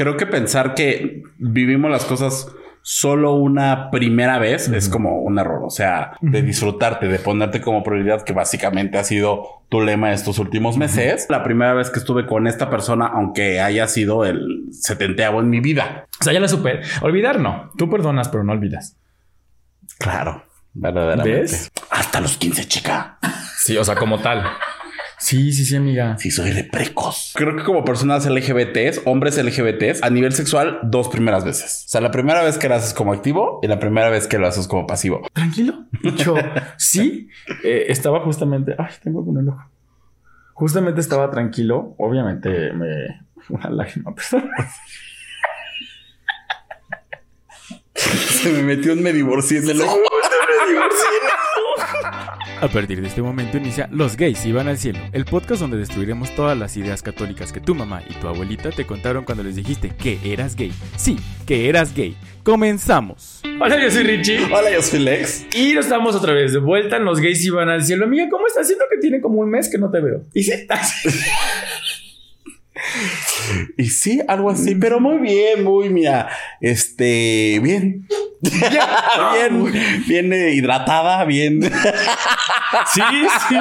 creo 0.00 0.16
que 0.16 0.24
pensar 0.24 0.72
que 0.74 1.24
vivimos 1.36 1.90
las 1.90 2.06
cosas 2.06 2.50
solo 2.80 3.34
una 3.34 3.90
primera 3.90 4.38
vez 4.38 4.66
es 4.68 4.88
como 4.88 5.20
un 5.20 5.38
error. 5.38 5.62
O 5.62 5.68
sea, 5.68 6.12
de 6.22 6.40
disfrutarte, 6.40 7.06
de 7.06 7.18
ponerte 7.18 7.60
como 7.60 7.82
prioridad, 7.82 8.22
que 8.22 8.32
básicamente 8.32 8.96
ha 8.96 9.04
sido 9.04 9.62
tu 9.68 9.82
lema 9.82 10.14
estos 10.14 10.38
últimos 10.38 10.78
meses. 10.78 11.26
La 11.28 11.44
primera 11.44 11.74
vez 11.74 11.90
que 11.90 11.98
estuve 11.98 12.24
con 12.24 12.46
esta 12.46 12.70
persona, 12.70 13.08
aunque 13.08 13.60
haya 13.60 13.86
sido 13.88 14.24
el 14.24 14.68
setenteavo 14.70 15.40
en 15.40 15.50
mi 15.50 15.60
vida. 15.60 16.06
O 16.18 16.24
sea, 16.24 16.32
ya 16.32 16.40
la 16.40 16.48
supe. 16.48 16.80
Olvidar 17.02 17.38
no. 17.38 17.70
Tú 17.76 17.90
perdonas, 17.90 18.30
pero 18.30 18.42
no 18.42 18.52
olvidas. 18.52 18.96
Claro, 19.98 20.44
verdaderamente. 20.72 21.40
¿Ves? 21.42 21.70
Hasta 21.90 22.22
los 22.22 22.38
15, 22.38 22.66
chica. 22.66 23.18
Sí, 23.58 23.76
o 23.76 23.84
sea, 23.84 23.96
como 23.96 24.18
tal. 24.20 24.44
Sí, 25.20 25.52
sí, 25.52 25.66
sí, 25.66 25.76
amiga. 25.76 26.16
Sí, 26.18 26.30
soy 26.30 26.50
de 26.50 26.64
precoz. 26.64 27.34
Creo 27.36 27.54
que 27.54 27.62
como 27.62 27.84
personas 27.84 28.26
LGBTs, 28.26 29.02
hombres 29.04 29.36
LGBTs, 29.36 30.02
a 30.02 30.08
nivel 30.08 30.32
sexual, 30.32 30.80
dos 30.82 31.08
primeras 31.08 31.44
veces. 31.44 31.84
O 31.86 31.90
sea, 31.90 32.00
la 32.00 32.10
primera 32.10 32.42
vez 32.42 32.56
que 32.56 32.68
lo 32.70 32.74
haces 32.74 32.94
como 32.94 33.12
activo 33.12 33.60
y 33.62 33.68
la 33.68 33.78
primera 33.78 34.08
vez 34.08 34.26
que 34.26 34.38
lo 34.38 34.46
haces 34.46 34.66
como 34.66 34.86
pasivo. 34.86 35.20
Tranquilo. 35.34 35.84
Yo 36.16 36.34
sí 36.78 37.28
eh, 37.62 37.86
estaba 37.88 38.20
justamente. 38.20 38.74
Ay, 38.78 38.94
tengo 39.02 39.24
el 39.38 39.48
ojo. 39.50 39.70
Justamente 40.54 41.02
estaba 41.02 41.30
tranquilo. 41.30 41.94
Obviamente 41.98 42.72
me. 42.72 43.26
Una 43.50 43.70
lágrima, 43.70 44.14
perdón. 44.14 44.50
Se 47.94 48.52
me 48.52 48.62
metió 48.62 48.94
un 48.94 49.02
me 49.02 49.12
divorcié 49.12 49.58
en 49.58 49.68
el 49.68 49.80
ojo. 49.82 49.98
A 52.62 52.68
partir 52.68 53.00
de 53.00 53.08
este 53.08 53.22
momento 53.22 53.56
inicia 53.56 53.88
Los 53.90 54.18
gays 54.18 54.44
iban 54.44 54.68
al 54.68 54.76
cielo, 54.76 54.98
el 55.12 55.24
podcast 55.24 55.62
donde 55.62 55.78
destruiremos 55.78 56.34
todas 56.34 56.58
las 56.58 56.76
ideas 56.76 57.00
católicas 57.00 57.54
que 57.54 57.60
tu 57.60 57.74
mamá 57.74 58.02
y 58.06 58.12
tu 58.14 58.28
abuelita 58.28 58.70
te 58.70 58.84
contaron 58.84 59.24
cuando 59.24 59.42
les 59.42 59.56
dijiste 59.56 59.88
que 59.88 60.18
eras 60.22 60.56
gay. 60.56 60.70
Sí, 60.96 61.16
que 61.46 61.70
eras 61.70 61.94
gay. 61.94 62.14
Comenzamos. 62.42 63.40
Hola, 63.58 63.82
yo 63.82 63.90
soy 63.90 64.02
Richie. 64.02 64.44
Hola, 64.44 64.70
yo 64.70 64.82
soy 64.82 64.98
Lex. 64.98 65.46
Y 65.56 65.72
nos 65.72 65.86
estamos 65.86 66.14
otra 66.14 66.34
vez 66.34 66.52
de 66.52 66.58
vuelta 66.58 66.98
en 66.98 67.06
Los 67.06 67.18
gays 67.20 67.42
iban 67.46 67.70
al 67.70 67.82
cielo. 67.82 68.04
Amiga, 68.04 68.28
¿cómo 68.30 68.46
estás? 68.46 68.66
Siento 68.66 68.84
que 68.90 68.98
tiene 68.98 69.22
como 69.22 69.40
un 69.40 69.48
mes 69.48 69.70
que 69.70 69.78
no 69.78 69.90
te 69.90 70.02
veo. 70.02 70.26
Y 70.34 70.42
sí, 70.42 70.52
Y 73.78 73.84
sí, 73.86 74.20
algo 74.28 74.50
así, 74.50 74.74
pero 74.74 75.00
muy 75.00 75.18
bien, 75.18 75.64
muy, 75.64 75.88
mira, 75.88 76.28
este, 76.60 77.58
bien. 77.62 78.06
Bien, 78.42 79.72
bien 80.08 80.32
eh, 80.32 80.52
hidratada, 80.54 81.24
bien. 81.24 81.62
Sí, 81.62 83.02
sí. 83.48 83.56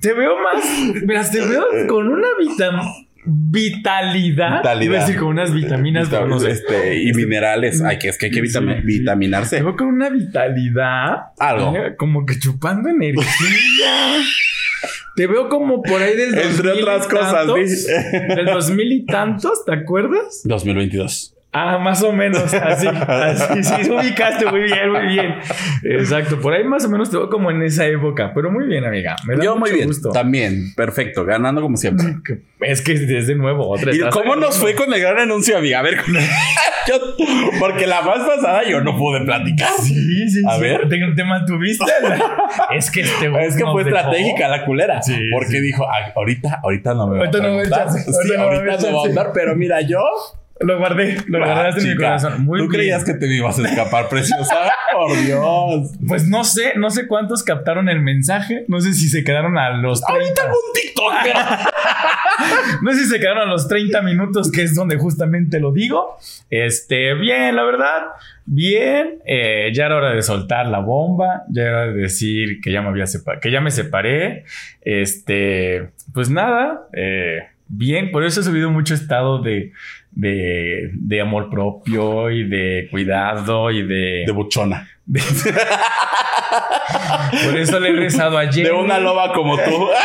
Te 0.00 0.12
veo 0.14 0.34
más. 0.40 0.64
Mira, 1.04 1.28
te 1.30 1.40
veo 1.40 1.64
con 1.88 2.08
una 2.08 2.28
vitam 2.38 2.80
vitalidad. 3.24 4.58
Vitalidad. 4.58 4.82
Iba 4.92 4.96
a 4.96 5.00
decir 5.06 5.18
con 5.20 5.28
unas 5.28 5.52
vitaminas, 5.52 6.10
no 6.10 6.38
sé. 6.40 6.50
Este, 6.50 7.02
y 7.02 7.12
minerales. 7.12 7.82
Ay, 7.82 7.98
que 7.98 8.08
es 8.08 8.18
que 8.18 8.26
hay 8.26 8.32
que 8.32 8.42
vitami- 8.42 8.76
Sí, 8.76 8.80
sí. 8.80 8.86
vitaminarse. 8.86 9.56
Te 9.58 9.62
veo 9.62 9.76
con 9.76 9.88
una 9.88 10.08
vitalidad. 10.08 11.16
Algo. 11.38 11.74
Como 11.98 12.24
que 12.26 12.38
chupando 12.38 12.88
energía. 12.88 13.24
Te 15.16 15.26
veo 15.26 15.48
como 15.48 15.82
por 15.82 16.00
ahí 16.00 16.16
del 16.16 16.28
Entre 16.38 16.68
2000 16.70 16.82
otras 16.82 17.06
cosas, 17.08 17.32
tantos, 17.32 17.56
dice. 17.56 17.92
Del 18.34 18.46
dos 18.46 18.70
mil 18.70 18.90
y 18.92 19.04
tantos, 19.04 19.64
¿te 19.66 19.74
acuerdas? 19.74 20.40
2022. 20.44 21.34
Ah, 21.52 21.78
más 21.78 22.00
o 22.04 22.12
menos, 22.12 22.54
así, 22.54 22.86
así, 23.08 23.64
sí, 23.64 23.90
ubicaste 23.90 24.46
muy 24.46 24.60
bien, 24.62 24.88
muy 24.92 25.06
bien. 25.06 25.34
Exacto, 25.82 26.40
por 26.40 26.52
ahí 26.54 26.62
más 26.62 26.84
o 26.84 26.88
menos 26.88 27.10
te 27.10 27.16
veo 27.16 27.28
como 27.28 27.50
en 27.50 27.60
esa 27.64 27.86
época, 27.86 28.30
pero 28.32 28.52
muy 28.52 28.66
bien, 28.68 28.84
amiga. 28.84 29.16
Me 29.26 29.34
da 29.36 29.42
Yo 29.42 29.50
mucho 29.56 29.60
muy 29.60 29.70
bien. 29.72 29.88
gusto. 29.88 30.10
También, 30.10 30.72
perfecto, 30.76 31.24
ganando 31.24 31.60
como 31.60 31.76
siempre. 31.76 32.06
Es 32.60 32.82
que 32.82 32.92
es 32.92 33.26
de 33.26 33.34
nuevo, 33.36 33.68
otra 33.70 33.92
¿Y 33.94 33.98
cómo 34.10 34.36
nos 34.36 34.58
fue 34.58 34.74
con 34.74 34.92
el 34.92 35.00
gran 35.00 35.18
anuncio, 35.18 35.56
amiga? 35.56 35.78
A 35.78 35.82
ver, 35.82 35.96
yo- 36.86 37.16
porque 37.58 37.86
la 37.86 38.02
más 38.02 38.18
pasada 38.20 38.62
yo 38.68 38.82
no 38.82 38.96
pude 38.98 39.22
platicar. 39.24 39.70
Sí, 39.82 40.28
sí, 40.28 40.42
A 40.46 40.56
sí. 40.56 40.60
ver. 40.60 40.86
¿Te, 40.88 40.98
te 41.16 41.24
mantuviste? 41.24 41.86
es 42.76 42.90
que 42.90 43.00
este 43.00 43.26
Es 43.46 43.56
que 43.56 43.64
fue 43.64 43.82
estratégica 43.82 44.46
la 44.48 44.64
culera. 44.66 45.00
Sí, 45.02 45.16
porque 45.32 45.52
sí. 45.52 45.60
dijo, 45.62 45.86
"Ay, 45.90 46.12
ahorita, 46.14 46.60
ahorita 46.62 46.92
no 46.94 47.06
me 47.06 47.12
va 47.18 47.24
a 47.24 47.26
Ahorita 47.26 47.38
no 47.38 47.54
me 47.54 47.56
va 47.56 47.76
a 47.76 47.84
preguntar". 47.86 47.86
echar- 47.88 48.12
Sí, 48.22 48.34
ahorita 48.34 48.36
no 48.36 48.38
me 48.38 48.44
va 48.44 48.52
a 48.52 48.74
ahorita 48.74 48.90
no 48.90 48.96
va 48.98 49.02
a 49.02 49.08
andar, 49.08 49.30
pero 49.34 49.56
mira, 49.56 49.80
yo. 49.80 49.98
Lo 50.60 50.78
guardé, 50.78 51.16
lo 51.26 51.38
guardaste 51.38 51.80
en 51.80 51.88
mi 51.88 51.96
corazón. 51.96 52.44
Muy 52.44 52.58
Tú 52.58 52.68
bien. 52.68 52.80
creías 52.80 53.04
que 53.04 53.14
te 53.14 53.26
ibas 53.26 53.58
a 53.58 53.66
escapar, 53.66 54.08
preciosa. 54.08 54.56
Por 54.92 55.16
Dios. 55.24 55.90
Pues 56.06 56.28
no 56.28 56.44
sé, 56.44 56.74
no 56.76 56.90
sé 56.90 57.06
cuántos 57.06 57.42
captaron 57.42 57.88
el 57.88 58.00
mensaje. 58.00 58.64
No 58.68 58.78
sé 58.80 58.92
si 58.92 59.08
se 59.08 59.24
quedaron 59.24 59.56
a 59.56 59.70
los 59.70 60.02
30. 60.02 60.22
Ahorita 60.22 60.42
algún 60.42 60.60
TikTok. 60.74 61.70
No 62.82 62.92
sé 62.92 63.00
si 63.00 63.10
se 63.10 63.20
quedaron 63.20 63.48
a 63.48 63.50
los 63.50 63.68
30 63.68 64.00
minutos, 64.02 64.50
que 64.50 64.62
es 64.62 64.74
donde 64.74 64.96
justamente 64.96 65.60
lo 65.60 65.72
digo. 65.72 66.16
Este, 66.48 67.12
bien, 67.14 67.54
la 67.54 67.64
verdad, 67.64 68.02
bien. 68.46 69.18
Eh, 69.26 69.70
ya 69.74 69.86
era 69.86 69.96
hora 69.96 70.14
de 70.14 70.22
soltar 70.22 70.66
la 70.66 70.78
bomba. 70.78 71.42
Ya 71.50 71.62
era 71.62 71.82
hora 71.82 71.92
de 71.92 72.00
decir 72.00 72.60
que 72.62 72.72
ya 72.72 72.80
me 72.80 72.88
había 72.88 73.04
que 73.40 73.50
ya 73.50 73.60
me 73.60 73.70
separé. 73.70 74.44
Este, 74.80 75.90
pues 76.14 76.30
nada, 76.30 76.88
eh, 76.94 77.40
bien. 77.68 78.10
Por 78.10 78.24
eso 78.24 78.40
he 78.40 78.44
subido 78.44 78.70
mucho 78.70 78.94
estado 78.94 79.42
de, 79.42 79.72
de, 80.12 80.90
de 80.94 81.20
amor 81.20 81.50
propio 81.50 82.30
y 82.30 82.44
de 82.48 82.88
cuidado 82.90 83.70
y 83.70 83.82
de. 83.82 84.24
De 84.26 84.32
buchona. 84.32 84.88
de- 85.06 85.20
por 87.44 87.56
eso 87.56 87.78
le 87.80 87.90
he 87.90 87.92
rezado 87.92 88.38
ayer. 88.38 88.66
De 88.66 88.72
una 88.72 88.98
loba 88.98 89.32
como 89.32 89.56
tú. 89.56 89.88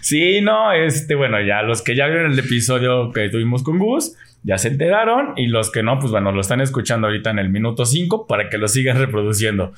Sí, 0.00 0.40
no, 0.42 0.72
este, 0.72 1.14
bueno, 1.14 1.40
ya 1.40 1.62
los 1.62 1.80
que 1.82 1.96
ya 1.96 2.06
vieron 2.06 2.32
el 2.32 2.38
episodio 2.38 3.10
que 3.12 3.30
tuvimos 3.30 3.62
con 3.62 3.78
Gus, 3.78 4.14
ya 4.42 4.58
se 4.58 4.68
enteraron. 4.68 5.32
Y 5.36 5.46
los 5.46 5.72
que 5.72 5.82
no, 5.82 5.98
pues 5.98 6.10
bueno, 6.12 6.30
lo 6.32 6.40
están 6.42 6.60
escuchando 6.60 7.06
ahorita 7.06 7.30
en 7.30 7.38
el 7.38 7.48
minuto 7.48 7.86
5 7.86 8.26
para 8.26 8.50
que 8.50 8.58
lo 8.58 8.68
sigan 8.68 8.98
reproduciendo. 8.98 9.72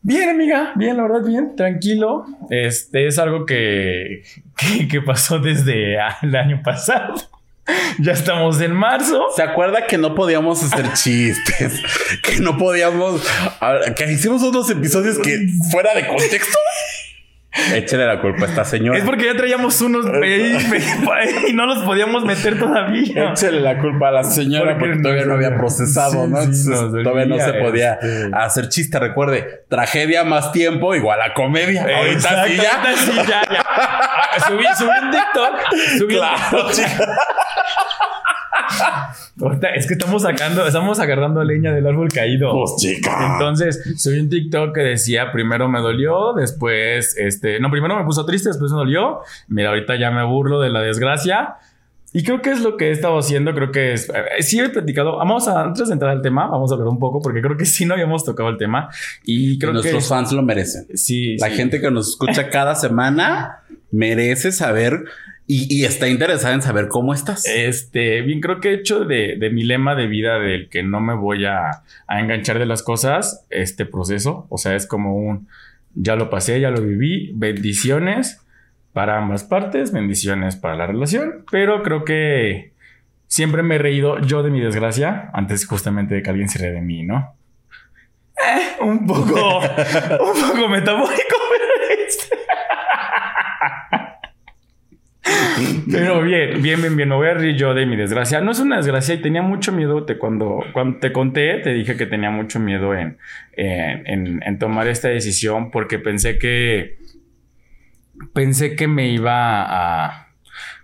Bien, 0.00 0.28
amiga, 0.28 0.72
bien, 0.76 0.96
la 0.96 1.02
verdad, 1.02 1.22
bien, 1.24 1.56
tranquilo. 1.56 2.24
Este 2.50 3.06
es 3.06 3.18
algo 3.18 3.44
que, 3.46 4.22
que, 4.56 4.88
que 4.88 5.02
pasó 5.02 5.38
desde 5.38 5.96
el 6.22 6.36
año 6.36 6.62
pasado. 6.64 7.14
Ya 7.98 8.12
estamos 8.12 8.60
en 8.60 8.72
marzo. 8.72 9.26
¿Se 9.34 9.42
acuerda 9.42 9.86
que 9.86 9.98
no 9.98 10.14
podíamos 10.14 10.62
hacer 10.62 10.92
chistes? 10.94 11.82
Que 12.22 12.40
no 12.40 12.56
podíamos. 12.56 13.22
Que 13.96 14.10
hicimos 14.10 14.42
unos 14.42 14.70
episodios 14.70 15.18
que 15.18 15.46
fuera 15.70 15.94
de 15.94 16.06
contexto. 16.06 16.58
Échale 17.74 18.06
la 18.06 18.20
culpa 18.20 18.44
a 18.44 18.48
esta 18.48 18.64
señora. 18.64 18.98
Es 18.98 19.04
porque 19.04 19.26
ya 19.26 19.34
traíamos 19.36 19.80
unos 19.80 20.06
y 21.48 21.52
no 21.52 21.66
los 21.66 21.78
podíamos 21.84 22.24
meter 22.24 22.58
todavía. 22.58 23.30
Échale 23.32 23.60
la 23.60 23.78
culpa 23.78 24.08
a 24.08 24.10
la 24.12 24.24
señora 24.24 24.72
Porque 24.78 24.90
porque, 24.94 25.02
todavía 25.02 25.24
no 25.24 25.34
había 25.34 25.56
procesado, 25.56 26.24
Sí, 26.24 26.30
¿no? 26.30 26.42
sí, 26.42 26.62
Entonces, 26.70 27.02
todavía 27.04 27.26
no 27.26 27.38
se 27.38 27.52
podía 27.54 27.94
este. 27.94 28.30
hacer 28.32 28.68
chiste. 28.68 28.98
Recuerde, 28.98 29.64
tragedia 29.68 30.24
más 30.24 30.52
tiempo 30.52 30.94
igual 30.94 31.20
a 31.22 31.34
comedia. 31.34 31.82
Ahorita 31.82 32.44
sí 32.46 32.56
ya. 32.56 32.74
Ahorita 32.82 32.96
sí, 32.96 33.12
ya, 33.28 33.42
ya. 33.52 33.64
Ah, 33.66 34.40
Subí, 34.46 34.64
subí 34.76 34.90
un 35.02 35.10
TikTok. 35.10 35.54
Subí 35.98 36.14
un 36.14 36.20
Claro, 36.20 36.66
TikTok. 36.68 37.08
Es 39.74 39.86
que 39.86 39.94
estamos 39.94 40.22
sacando, 40.22 40.66
estamos 40.66 40.98
agarrando 41.00 41.42
leña 41.44 41.72
del 41.72 41.86
árbol 41.86 42.08
caído. 42.08 42.52
Pues 42.52 42.76
chica. 42.78 43.32
Entonces, 43.32 43.94
subí 43.96 44.18
un 44.18 44.28
TikTok 44.28 44.74
que 44.74 44.80
decía, 44.80 45.32
primero 45.32 45.68
me 45.68 45.80
dolió, 45.80 46.32
después, 46.34 47.16
este, 47.16 47.60
no, 47.60 47.70
primero 47.70 47.96
me 47.96 48.04
puso 48.04 48.24
triste, 48.24 48.48
después 48.48 48.70
me 48.72 48.78
dolió. 48.78 49.20
Mira, 49.48 49.70
ahorita 49.70 49.96
ya 49.96 50.10
me 50.10 50.24
burlo 50.24 50.60
de 50.60 50.70
la 50.70 50.80
desgracia. 50.80 51.56
Y 52.12 52.24
creo 52.24 52.40
que 52.40 52.50
es 52.50 52.60
lo 52.62 52.78
que 52.78 52.88
he 52.88 52.90
estado 52.90 53.18
haciendo, 53.18 53.54
creo 53.54 53.70
que 53.70 53.92
es, 53.92 54.08
eh, 54.08 54.42
sí 54.42 54.58
he 54.58 54.68
platicado, 54.70 55.18
vamos 55.18 55.46
a, 55.46 55.60
antes 55.60 55.88
de 55.88 55.92
entrar 55.92 56.10
al 56.10 56.22
tema, 56.22 56.46
vamos 56.46 56.70
a 56.70 56.74
hablar 56.74 56.88
un 56.88 56.98
poco, 56.98 57.20
porque 57.20 57.42
creo 57.42 57.58
que 57.58 57.66
sí 57.66 57.84
no 57.84 57.92
habíamos 57.92 58.24
tocado 58.24 58.48
el 58.48 58.56
tema. 58.56 58.88
Y 59.24 59.58
creo 59.58 59.74
Nuestros 59.74 60.04
que... 60.04 60.08
fans 60.08 60.32
lo 60.32 60.42
merecen. 60.42 60.86
Sí, 60.96 61.36
La 61.36 61.50
sí. 61.50 61.56
gente 61.56 61.80
que 61.82 61.90
nos 61.90 62.08
escucha 62.08 62.48
cada 62.48 62.74
semana 62.74 63.60
merece 63.90 64.52
saber 64.52 65.04
y, 65.48 65.66
y 65.80 65.84
está 65.86 66.06
interesada 66.08 66.54
en 66.54 66.62
saber 66.62 66.86
cómo 66.88 67.12
estás. 67.14 67.44
Este, 67.46 68.20
bien, 68.22 68.40
creo 68.40 68.60
que 68.60 68.68
he 68.70 68.74
hecho 68.74 69.04
de, 69.04 69.36
de 69.38 69.50
mi 69.50 69.64
lema 69.64 69.94
de 69.96 70.06
vida 70.06 70.38
del 70.38 70.68
que 70.68 70.82
no 70.84 71.00
me 71.00 71.14
voy 71.14 71.46
a, 71.46 71.82
a 72.06 72.20
enganchar 72.20 72.58
de 72.58 72.66
las 72.66 72.82
cosas, 72.82 73.46
este 73.50 73.86
proceso. 73.86 74.46
O 74.50 74.58
sea, 74.58 74.76
es 74.76 74.86
como 74.86 75.16
un, 75.16 75.48
ya 75.94 76.14
lo 76.16 76.28
pasé, 76.30 76.60
ya 76.60 76.70
lo 76.70 76.82
viví, 76.82 77.32
bendiciones 77.34 78.40
para 78.92 79.16
ambas 79.18 79.42
partes, 79.44 79.90
bendiciones 79.92 80.56
para 80.56 80.76
la 80.76 80.86
relación, 80.86 81.44
pero 81.50 81.82
creo 81.82 82.04
que 82.04 82.72
siempre 83.26 83.62
me 83.62 83.76
he 83.76 83.78
reído 83.78 84.20
yo 84.20 84.42
de 84.42 84.50
mi 84.50 84.60
desgracia 84.60 85.30
antes 85.32 85.66
justamente 85.66 86.14
de 86.14 86.22
que 86.22 86.30
alguien 86.30 86.48
se 86.48 86.58
ríe 86.58 86.72
de 86.72 86.80
mí, 86.82 87.04
¿no? 87.04 87.34
Eh, 88.36 88.82
un 88.84 89.06
poco, 89.06 89.58
un 89.60 90.40
poco 90.40 90.68
metafórico, 90.68 91.36
pero 91.50 91.64
este- 92.06 92.36
Pero 95.90 96.22
bien, 96.22 96.62
bien, 96.62 96.80
bien, 96.80 96.96
bien. 96.96 97.08
Me 97.08 97.14
voy 97.14 97.28
a 97.28 97.34
reír 97.34 97.56
yo 97.56 97.74
de 97.74 97.86
mi 97.86 97.96
desgracia. 97.96 98.40
No 98.40 98.50
es 98.52 98.58
una 98.60 98.76
desgracia 98.76 99.14
y 99.14 99.20
tenía 99.22 99.42
mucho 99.42 99.72
miedo. 99.72 100.04
Te, 100.04 100.18
cuando, 100.18 100.60
cuando 100.72 100.98
te 100.98 101.12
conté, 101.12 101.58
te 101.60 101.72
dije 101.72 101.96
que 101.96 102.06
tenía 102.06 102.30
mucho 102.30 102.60
miedo 102.60 102.94
en, 102.94 103.18
en, 103.52 104.06
en- 104.06 104.42
en 104.42 104.58
tomar 104.58 104.88
esta 104.88 105.08
decisión 105.08 105.70
porque 105.70 105.98
pensé 105.98 106.38
que. 106.38 106.98
Pensé 108.32 108.74
que 108.76 108.88
me 108.88 109.08
iba 109.10 109.62
a. 109.62 110.28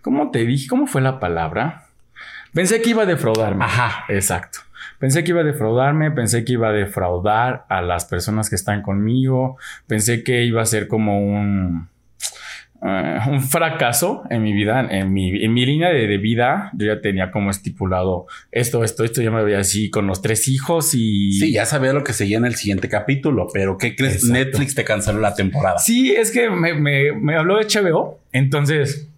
¿Cómo 0.02 0.30
te 0.30 0.44
dije? 0.44 0.68
¿Cómo 0.68 0.86
fue 0.86 1.00
la 1.00 1.18
palabra? 1.18 1.86
Pensé 2.52 2.80
que 2.80 2.90
iba 2.90 3.02
a 3.02 3.06
defraudarme. 3.06 3.64
Ajá. 3.64 4.04
Exacto. 4.08 4.60
Pensé 4.98 5.24
que 5.24 5.30
iba 5.32 5.40
a 5.40 5.44
defraudarme, 5.44 6.10
pensé 6.12 6.44
que 6.44 6.52
iba 6.52 6.68
a 6.68 6.72
defraudar 6.72 7.64
a 7.68 7.82
las 7.82 8.04
personas 8.04 8.48
que 8.48 8.54
están 8.56 8.80
conmigo, 8.82 9.58
pensé 9.86 10.22
que 10.22 10.44
iba 10.44 10.62
a 10.62 10.66
ser 10.66 10.86
como 10.88 11.18
un, 11.20 11.88
eh, 12.86 13.18
un 13.28 13.40
fracaso 13.42 14.24
en 14.28 14.42
mi 14.42 14.52
vida, 14.52 14.86
en 14.90 15.12
mi, 15.12 15.42
en 15.42 15.54
mi 15.54 15.64
línea 15.64 15.88
de, 15.88 16.06
de 16.06 16.18
vida. 16.18 16.70
Yo 16.74 16.86
ya 16.86 17.00
tenía 17.00 17.30
como 17.30 17.50
estipulado 17.50 18.26
esto, 18.52 18.84
esto, 18.84 19.04
esto, 19.04 19.22
ya 19.22 19.30
me 19.30 19.42
veía 19.42 19.60
así 19.60 19.88
con 19.88 20.06
los 20.06 20.20
tres 20.20 20.48
hijos 20.48 20.94
y... 20.94 21.32
Sí, 21.32 21.52
ya 21.52 21.64
sabía 21.64 21.94
lo 21.94 22.04
que 22.04 22.12
seguía 22.12 22.36
en 22.36 22.44
el 22.44 22.56
siguiente 22.56 22.88
capítulo, 22.90 23.46
pero 23.52 23.78
¿qué 23.78 23.96
crees? 23.96 24.16
Exacto. 24.16 24.34
Netflix 24.34 24.74
te 24.74 24.84
canceló 24.84 25.20
la 25.20 25.34
temporada. 25.34 25.78
Sí, 25.78 26.12
es 26.12 26.30
que 26.30 26.50
me, 26.50 26.74
me, 26.74 27.12
me 27.12 27.36
habló 27.36 27.56
de 27.56 27.64
HBO, 27.64 28.20
entonces 28.32 29.08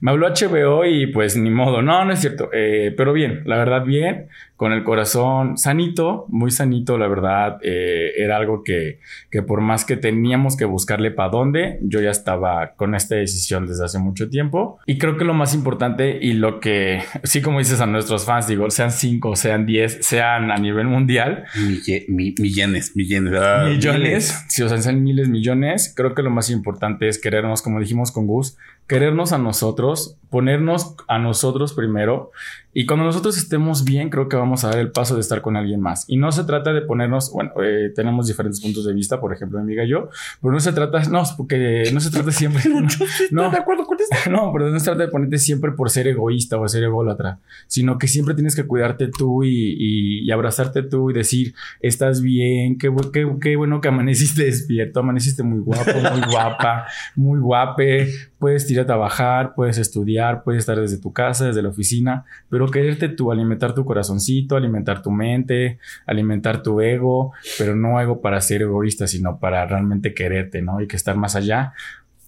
me 0.00 0.10
habló 0.10 0.28
HBO 0.28 0.84
y 0.84 1.06
pues 1.06 1.36
ni 1.36 1.50
modo, 1.50 1.82
no, 1.82 2.04
no 2.04 2.12
es 2.12 2.20
cierto, 2.20 2.50
Eh, 2.52 2.94
pero 2.96 3.12
bien, 3.12 3.42
la 3.46 3.56
verdad 3.56 3.84
bien, 3.84 4.28
con 4.56 4.72
el 4.72 4.84
corazón 4.84 5.58
sanito, 5.58 6.24
muy 6.28 6.50
sanito, 6.50 6.96
la 6.96 7.08
verdad, 7.08 7.58
eh, 7.62 8.12
era 8.16 8.36
algo 8.38 8.62
que, 8.64 9.00
que 9.30 9.42
por 9.42 9.60
más 9.60 9.84
que 9.84 9.96
teníamos 9.96 10.56
que 10.56 10.64
buscarle 10.64 11.10
para 11.10 11.28
dónde, 11.28 11.78
yo 11.82 12.00
ya 12.00 12.10
estaba 12.10 12.72
con 12.76 12.94
esta 12.94 13.16
decisión 13.16 13.66
desde 13.66 13.84
hace 13.84 13.98
mucho 13.98 14.30
tiempo. 14.30 14.78
Y 14.86 14.96
creo 14.98 15.18
que 15.18 15.24
lo 15.24 15.34
más 15.34 15.54
importante 15.54 16.18
y 16.22 16.32
lo 16.32 16.58
que, 16.60 17.02
sí 17.22 17.42
como 17.42 17.58
dices 17.58 17.80
a 17.82 17.86
nuestros 17.86 18.24
fans, 18.24 18.46
digo, 18.48 18.70
sean 18.70 18.90
cinco, 18.92 19.36
sean 19.36 19.66
diez, 19.66 19.98
sean 20.00 20.50
a 20.50 20.56
nivel 20.56 20.86
mundial, 20.86 21.44
Mille- 21.58 22.06
mi- 22.08 22.34
millones, 22.38 22.96
millones. 22.96 23.34
ah, 23.38 23.66
millones, 23.68 24.44
si 24.48 24.62
os 24.62 24.72
hacen 24.72 25.02
miles, 25.02 25.28
millones, 25.28 25.92
creo 25.94 26.14
que 26.14 26.22
lo 26.22 26.30
más 26.30 26.48
importante 26.50 27.08
es 27.08 27.20
querernos, 27.20 27.60
como 27.60 27.78
dijimos 27.78 28.10
con 28.10 28.26
Gus, 28.26 28.56
querernos 28.88 29.32
a 29.32 29.38
nosotros, 29.38 30.16
ponernos 30.30 30.94
a 31.08 31.18
nosotros 31.18 31.74
primero 31.74 32.30
y 32.78 32.84
cuando 32.84 33.06
nosotros 33.06 33.38
estemos 33.38 33.84
bien, 33.84 34.10
creo 34.10 34.28
que 34.28 34.36
vamos 34.36 34.62
a 34.64 34.68
dar 34.68 34.78
el 34.80 34.90
paso 34.92 35.14
de 35.14 35.22
estar 35.22 35.40
con 35.40 35.56
alguien 35.56 35.80
más. 35.80 36.04
Y 36.08 36.18
no 36.18 36.30
se 36.30 36.44
trata 36.44 36.74
de 36.74 36.82
ponernos, 36.82 37.32
bueno, 37.32 37.52
eh, 37.64 37.90
tenemos 37.94 38.26
diferentes 38.26 38.60
puntos 38.60 38.84
de 38.84 38.92
vista, 38.92 39.18
por 39.18 39.32
ejemplo, 39.32 39.58
mi 39.58 39.64
amiga 39.64 39.84
y 39.84 39.88
yo, 39.88 40.10
pero 40.42 40.52
no 40.52 40.60
se 40.60 40.72
trata, 40.72 41.02
no, 41.04 41.22
porque 41.38 41.90
no 41.94 42.00
se 42.00 42.10
trata 42.10 42.30
siempre, 42.32 42.62
no, 43.30 43.50
de 43.50 43.56
acuerdo 43.56 43.86
con 43.86 43.96
esto. 43.98 44.14
no, 44.30 44.52
pero 44.52 44.70
no 44.70 44.78
se 44.78 44.84
trata 44.84 45.02
de 45.04 45.08
ponerte 45.08 45.38
siempre 45.38 45.72
por 45.72 45.88
ser 45.90 46.06
egoísta 46.06 46.58
o 46.58 46.68
ser 46.68 46.84
ególatra, 46.84 47.38
sino 47.66 47.98
que 47.98 48.08
siempre 48.08 48.34
tienes 48.34 48.54
que 48.54 48.64
cuidarte 48.64 49.08
tú 49.08 49.42
y, 49.42 49.48
y- 49.78 50.20
y 50.26 50.30
abrazarte 50.30 50.82
tú 50.82 51.10
y 51.10 51.14
decir, 51.14 51.54
estás 51.80 52.20
bien, 52.20 52.76
qué, 52.78 52.92
qué, 53.12 53.26
qué 53.40 53.56
bueno 53.56 53.80
que 53.80 53.88
amaneciste 53.88 54.44
despierto, 54.44 55.00
amaneciste 55.00 55.42
muy 55.42 55.60
guapo, 55.60 55.92
muy 56.12 56.20
guapa, 56.30 56.86
muy 57.16 57.40
guape, 57.40 58.08
puedes 58.38 58.70
ir 58.70 58.80
a 58.80 58.86
trabajar, 58.86 59.54
puedes 59.54 59.78
estudiar, 59.78 60.42
puedes 60.42 60.60
estar 60.60 60.78
desde 60.78 60.98
tu 60.98 61.12
casa, 61.12 61.46
desde 61.46 61.62
la 61.62 61.70
oficina, 61.70 62.24
pero 62.48 62.68
quererte 62.68 63.08
tú, 63.08 63.32
alimentar 63.32 63.74
tu 63.74 63.84
corazoncito, 63.84 64.56
alimentar 64.56 65.02
tu 65.02 65.10
mente, 65.10 65.78
alimentar 66.06 66.62
tu 66.62 66.80
ego, 66.80 67.32
pero 67.58 67.74
no 67.74 68.00
ego 68.00 68.20
para 68.20 68.40
ser 68.40 68.62
egoísta, 68.62 69.06
sino 69.06 69.38
para 69.38 69.64
realmente 69.66 70.14
quererte, 70.14 70.62
¿no? 70.62 70.80
Y 70.80 70.86
que 70.86 70.96
estar 70.96 71.16
más 71.16 71.36
allá. 71.36 71.72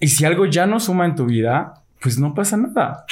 Y 0.00 0.08
si 0.08 0.24
algo 0.24 0.46
ya 0.46 0.66
no 0.66 0.80
suma 0.80 1.06
en 1.06 1.14
tu 1.14 1.26
vida, 1.26 1.74
pues 2.00 2.18
no 2.18 2.34
pasa 2.34 2.56
nada. 2.56 3.04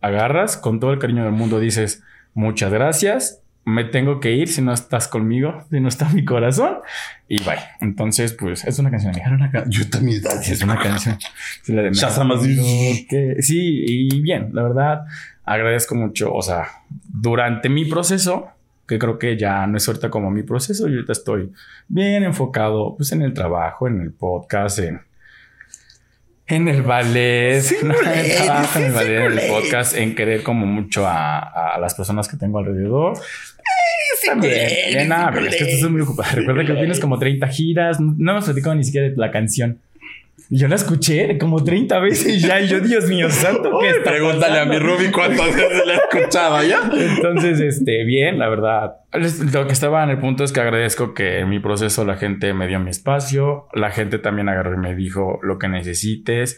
Agarras 0.00 0.56
con 0.56 0.80
todo 0.80 0.92
el 0.92 0.98
cariño 0.98 1.24
del 1.24 1.32
mundo, 1.32 1.58
dices, 1.58 2.02
muchas 2.34 2.72
gracias, 2.72 3.42
me 3.68 3.84
tengo 3.84 4.18
que 4.20 4.32
ir 4.32 4.48
si 4.48 4.62
no 4.62 4.72
estás 4.72 5.08
conmigo, 5.08 5.64
si 5.70 5.78
no 5.80 5.88
está 5.88 6.08
mi 6.08 6.24
corazón, 6.24 6.78
y 7.28 7.42
bye. 7.44 7.58
Entonces, 7.80 8.32
pues 8.32 8.64
es 8.64 8.78
una 8.78 8.90
canción 8.90 9.12
amiga. 9.14 9.64
Yo 9.68 9.88
también. 9.88 10.22
Es 10.52 10.62
una 10.62 10.78
canción. 10.78 11.18
Sí, 11.62 11.72
la 11.74 11.82
de 11.82 11.90
que- 13.08 13.42
Sí, 13.42 13.84
y 13.86 14.20
bien, 14.20 14.50
la 14.52 14.62
verdad, 14.62 15.04
agradezco 15.44 15.94
mucho, 15.94 16.32
o 16.32 16.42
sea, 16.42 16.68
durante 16.88 17.68
mi 17.68 17.84
proceso, 17.84 18.48
que 18.86 18.98
creo 18.98 19.18
que 19.18 19.36
ya 19.36 19.66
no 19.66 19.76
es 19.76 19.86
ahorita 19.86 20.08
como 20.08 20.30
mi 20.30 20.42
proceso, 20.42 20.88
yo 20.88 20.94
ahorita 20.94 21.12
estoy 21.12 21.52
bien 21.88 22.22
enfocado 22.24 22.94
pues 22.96 23.12
en 23.12 23.20
el 23.22 23.34
trabajo, 23.34 23.86
en 23.86 24.00
el 24.00 24.12
podcast, 24.12 24.78
en, 24.78 25.00
en 26.48 26.68
el 26.68 26.82
ballet, 26.82 27.62
¿no? 27.82 27.94
en 28.00 28.18
el 28.18 28.36
trabajo, 28.36 28.78
en 28.78 28.84
el 28.86 28.92
ballet, 28.92 29.26
en 29.26 29.38
el 29.38 29.48
podcast, 29.48 29.96
en 29.96 30.14
querer 30.14 30.42
como 30.42 30.66
mucho 30.66 31.06
a, 31.06 31.74
a 31.74 31.78
las 31.78 31.94
personas 31.94 32.28
que 32.28 32.36
tengo 32.36 32.58
alrededor. 32.58 33.18
También, 34.26 34.68
bien, 34.88 35.08
nada, 35.08 35.30
pero 35.32 35.46
es 35.46 35.56
que 35.56 35.64
estás 35.64 35.90
muy 35.90 36.00
ocupado. 36.00 36.36
Recuerda 36.36 36.64
que 36.64 36.74
tienes 36.74 37.00
como 37.00 37.18
30 37.18 37.46
giras, 37.48 38.00
no 38.00 38.32
hemos 38.32 38.44
platicado 38.44 38.74
ni 38.74 38.84
siquiera 38.84 39.08
de 39.08 39.16
la 39.16 39.30
canción. 39.30 39.78
Yo 40.50 40.66
la 40.66 40.76
escuché 40.76 41.36
como 41.36 41.62
30 41.62 41.98
veces 41.98 42.40
ya, 42.40 42.58
y 42.58 42.68
yo, 42.68 42.80
Dios 42.80 43.06
mío, 43.06 43.30
santo, 43.30 43.70
¿qué 43.80 43.90
está 43.90 44.10
Pregúntale 44.10 44.58
a 44.58 44.64
mi? 44.64 44.78
Ruby 44.78 45.10
cuántas 45.10 45.54
veces 45.54 45.86
le 45.86 45.92
he 45.92 45.96
escuchado 45.96 46.62
ya. 46.62 46.90
Entonces, 46.90 47.60
este, 47.60 48.04
bien, 48.04 48.38
la 48.38 48.48
verdad. 48.48 48.96
Lo 49.52 49.66
que 49.66 49.72
estaba 49.74 50.02
en 50.04 50.10
el 50.10 50.18
punto 50.18 50.44
es 50.44 50.52
que 50.52 50.60
agradezco 50.60 51.12
que 51.12 51.40
en 51.40 51.50
mi 51.50 51.58
proceso 51.58 52.06
la 52.06 52.16
gente 52.16 52.54
me 52.54 52.66
dio 52.66 52.80
mi 52.80 52.88
espacio, 52.88 53.66
la 53.74 53.90
gente 53.90 54.18
también 54.18 54.48
agarró 54.48 54.72
y 54.72 54.78
me 54.78 54.94
dijo 54.94 55.38
lo 55.42 55.58
que 55.58 55.68
necesites. 55.68 56.56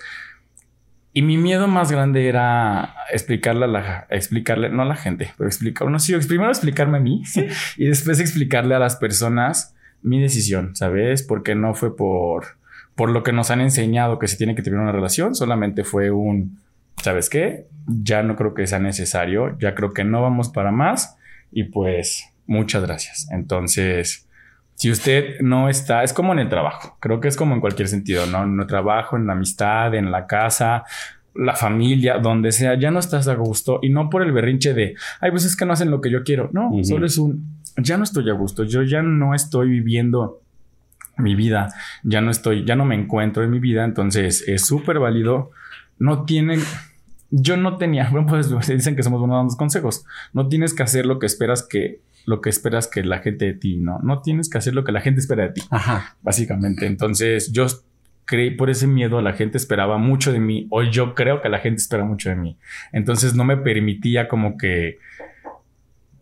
Y 1.13 1.23
mi 1.23 1.37
miedo 1.37 1.67
más 1.67 1.91
grande 1.91 2.29
era 2.29 2.95
explicarle 3.13 3.65
a 3.65 3.69
la, 3.69 4.07
explicarle, 4.11 4.69
no 4.71 4.83
a 4.83 4.85
la 4.85 4.95
gente, 4.95 5.33
pero 5.37 5.49
explicar, 5.49 5.89
no, 5.89 5.99
sí, 5.99 6.15
primero 6.29 6.51
explicarme 6.51 6.99
a 6.99 7.01
mí 7.01 7.25
y 7.77 7.87
después 7.87 8.21
explicarle 8.21 8.77
a 8.77 8.79
las 8.79 8.95
personas 8.95 9.75
mi 10.03 10.21
decisión, 10.21 10.77
¿sabes? 10.77 11.25
Porque 11.25 11.57
no 11.57 11.75
fue 11.75 11.97
por, 11.97 12.60
por 13.01 13.09
lo 13.09 13.23
que 13.23 13.33
nos 13.33 13.51
han 13.51 13.63
enseñado 13.63 14.19
que 14.19 14.29
se 14.29 14.37
tiene 14.37 14.55
que 14.55 14.61
tener 14.61 14.79
una 14.79 14.93
relación, 14.93 15.35
solamente 15.35 15.85
fue 15.85 16.11
un, 16.11 16.61
¿sabes 17.03 17.31
qué? 17.31 17.67
Ya 17.87 18.23
no 18.23 18.37
creo 18.37 18.53
que 18.53 18.67
sea 18.67 18.79
necesario, 18.79 19.57
ya 19.59 19.75
creo 19.75 19.95
que 19.95 20.05
no 20.05 20.21
vamos 20.21 20.51
para 20.51 20.71
más 20.71 21.17
y 21.51 21.65
pues 21.65 22.31
muchas 22.47 22.83
gracias. 22.83 23.27
Entonces, 23.33 24.29
si 24.75 24.91
usted 24.91 25.41
no 25.41 25.71
está, 25.71 26.03
es 26.03 26.13
como 26.13 26.35
en 26.35 26.41
el 26.41 26.51
trabajo, 26.51 26.99
creo 27.01 27.21
que 27.21 27.29
es 27.29 27.39
como 27.39 27.55
en 27.55 27.63
cualquier 27.63 27.89
sentido, 27.89 28.27
¿no? 28.27 28.43
En 28.43 28.61
el 28.61 28.67
trabajo, 28.67 29.17
en 29.17 29.27
la 29.27 29.33
amistad, 29.33 29.95
en 29.95 30.11
la 30.11 30.27
casa, 30.27 30.85
la 31.35 31.57
familia, 31.57 32.19
donde 32.19 32.53
sea, 32.53 32.79
ya 32.79 32.91
no 32.91 32.99
estás 32.99 33.29
a 33.29 33.35
gusto 33.35 33.79
y 33.81 33.89
no 33.89 34.11
por 34.11 34.21
el 34.23 34.33
berrinche 34.33 34.75
de, 34.75 34.95
ay, 35.23 35.31
pues 35.31 35.47
es 35.47 35.57
que 35.57 35.65
no 35.65 35.73
hacen 35.73 35.91
lo 35.91 36.03
que 36.03 36.11
yo 36.11 36.23
quiero, 36.23 36.51
no, 36.53 36.71
solo 36.85 37.07
es 37.07 37.17
un, 37.17 37.63
ya 37.79 37.97
no 37.97 38.05
estoy 38.05 38.29
a 38.29 38.35
gusto, 38.35 38.65
yo 38.65 38.83
ya 38.83 39.01
no 39.01 39.35
estoy 39.35 39.71
viviendo 39.71 40.43
mi 41.23 41.35
vida, 41.35 41.73
ya 42.03 42.21
no 42.21 42.31
estoy, 42.31 42.65
ya 42.65 42.77
no 42.77 42.85
me 42.85 42.95
encuentro 42.95 43.43
en 43.43 43.51
mi 43.51 43.59
vida, 43.59 43.85
entonces 43.85 44.45
es 44.47 44.67
súper 44.67 44.99
válido, 44.99 45.51
no 45.99 46.25
tienen, 46.25 46.61
yo 47.31 47.57
no 47.57 47.77
tenía, 47.77 48.09
bueno, 48.13 48.27
pues 48.27 48.49
dicen 48.67 48.97
que 48.97 49.03
somos 49.03 49.21
buenos 49.21 49.37
dando 49.37 49.57
consejos, 49.57 50.05
no 50.33 50.49
tienes 50.49 50.75
que 50.75 50.83
hacer 50.83 51.07
lo 51.07 51.19
que 51.19 51.27
esperas 51.27 51.67
que, 51.69 52.01
lo 52.27 52.41
que 52.41 52.51
esperas 52.51 52.87
que 52.87 53.03
la 53.03 53.19
gente 53.19 53.47
de 53.47 53.55
ti, 53.55 53.77
no, 53.77 53.99
no 54.01 54.21
tienes 54.21 54.49
que 54.49 54.59
hacer 54.59 54.75
lo 54.75 54.85
que 54.85 54.93
la 54.93 55.01
gente 55.01 55.21
espera 55.21 55.45
de 55.45 55.53
ti 55.55 55.63
Ajá. 55.71 56.17
básicamente. 56.23 56.87
Entonces 56.87 57.51
yo 57.51 57.67
creí 58.31 58.53
por 58.53 58.71
ese 58.71 58.87
miedo, 58.87 59.21
la 59.21 59.33
gente 59.33 59.59
esperaba 59.59 59.99
mucho 59.99 60.33
de 60.33 60.39
mí, 60.39 60.69
o 60.71 60.83
yo 60.85 61.17
creo 61.17 61.41
que 61.43 61.49
la 61.49 61.59
gente 61.59 61.83
espera 61.83 62.05
mucho 62.05 62.29
de 62.29 62.37
mí. 62.37 62.57
Entonces 62.93 63.35
no 63.35 63.45
me 63.45 63.57
permitía 63.57 64.29
como 64.29 64.57
que, 64.57 64.99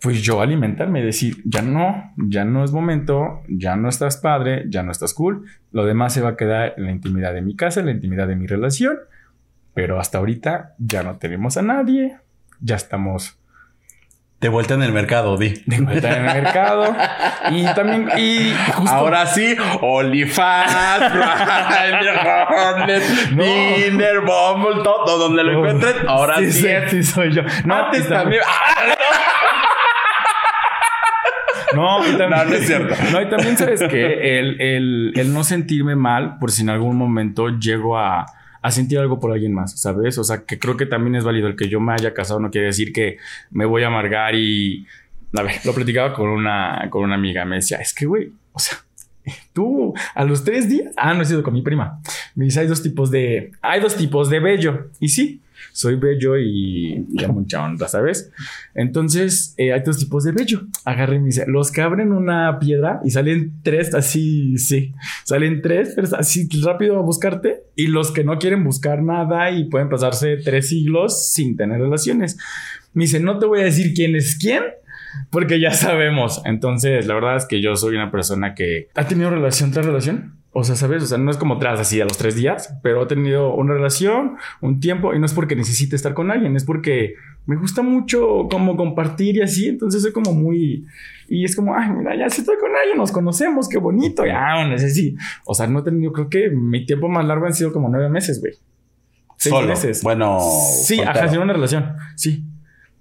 pues 0.01 0.23
yo 0.23 0.41
alimentarme, 0.41 1.03
decir, 1.03 1.39
ya 1.45 1.63
no, 1.63 2.13
ya 2.17 2.45
no 2.45 2.65
es 2.65 2.73
momento, 2.73 3.43
ya 3.49 3.77
no 3.77 3.89
estás 3.89 4.17
padre, 4.17 4.65
ya 4.69 4.83
no 4.83 4.93
estás 4.93 5.15
cool, 5.15 5.45
lo 5.73 5.85
demás 5.87 6.13
se 6.15 6.21
va 6.21 6.31
a 6.31 6.37
quedar 6.37 6.75
en 6.77 6.85
la 6.87 6.91
intimidad 6.93 7.35
de 7.35 7.43
mi 7.43 7.57
casa, 7.57 7.81
en 7.81 7.87
la 7.87 7.93
intimidad 7.93 8.29
de 8.29 8.37
mi 8.37 8.47
relación, 8.47 8.99
pero 9.75 9.99
hasta 10.01 10.19
ahorita 10.19 10.75
ya 10.79 11.03
no 11.03 11.17
tenemos 11.19 11.57
a 11.57 11.63
nadie, 11.63 12.17
ya 12.61 12.77
estamos 12.77 13.37
De 14.41 14.49
vuelta 14.49 14.75
en 14.75 14.83
el 14.85 14.93
mercado, 14.93 15.37
di. 15.37 15.63
de 15.67 15.81
vuelta 15.81 16.17
en 16.17 16.25
el 16.27 16.43
mercado 16.45 16.95
y 17.51 17.65
también, 17.75 18.09
y 18.19 18.53
justo- 18.75 18.95
Ahora 18.95 19.27
sí, 19.27 19.57
OnlyFans, 19.81 20.73
No. 23.35 23.43
Tinder, 23.43 24.21
Bumble, 24.21 24.83
todo 24.85 25.19
donde 25.19 25.43
lo 25.45 25.53
encuentren. 25.59 26.07
Ahora 26.09 26.37
sí. 26.39 26.53
sí, 26.53 26.69
sí 26.89 27.03
soy 27.03 27.33
yo. 27.35 27.43
No, 27.65 27.75
Antes 27.87 28.07
y 28.07 28.09
también- 28.09 28.43
también. 28.43 28.45
¡Ah! 28.47 28.95
No, 31.75 32.01
y 32.07 32.17
también, 32.17 32.31
No, 32.31 32.45
no 32.45 32.55
es 32.55 32.67
cierto. 32.67 32.95
No, 33.13 33.23
y 33.23 33.29
también 33.29 33.57
sabes 33.57 33.81
que 33.83 34.39
el, 34.39 34.61
el, 34.61 35.13
el 35.15 35.33
no 35.33 35.45
sentirme 35.45 35.97
mal 35.97 36.39
por 36.39 36.51
si 36.51 36.63
en 36.63 36.71
algún 36.71 36.97
momento 36.97 37.49
llego 37.49 37.99
a, 37.99 38.27
a 38.63 38.71
sentir 38.71 38.99
algo 38.99 39.21
por 39.21 39.33
alguien 39.33 39.53
más, 39.53 39.81
¿sabes? 39.81 40.19
O 40.19 40.25
sea, 40.25 40.45
que 40.45 40.59
creo 40.59 40.77
que 40.77 40.87
también 40.87 41.17
es 41.17 41.25
válido 41.25 41.49
el 41.49 41.57
que 41.57 41.69
yo 41.69 41.81
me 41.81 41.93
haya 41.93 42.15
casado, 42.15 42.41
no 42.41 42.51
quiere 42.51 42.69
decir 42.69 42.93
que 42.93 43.19
me 43.51 43.65
voy 43.65 43.83
a 43.83 43.89
amargar 43.89 44.35
y. 44.35 44.87
A 45.37 45.43
ver, 45.43 45.57
lo 45.65 45.75
platicaba 45.75 46.15
con 46.15 46.29
una, 46.31 46.89
con 46.89 47.05
una 47.05 47.15
amiga, 47.15 47.45
me 47.45 47.57
decía, 47.57 47.77
es 47.79 47.93
que, 47.93 48.07
güey, 48.07 48.33
o 48.53 48.59
sea, 48.59 48.79
tú 49.53 49.93
a 50.15 50.25
los 50.25 50.43
tres 50.43 50.71
días, 50.71 50.95
ah, 50.97 51.13
no 51.13 51.23
he 51.23 51.27
sido 51.27 51.43
con 51.43 51.53
mi 51.53 51.61
prima. 51.61 52.01
Me 52.35 52.47
dice, 52.47 52.61
hay 52.61 52.67
dos 52.67 52.83
tipos 52.83 53.11
de, 53.11 53.53
hay 53.61 53.81
dos 53.81 53.97
tipos 53.97 54.31
de 54.31 54.41
bello. 54.41 54.89
Y 55.01 55.09
sí, 55.09 55.43
soy 55.73 55.97
bello 55.97 56.37
y 56.39 57.07
ya 57.11 57.29
mucha 57.29 57.65
onda, 57.65 57.89
¿sabes? 57.89 58.31
Entonces, 58.75 59.55
eh, 59.57 59.73
hay 59.73 59.83
dos 59.85 59.99
tipos 59.99 60.25
de 60.25 60.33
bello. 60.33 60.63
Agarré 60.85 61.19
dice, 61.19 61.45
los 61.47 61.71
que 61.73 61.83
abren 61.83 62.13
una 62.13 62.59
piedra 62.59 63.01
y 63.05 63.11
salen 63.11 63.55
tres 63.63 63.95
así, 63.95 64.57
sí, 64.59 64.95
salen 65.25 65.63
tres 65.63 65.93
pero 65.95 66.09
así 66.17 66.49
rápido 66.63 66.99
a 66.99 67.03
buscarte 67.03 67.63
y 67.77 67.87
los 67.87 68.11
que 68.11 68.25
no 68.25 68.39
quieren 68.39 68.65
buscar 68.65 69.03
nada 69.03 69.51
y 69.51 69.69
pueden 69.69 69.89
pasarse 69.89 70.37
tres 70.37 70.69
siglos 70.69 71.33
sin 71.33 71.57
tener 71.57 71.81
relaciones. 71.81 72.39
Me 72.93 73.05
dice, 73.05 73.21
no 73.21 73.39
te 73.39 73.47
voy 73.47 73.61
a 73.61 73.65
decir 73.65 73.93
quién 73.95 74.17
es 74.17 74.37
quién, 74.41 74.63
porque 75.31 75.61
ya 75.61 75.71
sabemos. 75.73 76.43
Entonces, 76.45 77.07
la 77.07 77.15
verdad 77.15 77.37
es 77.37 77.47
que 77.47 77.61
yo 77.61 77.77
soy 77.77 77.97
una 77.97 78.11
persona 78.11 78.55
que 78.55 78.89
ha 78.95 79.07
tenido 79.07 79.31
relación 79.31 79.71
tras 79.71 79.87
relación. 79.87 80.38
O 80.53 80.65
sea, 80.65 80.77
¿sabes? 80.77 81.03
O 81.03 81.07
sea, 81.07 81.19
no 81.19 81.31
es 81.31 81.37
como 81.37 81.59
tras 81.59 81.79
así 81.79 82.01
a 82.01 82.05
los 82.05 82.17
tres 82.17 82.35
días, 82.35 82.75
pero 82.83 83.03
ha 83.03 83.07
tenido 83.07 83.55
una 83.55 83.75
relación, 83.75 84.37
un 84.61 84.81
tiempo, 84.81 85.15
y 85.15 85.19
no 85.19 85.27
es 85.27 85.33
porque 85.33 85.55
necesite 85.55 85.95
estar 85.95 86.15
con 86.15 86.31
alguien, 86.31 86.57
es 86.57 86.65
porque 86.65 87.15
me 87.47 87.57
gusta 87.57 87.83
mucho 87.83 88.49
como 88.51 88.77
compartir 88.77 89.37
y 89.37 89.43
así, 89.43 89.69
entonces 89.69 90.03
soy 90.03 90.13
como 90.13 90.33
muy... 90.33 90.87
Y 91.29 91.45
es 91.45 91.55
como, 91.55 91.75
ay, 91.75 91.91
mira, 91.91 92.17
ya 92.17 92.31
si 92.31 92.41
estoy 92.41 92.57
con 92.59 92.75
alguien, 92.75 92.97
nos 92.97 93.13
conocemos, 93.13 93.69
qué 93.69 93.79
bonito, 93.79 94.25
ya, 94.25 94.55
bueno, 94.57 94.79
sí. 94.79 95.15
O 95.45 95.55
sea, 95.55 95.67
no 95.67 95.81
he 95.81 95.83
tenido, 95.83 96.13
creo 96.13 96.31
que 96.31 96.51
mi 96.51 96.87
tiempo 96.87 97.09
más 97.09 97.27
largo 97.27 97.47
han 97.47 97.55
sido 97.55 97.73
como 97.73 97.89
nueve 97.89 98.09
meses, 98.09 98.41
güey. 98.41 98.55
Seis 99.37 99.67
meses. 99.67 100.03
Bueno. 100.03 100.41
Sí, 100.85 101.01
ajá, 101.01 101.29
sido 101.29 101.43
una 101.43 101.53
relación, 101.53 101.95
sí. 102.17 102.45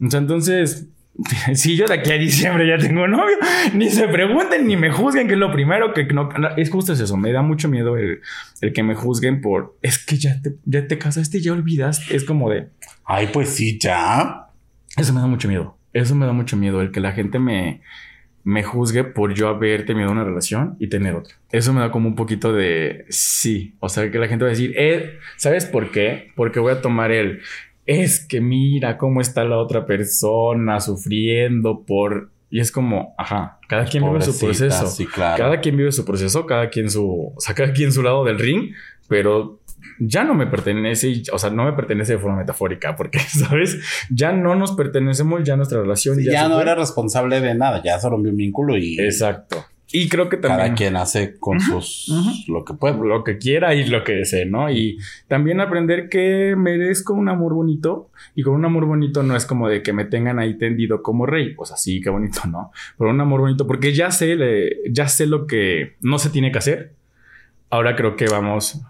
O 0.06 0.10
sea, 0.10 0.20
entonces, 0.20 0.88
si 1.54 1.76
yo 1.76 1.86
de 1.86 1.96
aquí 1.96 2.12
a 2.12 2.18
diciembre 2.18 2.68
ya 2.68 2.78
tengo 2.78 3.08
novio, 3.08 3.38
ni 3.74 3.90
se 3.90 4.08
pregunten 4.08 4.68
ni 4.68 4.78
me 4.78 4.92
juzguen, 4.92 5.28
que 5.28 5.34
es 5.34 5.40
lo 5.40 5.52
primero 5.52 5.94
que 5.94 6.06
no, 6.06 6.30
es 6.58 6.70
justo 6.70 6.94
eso, 6.94 7.18
me 7.18 7.32
da 7.32 7.42
mucho 7.42 7.68
miedo 7.70 7.98
el, 7.98 8.22
que 8.74 8.84
me 8.84 8.96
juzguen 8.96 9.42
por, 9.42 9.78
es 9.82 10.04
que 10.04 10.18
ya 10.18 10.42
te, 10.42 10.56
ya 10.66 10.88
te 10.88 10.98
ya 11.42 11.54
olvidaste, 11.54 12.16
es 12.16 12.24
como 12.24 12.50
de... 12.50 12.68
Ay, 13.06 13.30
pues 13.32 13.50
sí, 13.50 13.80
ya. 13.80 14.48
Eso 14.96 15.14
me 15.14 15.22
da 15.22 15.28
mucho 15.28 15.48
miedo, 15.48 15.78
eso 15.94 16.16
me 16.16 16.26
da 16.26 16.34
mucho 16.34 16.58
miedo, 16.58 16.82
el 16.82 16.92
que 16.92 17.00
la 17.00 17.12
gente 17.12 17.40
me, 17.40 17.82
me 18.44 18.64
juzgue 18.64 19.04
por 19.04 19.34
yo 19.34 19.50
haber 19.50 19.86
tenido 19.86 20.10
una 20.12 20.24
relación 20.24 20.78
y 20.80 20.88
tener 20.88 21.16
otra. 21.16 21.36
Eso 21.52 21.74
me 21.74 21.82
da 21.82 21.92
como 21.92 22.08
un 22.08 22.16
poquito 22.16 22.54
de 22.54 23.06
sí, 23.10 23.76
o 23.80 23.90
sea, 23.90 24.10
que 24.10 24.20
la 24.20 24.28
gente 24.28 24.46
va 24.46 24.50
a 24.50 24.54
decir, 24.54 24.74
eh, 24.78 25.20
¿sabes 25.36 25.66
por 25.66 25.92
qué? 25.92 26.32
Porque 26.36 26.60
voy 26.60 26.72
a 26.72 26.82
tomar 26.82 27.12
el 27.12 27.42
es 27.88 28.26
que 28.26 28.42
mira 28.42 28.98
cómo 28.98 29.22
está 29.22 29.44
la 29.46 29.58
otra 29.58 29.86
persona 29.86 30.80
sufriendo 30.80 31.84
por... 31.86 32.30
Y 32.50 32.60
es 32.60 32.72
como, 32.72 33.14
ajá, 33.18 33.60
cada 33.68 33.86
quien 33.86 34.06
vive 34.06 34.22
su 34.22 34.38
proceso. 34.38 35.06
Cada 35.16 35.60
quien 35.60 35.76
vive 35.76 35.92
su 35.92 36.06
proceso, 36.06 36.46
cada 36.46 36.70
quien 36.70 36.90
su, 36.90 37.34
o 37.36 37.40
sea, 37.40 37.54
cada 37.56 37.74
quien 37.74 37.92
su 37.92 38.02
lado 38.04 38.24
del 38.24 38.40
ring, 38.40 38.72
pero 39.10 39.60
ya 40.00 40.24
no 40.24 40.34
me 40.34 40.48
pertenece, 40.48 41.24
o 41.34 41.40
sea, 41.40 41.50
no 41.50 41.66
me 41.66 41.74
pertenece 41.74 42.14
de 42.14 42.20
forma 42.20 42.38
metafórica, 42.38 42.96
porque, 42.96 43.20
¿sabes? 43.28 43.80
Ya 44.10 44.32
no 44.32 44.56
nos 44.56 44.74
pertenecemos, 44.74 45.44
ya 45.44 45.58
nuestra 45.58 45.82
relación. 45.82 46.18
ya, 46.24 46.32
ya 46.32 46.48
no 46.48 46.62
era 46.62 46.76
responsable 46.76 47.42
de 47.42 47.54
nada, 47.54 47.82
ya 47.84 47.98
rompió 48.00 48.32
un 48.32 48.38
vínculo 48.38 48.78
y. 48.78 48.98
Exacto. 49.00 49.66
Y 49.92 50.10
creo 50.10 50.28
que 50.28 50.38
también. 50.38 50.60
Cada 50.60 50.76
quien 50.76 50.96
hace 50.98 51.38
con 51.40 51.60
sus. 51.60 52.12
Lo 52.48 52.66
que 52.66 52.74
puede. 52.74 52.98
Lo 52.98 53.24
que 53.24 53.38
quiera 53.38 53.74
y 53.74 53.86
lo 53.88 54.04
que 54.04 54.14
desee, 54.14 54.46
¿no? 54.46 54.70
Y 54.70 54.98
también 55.28 55.62
aprender 55.62 56.10
que 56.10 56.56
merezco 56.58 57.14
un 57.14 57.30
amor 57.30 57.54
bonito. 57.54 58.10
Y 58.36 58.44
con 58.44 58.56
un 58.56 58.66
amor 58.66 58.86
bonito 58.86 59.24
no 59.24 59.36
es 59.36 59.46
como 59.46 59.70
de 59.70 59.82
que 59.82 59.94
me 59.94 60.06
tengan 60.06 60.40
ahí 60.40 60.58
tendido 60.58 61.02
como 61.02 61.26
rey. 61.26 61.54
Pues 61.54 61.72
así, 61.72 62.02
qué 62.02 62.10
bonito, 62.10 62.42
¿no? 62.48 62.72
Pero 62.98 63.12
un 63.12 63.22
amor 63.22 63.42
bonito, 63.42 63.66
porque 63.66 63.94
ya 63.94 64.12
sé, 64.12 64.38
ya 64.90 65.08
sé 65.08 65.26
lo 65.26 65.48
que 65.48 65.96
no 66.02 66.20
se 66.20 66.30
tiene 66.30 66.52
que 66.52 66.58
hacer. 66.58 66.94
Ahora 67.70 67.96
creo 67.96 68.16
que 68.16 68.28
vamos 68.28 68.82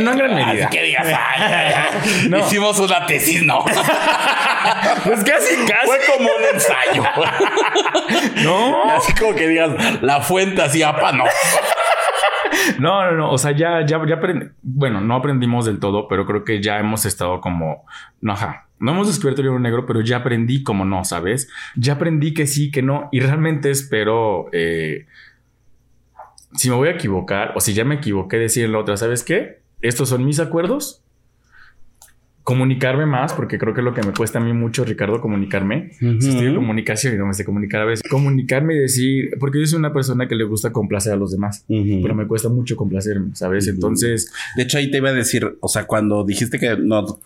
no 0.00 0.10
en 0.12 0.18
gran 0.18 0.34
medida. 0.34 0.68
que 0.68 0.82
digas, 0.82 1.06
no. 2.28 2.38
Hicimos 2.38 2.78
una 2.78 3.06
tesis, 3.06 3.42
no. 3.42 3.64
pues 5.04 5.24
casi, 5.24 5.56
casi. 5.66 5.86
Fue 5.86 5.98
como 6.14 6.28
un 6.28 6.54
ensayo. 6.54 7.04
no. 8.44 8.90
así 8.92 9.12
como 9.14 9.34
que 9.34 9.48
digas, 9.48 10.02
la 10.02 10.20
fuente 10.20 10.62
así, 10.62 10.82
apa, 10.82 11.12
no. 11.12 11.24
No, 12.78 13.04
no, 13.04 13.12
no. 13.12 13.30
O 13.30 13.38
sea, 13.38 13.52
ya, 13.52 13.84
ya, 13.84 14.00
ya 14.06 14.16
aprendí. 14.16 14.46
Bueno, 14.62 15.00
no 15.00 15.16
aprendimos 15.16 15.64
del 15.64 15.78
todo, 15.78 16.06
pero 16.08 16.26
creo 16.26 16.44
que 16.44 16.62
ya 16.62 16.78
hemos 16.78 17.06
estado 17.06 17.40
como. 17.40 17.84
No, 18.20 18.32
ajá. 18.32 18.68
No 18.78 18.92
hemos 18.92 19.06
descubierto 19.06 19.40
el 19.40 19.46
libro 19.46 19.60
negro, 19.60 19.86
pero 19.86 20.00
ya 20.00 20.18
aprendí 20.18 20.62
como 20.62 20.84
no, 20.84 21.04
¿sabes? 21.04 21.48
Ya 21.76 21.94
aprendí 21.94 22.34
que 22.34 22.46
sí, 22.46 22.70
que 22.70 22.82
no. 22.82 23.08
Y 23.12 23.20
realmente 23.20 23.70
espero. 23.70 24.48
Eh, 24.52 25.06
si 26.54 26.68
me 26.68 26.76
voy 26.76 26.88
a 26.88 26.92
equivocar, 26.92 27.52
o 27.54 27.60
si 27.60 27.72
ya 27.74 27.84
me 27.84 27.94
equivoqué, 27.96 28.38
decir 28.38 28.68
la 28.68 28.78
otra, 28.78 28.96
¿sabes 28.96 29.22
qué? 29.22 29.61
Estos 29.82 30.08
son 30.08 30.24
mis 30.24 30.40
acuerdos. 30.40 31.02
Comunicarme 32.44 33.06
más, 33.06 33.34
porque 33.34 33.56
creo 33.56 33.72
que 33.72 33.82
es 33.82 33.84
lo 33.84 33.94
que 33.94 34.02
me 34.02 34.12
cuesta 34.12 34.40
a 34.40 34.42
mí 34.42 34.52
mucho, 34.52 34.84
Ricardo, 34.84 35.20
comunicarme. 35.20 35.92
estoy 36.00 36.46
en 36.46 36.56
comunicación 36.56 37.14
y 37.14 37.18
no 37.18 37.26
me 37.26 37.34
sé 37.34 37.44
comunicar 37.44 37.82
a 37.82 37.84
veces. 37.84 38.02
Comunicarme 38.10 38.74
y 38.74 38.78
decir, 38.78 39.30
porque 39.38 39.60
yo 39.60 39.66
soy 39.66 39.78
una 39.78 39.92
persona 39.92 40.26
que 40.26 40.34
le 40.34 40.42
gusta 40.42 40.72
complacer 40.72 41.12
a 41.12 41.16
los 41.16 41.30
demás, 41.30 41.64
pero 41.68 42.16
me 42.16 42.26
cuesta 42.26 42.48
mucho 42.48 42.74
complacerme, 42.74 43.36
¿sabes? 43.36 43.68
Entonces. 43.68 44.32
De 44.56 44.64
hecho, 44.64 44.78
ahí 44.78 44.90
te 44.90 44.96
iba 44.96 45.10
a 45.10 45.12
decir, 45.12 45.56
o 45.60 45.68
sea, 45.68 45.86
cuando 45.86 46.24
dijiste 46.24 46.58
que 46.58 46.76
no, 46.76 47.20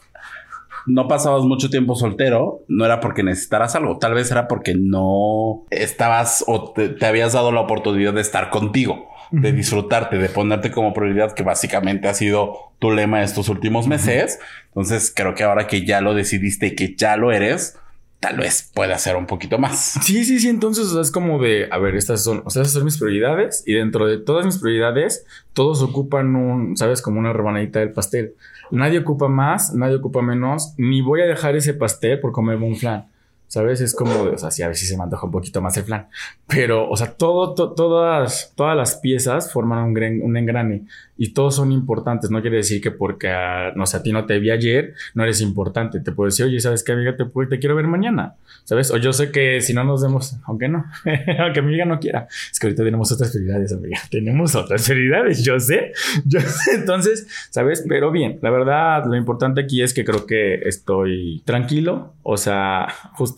no 0.86 1.08
pasabas 1.08 1.44
mucho 1.44 1.70
tiempo 1.70 1.94
soltero, 1.94 2.64
no 2.68 2.84
era 2.84 3.00
porque 3.00 3.22
necesitaras 3.22 3.74
algo, 3.74 3.98
tal 3.98 4.12
vez 4.12 4.30
era 4.30 4.48
porque 4.48 4.74
no 4.74 5.64
estabas 5.70 6.44
o 6.46 6.74
te 6.74 7.06
habías 7.06 7.32
dado 7.32 7.52
la 7.52 7.60
oportunidad 7.60 8.12
de 8.12 8.20
estar 8.20 8.50
contigo 8.50 9.15
de 9.30 9.52
disfrutarte, 9.52 10.18
de 10.18 10.28
ponerte 10.28 10.70
como 10.70 10.92
prioridad, 10.92 11.32
que 11.32 11.42
básicamente 11.42 12.08
ha 12.08 12.14
sido 12.14 12.72
tu 12.78 12.90
lema 12.90 13.22
estos 13.22 13.48
últimos 13.48 13.86
meses. 13.86 14.38
Entonces 14.68 15.12
creo 15.14 15.34
que 15.34 15.44
ahora 15.44 15.66
que 15.66 15.84
ya 15.84 16.00
lo 16.00 16.14
decidiste 16.14 16.68
y 16.68 16.74
que 16.74 16.94
ya 16.94 17.16
lo 17.16 17.32
eres, 17.32 17.78
tal 18.20 18.38
vez 18.38 18.70
pueda 18.74 18.98
ser 18.98 19.16
un 19.16 19.26
poquito 19.26 19.58
más. 19.58 19.98
Sí, 20.02 20.24
sí, 20.24 20.38
sí. 20.38 20.48
Entonces 20.48 20.92
es 20.92 21.10
como 21.10 21.40
de, 21.40 21.68
a 21.70 21.78
ver, 21.78 21.96
estas 21.96 22.22
son, 22.22 22.42
o 22.44 22.50
sea, 22.50 22.64
son 22.64 22.84
mis 22.84 22.98
prioridades 22.98 23.62
y 23.66 23.74
dentro 23.74 24.06
de 24.06 24.18
todas 24.18 24.46
mis 24.46 24.58
prioridades, 24.58 25.24
todos 25.52 25.82
ocupan 25.82 26.34
un, 26.36 26.76
sabes, 26.76 27.02
como 27.02 27.18
una 27.18 27.32
rebanadita 27.32 27.80
del 27.80 27.92
pastel. 27.92 28.34
Nadie 28.70 28.98
ocupa 28.98 29.28
más, 29.28 29.74
nadie 29.74 29.96
ocupa 29.96 30.22
menos, 30.22 30.74
ni 30.76 31.00
voy 31.00 31.20
a 31.20 31.26
dejar 31.26 31.56
ese 31.56 31.74
pastel 31.74 32.18
por 32.20 32.32
comer 32.32 32.56
un 32.56 32.76
flan. 32.76 33.06
¿Sabes? 33.48 33.80
Es 33.80 33.94
como, 33.94 34.22
o 34.22 34.38
sea, 34.38 34.50
sí, 34.50 34.62
a 34.62 34.74
si 34.74 34.86
se 34.86 34.96
me 34.96 35.04
antoja 35.04 35.26
un 35.26 35.32
poquito 35.32 35.60
más 35.62 35.76
el 35.76 35.84
flan. 35.84 36.08
Pero, 36.46 36.88
o 36.88 36.96
sea, 36.96 37.12
todo, 37.12 37.54
todas, 37.54 38.52
todas 38.56 38.76
las 38.76 38.96
piezas 38.96 39.52
forman 39.52 39.84
un, 39.84 40.22
un 40.22 40.36
engrane 40.36 40.86
y 41.16 41.32
todos 41.32 41.56
son 41.56 41.72
importantes. 41.72 42.30
No 42.30 42.40
quiere 42.40 42.58
decir 42.58 42.80
que 42.80 42.90
porque, 42.90 43.28
a, 43.28 43.72
no 43.74 43.86
sé, 43.86 43.98
a 43.98 44.02
ti 44.02 44.12
no 44.12 44.26
te 44.26 44.38
vi 44.38 44.50
ayer, 44.50 44.94
no 45.14 45.22
eres 45.22 45.40
importante. 45.40 46.00
Te 46.00 46.12
puedo 46.12 46.26
decir, 46.26 46.46
oye, 46.46 46.60
¿sabes 46.60 46.82
qué, 46.82 46.92
amiga? 46.92 47.16
Te, 47.16 47.24
te 47.24 47.58
quiero 47.58 47.74
ver 47.74 47.86
mañana. 47.86 48.34
¿Sabes? 48.64 48.90
O 48.90 48.96
yo 48.96 49.12
sé 49.12 49.30
que 49.30 49.60
si 49.60 49.72
no 49.74 49.84
nos 49.84 50.02
vemos, 50.02 50.36
aunque 50.44 50.68
no, 50.68 50.84
aunque 51.38 51.62
mi 51.62 51.68
amiga 51.68 51.84
no 51.84 52.00
quiera, 52.00 52.26
es 52.50 52.58
que 52.58 52.66
ahorita 52.66 52.82
tenemos 52.82 53.12
otras 53.12 53.30
prioridades, 53.30 53.72
amiga. 53.72 53.98
Tenemos 54.10 54.54
otras 54.56 54.84
prioridades, 54.86 55.44
yo 55.44 55.60
sé, 55.60 55.92
yo 56.24 56.40
sé. 56.40 56.74
Entonces, 56.74 57.28
¿sabes? 57.50 57.84
Pero 57.88 58.10
bien, 58.10 58.38
la 58.42 58.50
verdad, 58.50 59.04
lo 59.06 59.16
importante 59.16 59.60
aquí 59.60 59.82
es 59.82 59.94
que 59.94 60.04
creo 60.04 60.26
que 60.26 60.56
estoy 60.68 61.42
tranquilo. 61.44 62.14
O 62.22 62.36
sea, 62.36 62.88
justo 63.14 63.35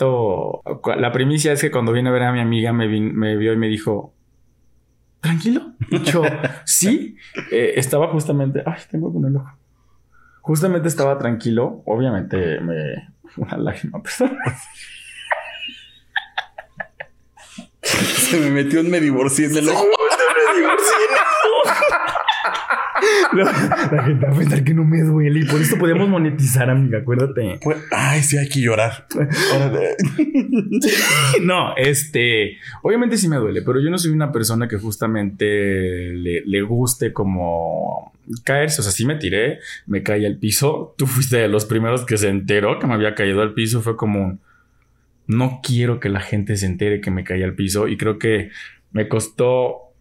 la 0.97 1.12
primicia 1.12 1.52
es 1.52 1.61
que 1.61 1.71
cuando 1.71 1.93
vine 1.93 2.09
a 2.09 2.12
ver 2.12 2.23
a 2.25 2.33
mi 2.33 2.40
amiga 2.40 2.73
me, 2.73 2.88
me 2.88 3.37
vio 3.37 3.52
y 3.52 3.57
me 3.57 3.69
dijo, 3.69 4.14
tranquilo. 5.21 5.73
Yo, 6.05 6.23
sí, 6.64 7.17
eh, 7.50 7.75
estaba 7.76 8.09
justamente, 8.09 8.62
ay, 8.64 8.81
tengo 8.90 9.09
un 9.09 9.37
ojo. 9.37 9.59
Justamente 10.40 10.88
estaba 10.88 11.19
tranquilo, 11.19 11.83
obviamente 11.87 12.61
me, 12.61 13.12
una 13.37 13.57
lágrima, 13.59 14.02
perdón. 14.19 14.38
Se 17.83 18.40
me 18.40 18.50
metió 18.50 18.81
un 18.81 18.90
me 18.90 19.00
divorcié 19.00 19.47
en 19.47 19.57
el 19.57 19.69
ojo. 19.69 19.85
me 19.87 20.61
divorcié. 20.61 20.95
La, 23.33 24.02
gente 24.05 24.26
va 24.26 24.33
a 24.33 24.38
pensar 24.38 24.64
que 24.64 24.75
no 24.75 24.85
me 24.85 25.02
duele 25.02 25.40
y 25.40 25.45
por 25.45 25.61
esto 25.61 25.78
podemos 25.78 26.09
monetizar, 26.09 26.71
amiga, 26.71 26.99
acuérdate. 26.99 27.59
Pues, 27.62 27.78
ay, 27.90 28.23
sí, 28.23 28.37
hay 28.37 28.49
que 28.49 28.61
llorar. 28.61 29.07
no, 31.43 31.76
este, 31.76 32.57
obviamente 32.83 33.17
sí 33.17 33.28
me 33.28 33.37
duele, 33.37 33.62
pero 33.62 33.81
yo 33.81 33.90
no 33.90 33.99
soy 33.99 34.11
una 34.11 34.33
persona 34.33 34.69
que 34.69 34.76
justamente 34.76 35.45
le, 36.14 36.43
le 36.45 36.62
guste 36.62 37.12
como 37.12 38.12
caerse. 38.45 38.81
O 38.81 38.85
sea, 38.85 38.93
sí 38.93 39.05
me 39.05 39.17
tiré, 39.17 39.61
me 39.87 40.02
caí 40.02 40.25
al 40.25 40.38
piso. 40.38 40.95
Tú 40.97 41.07
fuiste 41.07 41.37
de 41.37 41.49
los 41.49 41.64
primeros 41.64 42.05
que 42.05 42.17
se 42.17 42.28
enteró 42.28 42.78
que 42.78 42.87
me 42.87 42.95
había 42.95 43.14
caído 43.14 43.43
al 43.43 43.55
piso. 43.55 43.81
Fue 43.81 43.97
como 43.97 44.21
un, 44.21 44.40
no 45.26 45.61
quiero 45.62 46.00
que 46.00 46.09
la 46.09 46.21
gente 46.21 46.57
se 46.57 46.67
entere 46.67 47.00
que 47.00 47.11
me 47.11 47.25
caí 47.25 47.43
al 47.43 47.55
piso 47.55 47.87
y 47.87 47.97
creo 47.97 48.19
que 48.19 48.50
me 48.93 49.09
costó, 49.09 49.93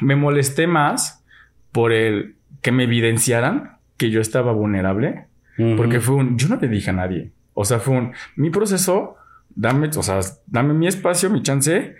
me 0.00 0.16
molesté 0.16 0.66
más 0.66 1.24
por 1.72 1.92
el 1.92 2.35
que 2.66 2.72
me 2.72 2.82
evidenciaran 2.82 3.78
que 3.96 4.10
yo 4.10 4.20
estaba 4.20 4.50
vulnerable, 4.50 5.28
uh 5.56 5.62
-huh. 5.62 5.76
porque 5.76 6.00
fue 6.00 6.16
un, 6.16 6.36
yo 6.36 6.48
no 6.48 6.56
le 6.56 6.66
dije 6.66 6.90
a 6.90 6.94
nadie. 6.94 7.30
O 7.54 7.64
sea, 7.64 7.78
fue 7.78 7.94
un, 7.94 8.12
mi 8.34 8.50
proceso, 8.50 9.14
dame, 9.54 9.88
o 9.96 10.02
sea, 10.02 10.18
dame 10.48 10.74
mi 10.74 10.88
espacio, 10.88 11.30
mi 11.30 11.44
chance. 11.44 11.94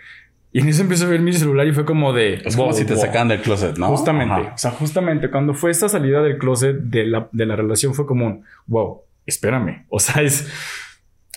Y 0.51 0.59
en 0.59 0.67
eso 0.67 0.81
empiezo 0.81 1.05
a 1.05 1.07
ver 1.07 1.21
mi 1.21 1.31
celular 1.31 1.65
y 1.67 1.71
fue 1.71 1.85
como 1.85 2.11
de... 2.11 2.41
Es 2.43 2.57
como 2.57 2.67
wow, 2.67 2.77
si 2.77 2.83
te 2.83 2.95
wow. 2.95 3.01
sacan 3.01 3.29
del 3.29 3.39
closet, 3.39 3.77
¿no? 3.77 3.87
Justamente. 3.87 4.33
Ajá. 4.33 4.53
O 4.55 4.57
sea, 4.57 4.71
justamente 4.71 5.31
cuando 5.31 5.53
fue 5.53 5.71
esta 5.71 5.87
salida 5.87 6.21
del 6.21 6.37
closet 6.37 6.75
de 6.81 7.05
la, 7.05 7.29
de 7.31 7.45
la 7.45 7.55
relación 7.55 7.93
fue 7.93 8.05
como 8.05 8.27
un, 8.27 8.43
wow, 8.65 9.03
espérame. 9.25 9.85
O 9.87 10.01
sea, 10.01 10.21
es 10.21 10.49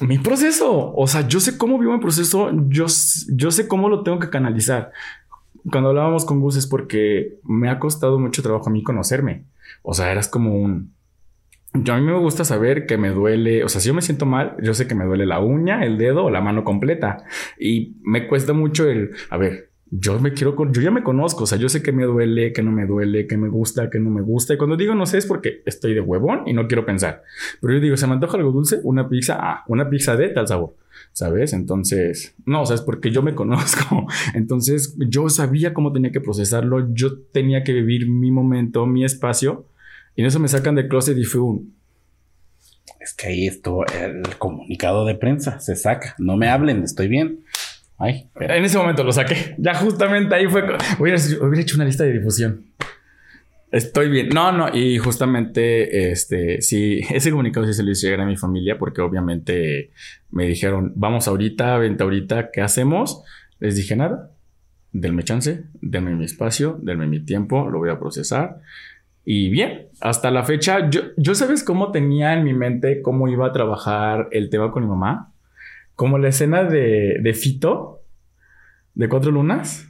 mi 0.01 0.19
proceso. 0.19 0.93
O 0.93 1.07
sea, 1.07 1.29
yo 1.29 1.39
sé 1.39 1.57
cómo 1.57 1.79
vivo 1.79 1.93
mi 1.93 2.01
proceso, 2.01 2.51
yo, 2.69 2.87
yo 3.29 3.51
sé 3.53 3.69
cómo 3.69 3.89
lo 3.89 4.03
tengo 4.03 4.19
que 4.19 4.29
canalizar. 4.29 4.91
Cuando 5.71 5.91
hablábamos 5.91 6.25
con 6.25 6.41
Gus 6.41 6.57
es 6.57 6.67
porque 6.67 7.39
me 7.45 7.69
ha 7.69 7.79
costado 7.79 8.19
mucho 8.19 8.43
trabajo 8.43 8.69
a 8.69 8.73
mí 8.73 8.83
conocerme, 8.83 9.45
o 9.83 9.95
sea, 9.95 10.11
eras 10.11 10.29
como 10.29 10.55
un... 10.55 10.95
Yo 11.73 11.95
a 11.95 11.99
mí 11.99 12.05
me 12.05 12.19
gusta 12.19 12.45
saber 12.45 12.87
que 12.87 12.97
me 12.97 13.11
duele, 13.11 13.63
o 13.63 13.69
sea, 13.69 13.81
si 13.81 13.89
yo 13.89 13.95
me 13.95 14.03
siento 14.03 14.27
mal, 14.27 14.57
yo 14.61 14.75
sé 14.75 14.89
que 14.89 14.97
me 14.97 15.05
duele 15.05 15.25
la 15.25 15.39
uña, 15.39 15.85
el 15.85 15.99
dedo 15.99 16.25
o 16.25 16.31
la 16.31 16.41
mano 16.41 16.65
completa. 16.65 17.25
Y 17.61 17.97
me 18.03 18.27
cuesta 18.27 18.53
mucho 18.53 18.91
el, 18.91 19.13
a 19.31 19.37
ver, 19.37 19.71
yo 19.91 20.19
me 20.21 20.33
quiero, 20.33 20.57
yo 20.71 20.83
ya 20.83 20.91
me 20.91 21.03
conozco, 21.03 21.45
o 21.45 21.47
sea, 21.47 21.59
yo 21.59 21.69
sé 21.69 21.83
que 21.83 21.93
me 21.93 22.05
duele, 22.05 22.53
que 22.53 22.63
no 22.63 22.71
me 22.71 22.87
duele, 22.87 23.27
que 23.27 23.37
me 23.37 23.49
gusta, 23.49 23.91
que 23.91 23.99
no 23.99 24.11
me 24.11 24.23
gusta. 24.23 24.55
Y 24.55 24.57
cuando 24.57 24.77
digo 24.77 24.95
no 24.95 25.05
sé 25.05 25.19
es 25.19 25.27
porque 25.27 25.63
estoy 25.67 25.95
de 25.95 26.01
huevón 26.01 26.43
y 26.47 26.53
no 26.53 26.69
quiero 26.69 26.87
pensar. 26.87 27.23
Pero 27.61 27.75
yo 27.75 27.81
digo, 27.81 27.97
se 27.97 28.07
me 28.07 28.15
antoja 28.15 28.37
algo 28.37 28.53
dulce, 28.53 28.79
una 28.85 29.09
pizza, 29.09 29.39
ah, 29.41 29.65
una 29.67 29.91
pizza 29.91 30.17
de 30.17 30.29
tal 30.29 30.47
sabor, 30.47 30.75
¿sabes? 31.13 31.53
Entonces, 31.53 32.35
no, 32.47 32.63
o 32.63 32.67
sea, 32.67 32.77
es 32.77 32.83
porque 32.83 33.11
yo 33.11 33.23
me 33.23 33.35
conozco. 33.37 34.07
Entonces, 34.35 34.97
yo 34.99 35.29
sabía 35.29 35.75
cómo 35.75 35.93
tenía 35.93 36.13
que 36.13 36.21
procesarlo, 36.21 36.93
yo 36.95 37.19
tenía 37.33 37.65
que 37.65 37.73
vivir 37.73 38.09
mi 38.09 38.31
momento, 38.31 38.87
mi 38.87 39.05
espacio. 39.05 39.67
Y 40.17 40.23
en 40.23 40.27
eso 40.27 40.39
me 40.39 40.49
sacan 40.49 40.75
del 40.75 40.89
closet 40.89 41.17
y 41.17 41.25
fue 41.25 41.41
un, 41.41 41.75
Es 43.01 43.15
que 43.15 43.29
ahí 43.29 43.47
estuvo 43.47 43.87
el 43.87 44.37
comunicado 44.39 45.05
de 45.05 45.15
prensa. 45.15 45.61
Se 45.61 45.77
saca. 45.77 46.15
No 46.19 46.37
me 46.37 46.49
hablen, 46.49 46.83
estoy 46.83 47.09
bien. 47.09 47.41
Ay. 47.99 48.29
En 48.41 48.65
ese 48.65 48.79
momento 48.79 49.05
lo 49.05 49.13
saqué. 49.13 49.55
Ya 49.59 49.75
justamente 49.75 50.35
ahí 50.35 50.47
fue. 50.47 50.63
Hubiera, 50.99 51.19
hubiera 51.43 51.61
hecho 51.61 51.77
una 51.77 51.85
lista 51.85 52.05
de 52.05 52.15
difusión. 52.15 52.65
Estoy 53.71 54.09
bien. 54.09 54.31
No, 54.31 54.51
no. 54.51 54.75
Y 54.75 54.99
justamente, 54.99 56.11
este, 56.11 56.61
sí, 56.61 57.01
ese 57.11 57.31
comunicado 57.31 57.67
sí 57.67 57.75
se 57.75 57.83
lo 57.83 57.91
hice 57.91 58.07
llegar 58.07 58.23
a 58.23 58.27
mi 58.27 58.37
familia 58.37 58.79
porque 58.79 59.01
obviamente 59.01 59.91
me 60.31 60.47
dijeron, 60.47 60.93
vamos 60.97 61.29
ahorita, 61.29 61.79
vente 61.79 62.03
ahorita, 62.03 62.51
¿qué 62.51 62.63
hacemos? 62.63 63.23
Les 63.59 63.77
dije 63.77 63.97
nada. 63.97 64.31
Denme 64.93 65.23
chance, 65.23 65.65
denme 65.81 66.17
mi 66.17 66.25
espacio, 66.25 66.79
denme 66.83 67.07
mi 67.07 67.21
tiempo, 67.21 67.71
lo 67.71 67.79
voy 67.79 67.91
a 67.91 68.01
procesar. 68.01 68.61
Y 69.25 69.49
bien, 69.51 69.87
hasta 70.01 70.33
la 70.33 70.43
fecha, 70.43 70.91
yo, 70.91 71.03
yo 71.17 71.37
sabes 71.37 71.63
cómo 71.63 71.93
tenía 71.93 72.33
en 72.35 72.43
mi 72.43 72.55
mente 72.55 73.01
cómo 73.01 73.29
iba 73.29 73.47
a 73.47 73.53
trabajar 73.53 74.29
el 74.33 74.51
tema 74.51 74.73
con 74.73 74.83
mi 74.83 74.89
mamá. 74.89 75.33
Como 75.95 76.19
la 76.19 76.29
escena 76.29 76.65
de, 76.65 77.19
de 77.23 77.35
Fito, 77.35 78.03
de 78.95 79.09
Cuatro 79.09 79.31
Lunas. 79.31 79.87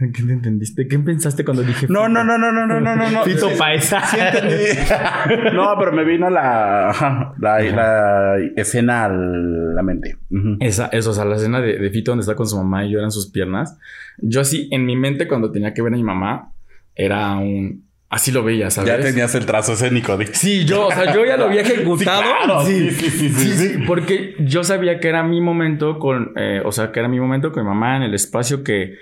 ¿Qué 0.14 0.22
te 0.22 0.32
entendiste? 0.32 0.88
¿Qué 0.88 0.98
pensaste 0.98 1.44
cuando 1.44 1.62
dije 1.62 1.86
No, 1.88 2.08
no, 2.08 2.24
no, 2.24 2.38
no, 2.38 2.50
no, 2.52 2.66
no, 2.66 2.80
no, 2.80 2.96
no. 2.96 3.10
no. 3.10 3.24
Fito 3.24 3.50
Sí, 3.50 3.54
Paez. 3.58 3.84
sí 3.84 4.16
no, 5.52 5.74
pero 5.78 5.92
me 5.92 6.04
vino 6.04 6.30
la, 6.30 7.34
la, 7.38 7.60
la 7.60 8.36
escena 8.56 9.04
a 9.04 9.08
la 9.08 9.82
mente. 9.82 10.16
Esa, 10.60 10.86
eso, 10.86 11.10
o 11.10 11.12
sea, 11.14 11.24
la 11.24 11.36
escena 11.36 11.60
de, 11.60 11.78
de 11.78 11.90
Fito 11.90 12.12
donde 12.12 12.22
está 12.22 12.34
con 12.34 12.46
su 12.48 12.56
mamá 12.56 12.84
y 12.84 12.92
lloran 12.92 13.12
sus 13.12 13.30
piernas. 13.30 13.76
Yo 14.18 14.40
así, 14.40 14.68
en 14.70 14.86
mi 14.86 14.96
mente, 14.96 15.28
cuando 15.28 15.50
tenía 15.50 15.74
que 15.74 15.82
ver 15.82 15.92
a 15.92 15.96
mi 15.96 16.02
mamá, 16.02 16.52
era 16.94 17.36
un... 17.36 17.88
Así 18.08 18.32
lo 18.32 18.42
veía, 18.42 18.70
¿sabes? 18.70 18.90
Ya 18.90 19.00
tenías 19.00 19.32
el 19.36 19.46
trazo 19.46 19.74
escénico. 19.74 20.16
di. 20.18 20.26
Sí, 20.32 20.64
yo, 20.64 20.88
o 20.88 20.90
sea, 20.90 21.14
yo 21.14 21.24
ya 21.24 21.36
lo 21.36 21.44
había 21.44 21.60
ejecutado. 21.62 22.22
claro, 22.22 22.66
sí, 22.66 22.90
sí, 22.90 23.08
sí, 23.08 23.28
sí, 23.28 23.50
sí. 23.52 23.78
Porque 23.86 24.34
yo 24.40 24.64
sabía 24.64 24.98
que 24.98 25.08
era 25.08 25.22
mi 25.22 25.40
momento 25.40 26.00
con, 26.00 26.32
eh, 26.36 26.60
o 26.64 26.72
sea, 26.72 26.90
que 26.90 26.98
era 26.98 27.08
mi 27.08 27.20
momento 27.20 27.52
con 27.52 27.62
mi 27.62 27.68
mamá 27.68 27.96
en 27.98 28.02
el 28.02 28.14
espacio 28.14 28.64
que 28.64 28.94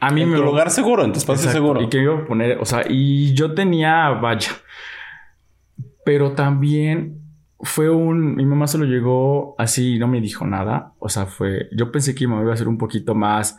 a 0.00 0.10
mí 0.10 0.22
En 0.22 0.30
me 0.30 0.36
tu 0.36 0.44
lugar 0.44 0.70
seguro, 0.70 1.04
en 1.04 1.12
tu 1.12 1.18
espacio 1.18 1.44
Exacto, 1.44 1.58
seguro. 1.58 1.82
Y 1.82 1.88
que 1.88 2.02
iba 2.02 2.18
a 2.18 2.24
poner, 2.24 2.58
o 2.58 2.64
sea, 2.64 2.84
y 2.88 3.34
yo 3.34 3.54
tenía, 3.54 4.10
vaya, 4.10 4.50
pero 6.04 6.32
también 6.32 7.22
fue 7.60 7.90
un, 7.90 8.36
mi 8.36 8.44
mamá 8.44 8.66
se 8.66 8.78
lo 8.78 8.84
llegó 8.84 9.54
así, 9.58 9.98
no 9.98 10.08
me 10.08 10.20
dijo 10.20 10.46
nada, 10.46 10.92
o 10.98 11.08
sea, 11.08 11.26
fue, 11.26 11.68
yo 11.72 11.90
pensé 11.90 12.14
que 12.14 12.26
mi 12.26 12.30
mamá 12.30 12.42
iba 12.42 12.52
a 12.52 12.56
ser 12.56 12.68
un 12.68 12.78
poquito 12.78 13.14
más 13.14 13.58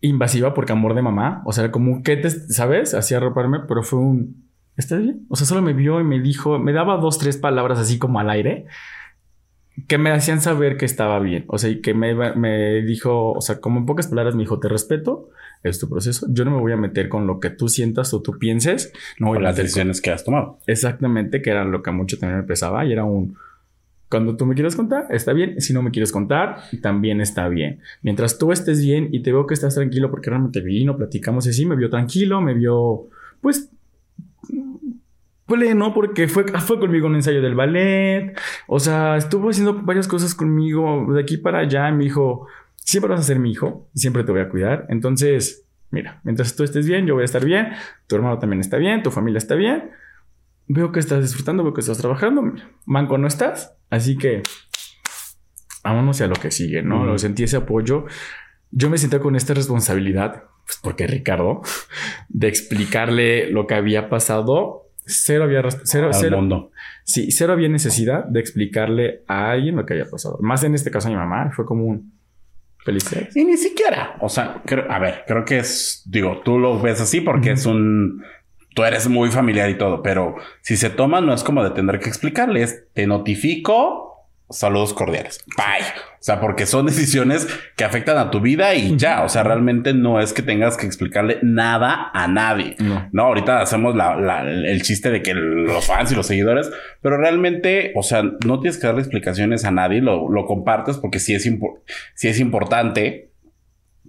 invasiva 0.00 0.54
porque 0.54 0.72
amor 0.72 0.94
de 0.94 1.02
mamá, 1.02 1.42
o 1.46 1.52
sea, 1.52 1.70
como 1.70 2.02
que 2.02 2.16
te, 2.16 2.30
¿sabes? 2.30 2.94
Hacía 2.94 3.18
arroparme, 3.18 3.60
pero 3.68 3.82
fue 3.82 3.98
un, 3.98 4.48
¿estás 4.76 5.00
bien? 5.00 5.26
O 5.28 5.36
sea, 5.36 5.46
solo 5.46 5.62
me 5.62 5.72
vio 5.72 6.00
y 6.00 6.04
me 6.04 6.20
dijo, 6.20 6.58
me 6.58 6.72
daba 6.72 6.96
dos, 6.96 7.18
tres 7.18 7.36
palabras 7.36 7.78
así 7.78 7.98
como 7.98 8.18
al 8.18 8.30
aire 8.30 8.66
que 9.88 9.98
me 9.98 10.10
hacían 10.10 10.40
saber 10.40 10.76
que 10.76 10.84
estaba 10.84 11.18
bien, 11.20 11.44
o 11.48 11.56
sea, 11.56 11.70
y 11.70 11.80
que 11.80 11.94
me, 11.94 12.14
me 12.34 12.82
dijo, 12.82 13.32
o 13.32 13.40
sea, 13.40 13.60
como 13.60 13.78
en 13.78 13.86
pocas 13.86 14.08
palabras 14.08 14.34
me 14.34 14.42
dijo, 14.42 14.58
te 14.58 14.68
respeto, 14.68 15.30
es 15.62 15.78
tu 15.78 15.88
proceso. 15.88 16.26
Yo 16.30 16.44
no 16.44 16.52
me 16.52 16.58
voy 16.58 16.72
a 16.72 16.76
meter 16.76 17.08
con 17.08 17.26
lo 17.26 17.38
que 17.40 17.50
tú 17.50 17.68
sientas 17.68 18.14
o 18.14 18.22
tú 18.22 18.38
pienses. 18.38 18.92
No 19.18 19.28
voy 19.28 19.38
a 19.38 19.40
las 19.42 19.56
con- 19.56 19.62
decisiones 19.64 20.00
que 20.00 20.10
has 20.10 20.24
tomado. 20.24 20.58
Exactamente, 20.66 21.42
que 21.42 21.50
era 21.50 21.64
lo 21.64 21.82
que 21.82 21.90
mucho 21.90 22.18
también 22.18 22.40
me 22.40 22.46
pesaba. 22.46 22.84
Y 22.84 22.92
era 22.92 23.04
un. 23.04 23.36
Cuando 24.08 24.36
tú 24.36 24.44
me 24.44 24.54
quieres 24.54 24.74
contar, 24.74 25.06
está 25.10 25.32
bien. 25.32 25.60
Si 25.60 25.72
no 25.72 25.82
me 25.82 25.90
quieres 25.92 26.10
contar, 26.10 26.56
también 26.82 27.20
está 27.20 27.48
bien. 27.48 27.80
Mientras 28.02 28.38
tú 28.38 28.50
estés 28.50 28.82
bien 28.82 29.08
y 29.12 29.22
te 29.22 29.30
veo 29.32 29.46
que 29.46 29.54
estás 29.54 29.76
tranquilo, 29.76 30.10
porque 30.10 30.30
realmente 30.30 30.60
vino, 30.60 30.96
platicamos 30.96 31.46
y 31.46 31.50
así, 31.50 31.64
me 31.64 31.76
vio 31.76 31.90
tranquilo, 31.90 32.40
me 32.40 32.54
vio, 32.54 33.06
pues. 33.40 33.70
Pleno, 35.46 35.92
porque 35.92 36.28
fue, 36.28 36.44
fue 36.44 36.78
conmigo 36.78 37.06
en 37.06 37.10
un 37.12 37.16
ensayo 37.16 37.42
del 37.42 37.56
ballet. 37.56 38.36
O 38.68 38.78
sea, 38.78 39.16
estuvo 39.16 39.50
haciendo 39.50 39.74
varias 39.74 40.06
cosas 40.06 40.32
conmigo 40.34 41.06
de 41.12 41.20
aquí 41.20 41.38
para 41.38 41.58
allá. 41.60 41.88
Y 41.88 41.92
me 41.92 42.04
dijo: 42.04 42.46
Siempre 42.90 43.10
vas 43.10 43.20
a 43.20 43.24
ser 43.24 43.38
mi 43.38 43.50
hijo, 43.52 43.88
y 43.94 44.00
siempre 44.00 44.24
te 44.24 44.32
voy 44.32 44.40
a 44.40 44.48
cuidar. 44.48 44.86
Entonces, 44.88 45.64
mira, 45.90 46.20
mientras 46.24 46.56
tú 46.56 46.64
estés 46.64 46.86
bien, 46.86 47.06
yo 47.06 47.14
voy 47.14 47.22
a 47.22 47.24
estar 47.24 47.44
bien. 47.44 47.68
Tu 48.06 48.16
hermano 48.16 48.38
también 48.38 48.60
está 48.60 48.78
bien, 48.78 49.02
tu 49.02 49.10
familia 49.10 49.38
está 49.38 49.54
bien 49.54 49.90
veo 50.72 50.92
que 50.92 51.00
estás 51.00 51.22
disfrutando, 51.22 51.64
veo 51.64 51.74
que 51.74 51.80
estás 51.80 51.98
trabajando. 51.98 52.42
Mira, 52.42 52.70
manco 52.86 53.18
no 53.18 53.26
estás. 53.26 53.74
Así 53.90 54.16
que 54.16 54.42
vámonos 55.82 56.20
a 56.20 56.28
lo 56.28 56.36
que 56.36 56.52
sigue, 56.52 56.82
¿no? 56.82 57.04
Lo 57.04 57.18
sentí 57.18 57.42
ese 57.42 57.56
apoyo. 57.56 58.06
Yo 58.70 58.88
me 58.88 58.96
sentía 58.96 59.18
con 59.18 59.34
esta 59.34 59.52
responsabilidad, 59.52 60.44
pues 60.64 60.78
porque 60.80 61.08
Ricardo, 61.08 61.62
de 62.28 62.46
explicarle 62.46 63.50
lo 63.50 63.66
que 63.66 63.74
había 63.74 64.08
pasado. 64.08 64.86
Cero 65.04 65.42
había, 65.42 65.62
cero, 65.82 66.08
Al 66.08 66.14
cero, 66.14 66.36
mundo. 66.36 66.70
sí, 67.02 67.32
cero 67.32 67.52
había 67.52 67.68
necesidad 67.68 68.24
de 68.26 68.38
explicarle 68.38 69.24
a 69.26 69.50
alguien 69.50 69.74
lo 69.74 69.84
que 69.84 69.94
había 69.94 70.08
pasado. 70.08 70.38
Más 70.40 70.62
en 70.62 70.76
este 70.76 70.92
caso 70.92 71.08
a 71.08 71.10
mi 71.10 71.16
mamá, 71.16 71.50
fue 71.50 71.64
como 71.64 71.84
un 71.84 72.12
felicidades. 72.84 73.36
Y 73.36 73.44
ni 73.44 73.56
siquiera. 73.56 74.16
O 74.20 74.28
sea, 74.28 74.62
creo- 74.64 74.90
a 74.90 74.98
ver, 74.98 75.24
creo 75.26 75.44
que 75.44 75.58
es, 75.58 76.02
digo, 76.06 76.40
tú 76.44 76.58
lo 76.58 76.80
ves 76.80 77.00
así 77.00 77.20
porque 77.20 77.52
es 77.52 77.66
un, 77.66 78.22
tú 78.74 78.82
eres 78.84 79.08
muy 79.08 79.30
familiar 79.30 79.68
y 79.70 79.76
todo, 79.78 80.02
pero 80.02 80.36
si 80.62 80.76
se 80.76 80.90
toma 80.90 81.20
no 81.20 81.34
es 81.34 81.42
como 81.44 81.62
de 81.64 81.70
tener 81.70 81.98
que 82.00 82.08
explicarle, 82.08 82.62
es 82.62 82.84
te 82.94 83.06
notifico, 83.06 84.09
saludos 84.50 84.92
cordiales. 84.94 85.44
Bye. 85.56 85.86
O 86.14 86.22
sea, 86.22 86.40
porque 86.40 86.66
son 86.66 86.84
decisiones 86.86 87.48
que 87.76 87.84
afectan 87.84 88.18
a 88.18 88.30
tu 88.30 88.40
vida 88.40 88.74
y 88.74 88.96
ya, 88.96 89.22
o 89.22 89.28
sea, 89.28 89.42
realmente 89.42 89.94
no 89.94 90.20
es 90.20 90.32
que 90.32 90.42
tengas 90.42 90.76
que 90.76 90.84
explicarle 90.86 91.38
nada 91.42 92.10
a 92.12 92.28
nadie. 92.28 92.76
No. 92.78 93.08
No, 93.12 93.22
ahorita 93.24 93.60
hacemos 93.60 93.96
la- 93.96 94.16
la- 94.16 94.42
el 94.42 94.82
chiste 94.82 95.10
de 95.10 95.22
que 95.22 95.32
los 95.34 95.86
fans 95.86 96.12
y 96.12 96.14
los 96.14 96.26
seguidores, 96.26 96.70
pero 97.00 97.16
realmente, 97.16 97.92
o 97.96 98.02
sea, 98.02 98.22
no 98.44 98.60
tienes 98.60 98.78
que 98.78 98.86
darle 98.86 99.00
explicaciones 99.00 99.64
a 99.64 99.70
nadie, 99.70 100.00
lo, 100.02 100.28
lo 100.30 100.44
compartes 100.44 100.98
porque 100.98 101.18
sí 101.20 101.34
es, 101.34 101.48
sí 102.14 102.28
es 102.28 102.38
importante 102.40 103.28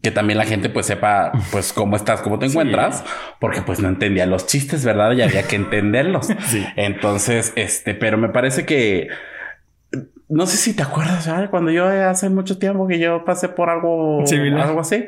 que 0.04 0.10
también 0.10 0.40
la 0.40 0.46
gente 0.46 0.68
pues 0.70 0.88
sepa 0.88 1.32
pues 1.52 1.74
cómo 1.74 1.96
estás, 1.96 2.22
cómo 2.22 2.40
te 2.40 2.48
Sí. 2.48 2.54
encuentras, 2.54 3.04
porque 3.40 3.62
pues 3.62 3.80
no 3.82 3.88
entendía 3.88 4.26
los 4.26 4.48
chistes, 4.48 4.84
¿verdad? 4.84 5.12
Y 5.12 5.22
había 5.22 5.44
que 5.44 5.56
entenderlos. 5.56 6.28
Sí. 6.48 6.66
Entonces, 6.76 7.54
este, 7.56 7.94
pero 7.94 8.18
me 8.18 8.30
parece 8.30 8.66
que 8.66 9.10
no 10.32 10.46
sé 10.48 10.58
si 10.58 10.74
te 10.74 10.82
acuerdas, 10.84 11.26
¿sabes? 11.26 11.50
Cuando 11.50 11.72
yo 11.72 11.86
hace 11.88 12.30
mucho 12.30 12.58
tiempo 12.58 12.88
que 12.88 12.98
yo 13.00 13.24
pasé 13.26 13.50
por 13.50 13.70
algo, 13.70 14.26
Similar. 14.26 14.68
algo 14.68 14.80
así, 14.80 15.06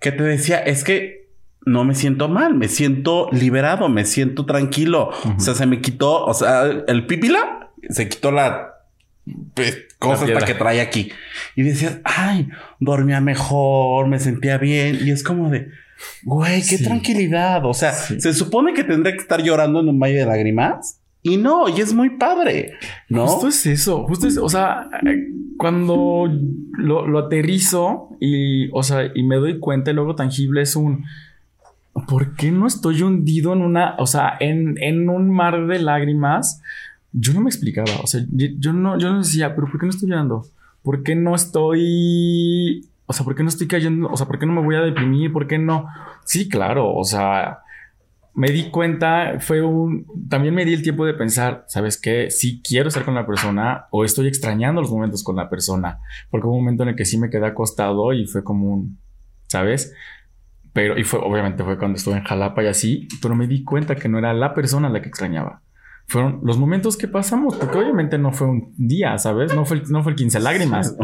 que 0.00 0.12
te 0.12 0.22
decía, 0.22 0.58
es 0.58 0.84
que 0.84 1.28
no 1.66 1.84
me 1.84 1.94
siento 1.94 2.28
mal, 2.28 2.54
me 2.54 2.68
siento 2.68 3.28
liberado, 3.32 3.88
me 3.88 4.04
siento 4.06 4.46
tranquilo. 4.46 5.10
Ujú. 5.24 5.34
O 5.36 5.40
sea, 5.40 5.54
se 5.54 5.66
me 5.66 5.80
quitó, 5.80 6.24
o 6.24 6.32
sea, 6.34 6.62
el 6.86 7.06
pípila 7.06 7.70
se 7.90 8.08
quitó 8.08 8.30
la 8.32 8.74
pues, 9.54 9.86
cosa 9.98 10.24
piedra. 10.24 10.38
hasta 10.40 10.52
que 10.52 10.58
trae 10.58 10.80
aquí. 10.80 11.12
Y 11.56 11.62
decías, 11.62 11.98
ay, 12.04 12.48
dormía 12.78 13.20
mejor, 13.20 14.06
me 14.08 14.18
sentía 14.18 14.56
bien. 14.58 14.98
Y 15.02 15.10
es 15.10 15.22
como 15.22 15.50
de, 15.50 15.68
güey, 16.22 16.60
qué 16.62 16.78
Sí. 16.78 16.84
tranquilidad. 16.84 17.64
O 17.66 17.74
sea, 17.74 17.92
Sí. 17.92 18.20
se 18.20 18.32
supone 18.32 18.72
que 18.72 18.84
tendría 18.84 19.12
que 19.14 19.20
estar 19.20 19.42
llorando 19.42 19.80
en 19.80 19.88
un 19.88 19.98
valle 20.00 20.14
de 20.20 20.26
lágrimas. 20.26 20.99
Y 21.22 21.36
no, 21.36 21.68
y 21.68 21.80
es 21.80 21.92
muy 21.92 22.10
padre, 22.16 22.72
¿no? 23.08 23.26
Justo 23.26 23.48
es 23.48 23.66
eso, 23.66 24.04
justo 24.04 24.26
es, 24.26 24.38
o 24.38 24.48
sea, 24.48 24.88
eh, 25.06 25.28
cuando 25.58 26.26
lo, 26.72 27.06
lo 27.06 27.18
aterrizo 27.18 28.08
y, 28.20 28.70
o 28.72 28.82
sea, 28.82 29.10
y 29.14 29.22
me 29.22 29.36
doy 29.36 29.58
cuenta 29.58 29.90
y 29.90 29.94
luego 29.94 30.14
tangible 30.14 30.62
es 30.62 30.76
un, 30.76 31.04
¿por 32.08 32.34
qué 32.36 32.50
no 32.50 32.66
estoy 32.66 33.02
hundido 33.02 33.52
en 33.52 33.60
una, 33.60 33.96
o 33.98 34.06
sea, 34.06 34.34
en, 34.40 34.76
en 34.82 35.10
un 35.10 35.30
mar 35.30 35.66
de 35.66 35.78
lágrimas? 35.78 36.62
Yo 37.12 37.34
no 37.34 37.42
me 37.42 37.50
explicaba, 37.50 37.90
o 38.02 38.06
sea, 38.06 38.24
yo, 38.30 38.46
yo 38.58 38.72
no, 38.72 38.98
yo 38.98 39.12
no 39.12 39.18
decía, 39.18 39.54
pero 39.54 39.68
¿por 39.70 39.78
qué 39.78 39.86
no 39.86 39.90
estoy 39.90 40.08
llorando? 40.08 40.46
¿Por 40.82 41.02
qué 41.02 41.14
no 41.14 41.34
estoy, 41.34 42.86
o 43.04 43.12
sea, 43.12 43.24
¿por 43.24 43.34
qué 43.34 43.42
no 43.42 43.50
estoy 43.50 43.68
cayendo? 43.68 44.08
O 44.08 44.16
sea, 44.16 44.26
¿por 44.26 44.38
qué 44.38 44.46
no 44.46 44.54
me 44.54 44.62
voy 44.62 44.76
a 44.76 44.80
deprimir? 44.80 45.32
¿Por 45.32 45.46
qué 45.46 45.58
no? 45.58 45.86
Sí, 46.24 46.48
claro, 46.48 46.94
o 46.94 47.04
sea, 47.04 47.58
me 48.34 48.48
di 48.48 48.70
cuenta, 48.70 49.38
fue 49.40 49.62
un, 49.62 50.06
también 50.28 50.54
me 50.54 50.64
di 50.64 50.74
el 50.74 50.82
tiempo 50.82 51.04
de 51.04 51.14
pensar, 51.14 51.64
¿sabes 51.68 52.00
qué? 52.00 52.30
Sí 52.30 52.62
quiero 52.62 52.88
estar 52.88 53.04
con 53.04 53.14
la 53.14 53.26
persona 53.26 53.86
o 53.90 54.04
estoy 54.04 54.28
extrañando 54.28 54.80
los 54.80 54.90
momentos 54.90 55.24
con 55.24 55.36
la 55.36 55.48
persona, 55.48 56.00
porque 56.30 56.46
hubo 56.46 56.56
un 56.56 56.64
momento 56.64 56.82
en 56.84 56.90
el 56.90 56.96
que 56.96 57.04
sí 57.04 57.18
me 57.18 57.30
quedé 57.30 57.46
acostado 57.46 58.12
y 58.12 58.26
fue 58.26 58.44
como 58.44 58.72
un, 58.72 58.98
¿sabes? 59.46 59.94
Pero, 60.72 60.98
y 60.98 61.04
fue, 61.04 61.18
obviamente 61.18 61.64
fue 61.64 61.78
cuando 61.78 61.96
estuve 61.96 62.16
en 62.16 62.24
Jalapa 62.24 62.62
y 62.62 62.66
así, 62.68 63.08
pero 63.20 63.34
me 63.34 63.46
di 63.46 63.64
cuenta 63.64 63.96
que 63.96 64.08
no 64.08 64.18
era 64.18 64.32
la 64.32 64.54
persona 64.54 64.88
la 64.88 65.02
que 65.02 65.08
extrañaba 65.08 65.62
fueron 66.10 66.40
los 66.42 66.58
momentos 66.58 66.96
que 66.96 67.06
pasamos, 67.06 67.54
porque 67.54 67.78
obviamente 67.78 68.18
no 68.18 68.32
fue 68.32 68.48
un 68.48 68.74
día, 68.76 69.16
¿sabes? 69.16 69.54
No 69.54 69.64
fue 69.64 69.76
el, 69.76 69.84
no 69.90 70.02
fue 70.02 70.10
el 70.10 70.16
15 70.16 70.40
lágrimas. 70.40 70.96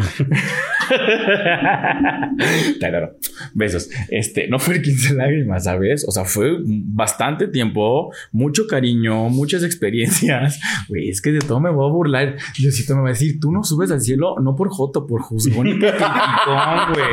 claro, 2.80 3.12
besos. 3.54 3.88
Este, 4.10 4.48
no 4.48 4.58
fue 4.58 4.74
el 4.74 4.82
15 4.82 5.14
lágrimas, 5.14 5.62
¿sabes? 5.62 6.04
O 6.08 6.10
sea, 6.10 6.24
fue 6.24 6.56
bastante 6.64 7.46
tiempo, 7.46 8.12
mucho 8.32 8.66
cariño, 8.66 9.28
muchas 9.28 9.62
experiencias. 9.62 10.58
Güey, 10.88 11.08
es 11.08 11.22
que 11.22 11.30
de 11.30 11.38
todo 11.38 11.60
me 11.60 11.70
voy 11.70 11.88
a 11.88 11.92
burlar. 11.92 12.34
Diosito 12.58 12.96
me 12.96 13.02
va 13.02 13.08
a 13.10 13.12
decir, 13.12 13.38
tú 13.38 13.52
no 13.52 13.62
subes 13.62 13.92
al 13.92 14.00
cielo, 14.00 14.34
no 14.42 14.56
por 14.56 14.70
joto, 14.70 15.06
por 15.06 15.22
juzgón 15.22 15.68
y 15.68 15.74
por 15.74 15.92
güey. 15.92 17.06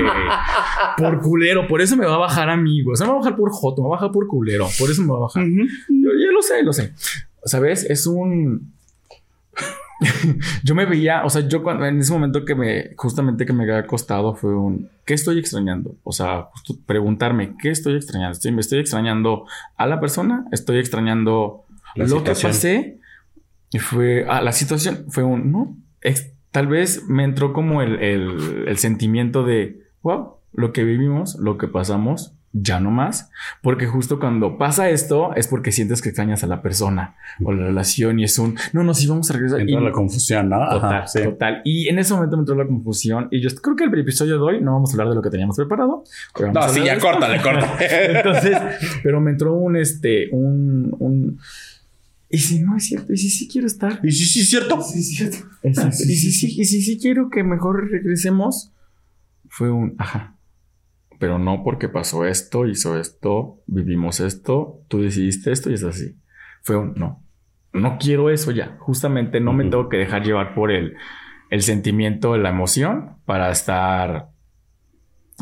Por 0.98 1.22
culero, 1.22 1.68
por 1.68 1.80
eso 1.80 1.96
me 1.96 2.08
va 2.08 2.16
a 2.16 2.20
bajar, 2.20 2.50
amigos. 2.50 3.00
No 3.02 3.06
me 3.06 3.12
va 3.12 3.18
a 3.18 3.22
bajar 3.22 3.36
por 3.36 3.52
joto, 3.52 3.84
me 3.84 3.90
va 3.90 3.98
a 3.98 4.00
bajar 4.00 4.12
por 4.12 4.26
culero. 4.26 4.68
Por 4.80 4.90
eso 4.90 5.04
me 5.04 5.10
va 5.10 5.18
a 5.18 5.22
bajar. 5.22 5.46
Yo 5.46 6.10
ya 6.20 6.32
lo 6.32 6.42
sé, 6.42 6.64
lo 6.64 6.74
sé. 6.74 6.92
¿Sabes? 7.46 7.84
Es 7.90 8.08
un... 8.08 8.74
yo 10.64 10.76
me 10.76 10.86
veía, 10.86 11.24
o 11.24 11.30
sea, 11.30 11.48
yo 11.48 11.64
cuando, 11.64 11.86
en 11.86 12.00
ese 12.00 12.12
momento 12.12 12.44
que 12.44 12.56
me, 12.56 12.94
justamente 12.98 13.46
que 13.46 13.54
me 13.54 13.64
había 13.64 13.80
acostado 13.80 14.36
fue 14.36 14.54
un, 14.54 14.90
¿qué 15.06 15.14
estoy 15.14 15.40
extrañando? 15.40 15.96
O 16.04 16.12
sea, 16.12 16.50
justo 16.52 16.76
preguntarme, 16.86 17.56
¿qué 17.60 17.70
estoy 17.70 17.96
extrañando? 17.96 18.34
¿Estoy, 18.34 18.52
¿Me 18.52 18.62
estoy 18.62 18.80
extrañando 18.80 19.46
a 19.78 19.88
la 19.88 20.00
persona? 20.00 20.46
¿Estoy 20.52 20.80
extrañando 20.80 21.64
lo 21.96 22.24
que 22.24 22.32
pasé? 22.32 23.00
Y 23.72 23.80
fue, 23.80 24.26
ah, 24.28 24.42
la 24.42 24.52
situación 24.52 25.06
fue 25.10 25.24
un, 25.24 25.52
no, 25.52 25.78
tal 26.52 26.68
vez 26.68 27.08
me 27.08 27.24
entró 27.24 27.54
como 27.54 27.82
el, 27.82 28.02
el, 28.02 28.66
el 28.68 28.78
sentimiento 28.78 29.44
de, 29.44 29.82
wow, 30.02 30.36
lo 30.54 30.72
que 30.74 30.84
vivimos, 30.84 31.36
lo 31.36 31.58
que 31.58 31.68
pasamos, 31.68 32.36
ya 32.56 32.80
no 32.80 32.92
más, 32.92 33.32
porque 33.64 33.88
justo 33.88 34.20
cuando 34.20 34.60
pasa 34.60 34.92
esto 34.92 35.34
es 35.36 35.48
porque 35.48 35.72
sientes 35.72 36.04
que 36.04 36.10
extrañas 36.10 36.44
a 36.44 36.48
la 36.48 36.62
persona 36.62 37.16
o 37.44 37.52
la 37.52 37.66
relación 37.66 38.20
y 38.20 38.26
es 38.26 38.38
un, 38.38 38.56
no, 38.74 38.84
no, 38.84 38.94
sí, 38.94 39.08
vamos 39.08 39.30
a 39.32 39.34
regresar. 39.34 39.62
Entra 39.62 39.82
la 39.82 39.92
confusión, 39.92 40.50
¿no? 40.50 40.60
Total, 40.70 41.06
total. 41.12 41.62
Y 41.66 41.90
en 41.90 41.98
ese 41.98 42.14
momento 42.14 42.38
me 42.38 42.42
entró 42.42 42.56
la 42.56 42.68
confusión 42.68 43.28
y 43.32 43.42
yo 43.42 43.50
creo 43.56 43.76
que 43.76 43.86
el 43.86 44.00
episodio 44.00 44.38
de 44.38 44.44
hoy 44.44 44.62
no 44.62 44.74
vamos 44.74 44.92
a 44.92 44.94
hablar 44.94 45.10
de 45.10 45.16
lo 45.16 45.22
que 45.24 45.32
teníamos 45.32 45.56
preparado. 45.56 46.04
No, 46.54 46.70
sí, 46.70 46.84
ya 46.84 47.00
córtale, 47.00 47.42
córtale. 47.42 48.18
Entonces, 48.18 48.58
pero 49.02 49.20
me 49.20 49.32
entró 49.32 49.56
un, 49.56 49.76
este, 49.76 50.30
un, 50.32 50.96
un, 51.00 51.40
y 52.30 52.38
si 52.38 52.60
no 52.60 52.78
es 52.78 52.86
cierto, 52.86 53.14
y 53.14 53.18
si 53.18 53.30
sí 53.30 53.48
quiero 53.48 53.66
estar. 53.66 54.00
Y 54.04 54.12
si 54.12 54.26
sí 54.26 54.42
es 54.42 54.50
cierto. 54.52 54.78
Y 54.78 54.84
si 54.84 55.04
sí 55.04 55.24
es 55.24 55.32
cierto. 55.32 55.50
Y 55.64 56.16
si 56.16 56.32
sí, 56.32 56.62
y 56.62 56.66
si 56.66 56.82
sí 56.84 57.00
quiero 57.00 57.32
que 57.32 57.44
mejor 57.44 57.90
regresemos, 57.90 58.72
fue 59.50 59.72
un, 59.72 59.96
ajá 59.98 60.36
pero 61.24 61.40
no 61.40 61.64
porque 61.64 61.88
pasó 61.88 62.26
esto, 62.26 62.68
hizo 62.68 63.00
esto, 63.00 63.62
vivimos 63.66 64.20
esto, 64.20 64.82
tú 64.90 65.04
decidiste 65.04 65.54
esto 65.54 65.72
y 65.72 65.76
es 65.76 65.84
así. 65.86 66.18
Fue 66.64 66.76
un 66.76 66.96
no. 66.96 67.24
No 67.72 67.98
quiero 67.98 68.30
eso 68.30 68.52
ya. 68.52 68.76
Justamente 68.80 69.40
no 69.40 69.54
me 69.54 69.64
tengo 69.64 69.88
que 69.88 69.96
dejar 69.96 70.24
llevar 70.26 70.54
por 70.54 70.70
el, 70.70 70.98
el 71.50 71.62
sentimiento, 71.62 72.36
la 72.36 72.50
emoción 72.50 73.20
para 73.24 73.52
estar 73.52 74.32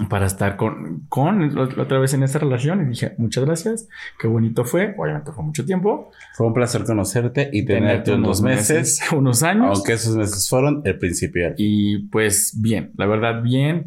para 0.10 0.26
estar 0.26 0.58
con, 0.58 1.06
con 1.10 1.58
otra 1.58 2.00
vez 2.00 2.14
en 2.14 2.24
esta 2.24 2.40
relación 2.40 2.82
y 2.82 2.90
dije 2.90 3.14
muchas 3.18 3.46
gracias, 3.46 3.88
qué 4.20 4.28
bonito 4.28 4.64
fue, 4.64 4.96
obviamente 4.98 5.32
fue 5.32 5.44
mucho 5.44 5.66
tiempo. 5.66 6.12
Fue 6.34 6.48
un 6.48 6.54
placer 6.54 6.84
conocerte 6.84 7.50
y 7.52 7.66
tenerte, 7.66 8.14
unos 8.14 8.42
meses, 8.42 9.02
unos 9.12 9.44
años. 9.44 9.78
Aunque 9.78 9.94
esos 9.94 10.16
meses 10.16 10.48
fueron 10.50 10.82
el 10.86 10.98
principio. 10.98 11.54
Y 11.58 12.00
pues 12.10 12.54
bien, 12.60 12.92
la 12.98 13.06
verdad 13.06 13.42
bien, 13.42 13.86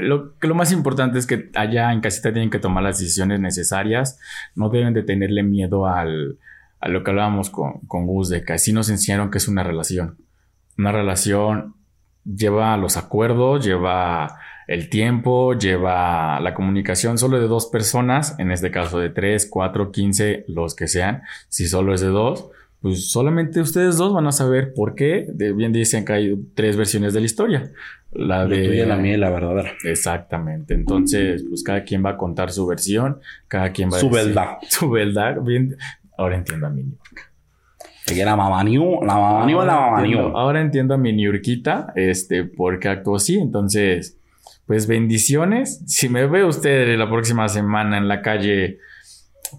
lo, 0.00 0.38
que 0.38 0.46
lo 0.46 0.54
más 0.54 0.72
importante 0.72 1.18
es 1.18 1.26
que 1.26 1.50
allá 1.54 1.92
en 1.92 2.00
casita 2.00 2.32
tienen 2.32 2.50
que 2.50 2.58
tomar 2.58 2.82
las 2.82 2.98
decisiones 2.98 3.40
necesarias, 3.40 4.18
no 4.54 4.68
deben 4.68 4.94
de 4.94 5.02
tenerle 5.02 5.42
miedo 5.42 5.86
al, 5.86 6.38
a 6.80 6.88
lo 6.88 7.02
que 7.02 7.10
hablábamos 7.10 7.50
con, 7.50 7.80
con 7.86 8.06
Gus, 8.06 8.28
de 8.28 8.44
que 8.44 8.52
así 8.54 8.72
nos 8.72 8.88
enseñaron 8.88 9.30
que 9.30 9.38
es 9.38 9.48
una 9.48 9.62
relación. 9.62 10.18
Una 10.78 10.92
relación 10.92 11.74
lleva 12.24 12.76
los 12.76 12.96
acuerdos, 12.96 13.64
lleva 13.64 14.38
el 14.72 14.88
tiempo, 14.88 15.52
lleva 15.52 16.40
la 16.40 16.54
comunicación 16.54 17.18
solo 17.18 17.38
de 17.38 17.46
dos 17.46 17.66
personas, 17.66 18.34
en 18.38 18.50
este 18.50 18.70
caso 18.70 18.98
de 18.98 19.10
tres, 19.10 19.46
cuatro, 19.46 19.92
quince, 19.92 20.46
los 20.48 20.74
que 20.74 20.88
sean. 20.88 21.22
Si 21.48 21.68
solo 21.68 21.92
es 21.92 22.00
de 22.00 22.06
dos, 22.06 22.48
pues 22.80 23.10
solamente 23.10 23.60
ustedes 23.60 23.98
dos 23.98 24.14
van 24.14 24.26
a 24.26 24.32
saber 24.32 24.72
por 24.72 24.94
qué. 24.94 25.26
De, 25.28 25.52
bien 25.52 25.74
dicen 25.74 26.06
que 26.06 26.12
hay 26.14 26.36
tres 26.54 26.78
versiones 26.78 27.12
de 27.12 27.20
la 27.20 27.26
historia. 27.26 27.70
La 28.12 28.46
de 28.46 28.86
la 28.86 28.96
mía 28.96 29.12
y 29.12 29.16
la 29.18 29.28
verdadera. 29.28 29.72
Exactamente. 29.84 30.72
Entonces, 30.72 31.44
pues 31.46 31.62
cada 31.62 31.84
quien 31.84 32.02
va 32.02 32.10
a 32.10 32.16
contar 32.16 32.50
su 32.50 32.66
versión, 32.66 33.20
cada 33.48 33.72
quien 33.72 33.90
va 33.90 33.98
su 33.98 34.06
a 34.06 34.10
decir 34.10 34.26
verdad. 34.26 34.56
su 34.70 34.88
verdad. 34.88 35.36
Bien, 35.42 35.76
ahora 36.16 36.36
entiendo 36.36 36.66
a 36.66 36.70
mi 36.70 36.82
Niurka. 36.82 37.30
la 38.24 38.36
mamá 38.36 38.64
la 38.64 39.14
mamá 39.14 39.64
la 39.66 39.76
mamá 39.76 40.32
Ahora 40.34 40.62
entiendo 40.62 40.94
a 40.94 40.96
mi 40.96 41.12
Niurquita, 41.12 41.92
este, 41.94 42.44
porque 42.44 42.88
actuó 42.88 43.16
así. 43.16 43.36
Entonces, 43.36 44.16
pues 44.66 44.86
bendiciones. 44.86 45.82
Si 45.86 46.08
me 46.08 46.26
ve 46.26 46.44
usted 46.44 46.96
la 46.96 47.08
próxima 47.08 47.48
semana 47.48 47.98
en 47.98 48.08
la 48.08 48.22
calle 48.22 48.78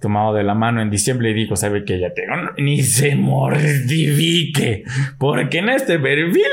tomado 0.02 0.34
de 0.34 0.44
la 0.44 0.56
mano 0.56 0.82
en 0.82 0.90
diciembre 0.90 1.32
y 1.32 1.34
digo, 1.34 1.56
sabe 1.56 1.86
que 1.86 2.00
ya 2.00 2.14
tengo, 2.14 2.34
ni 2.58 2.82
se 2.82 3.16
mortifique, 3.16 4.84
porque 5.20 5.60
en 5.60 5.70
este 5.70 6.00
perfil 6.00 6.44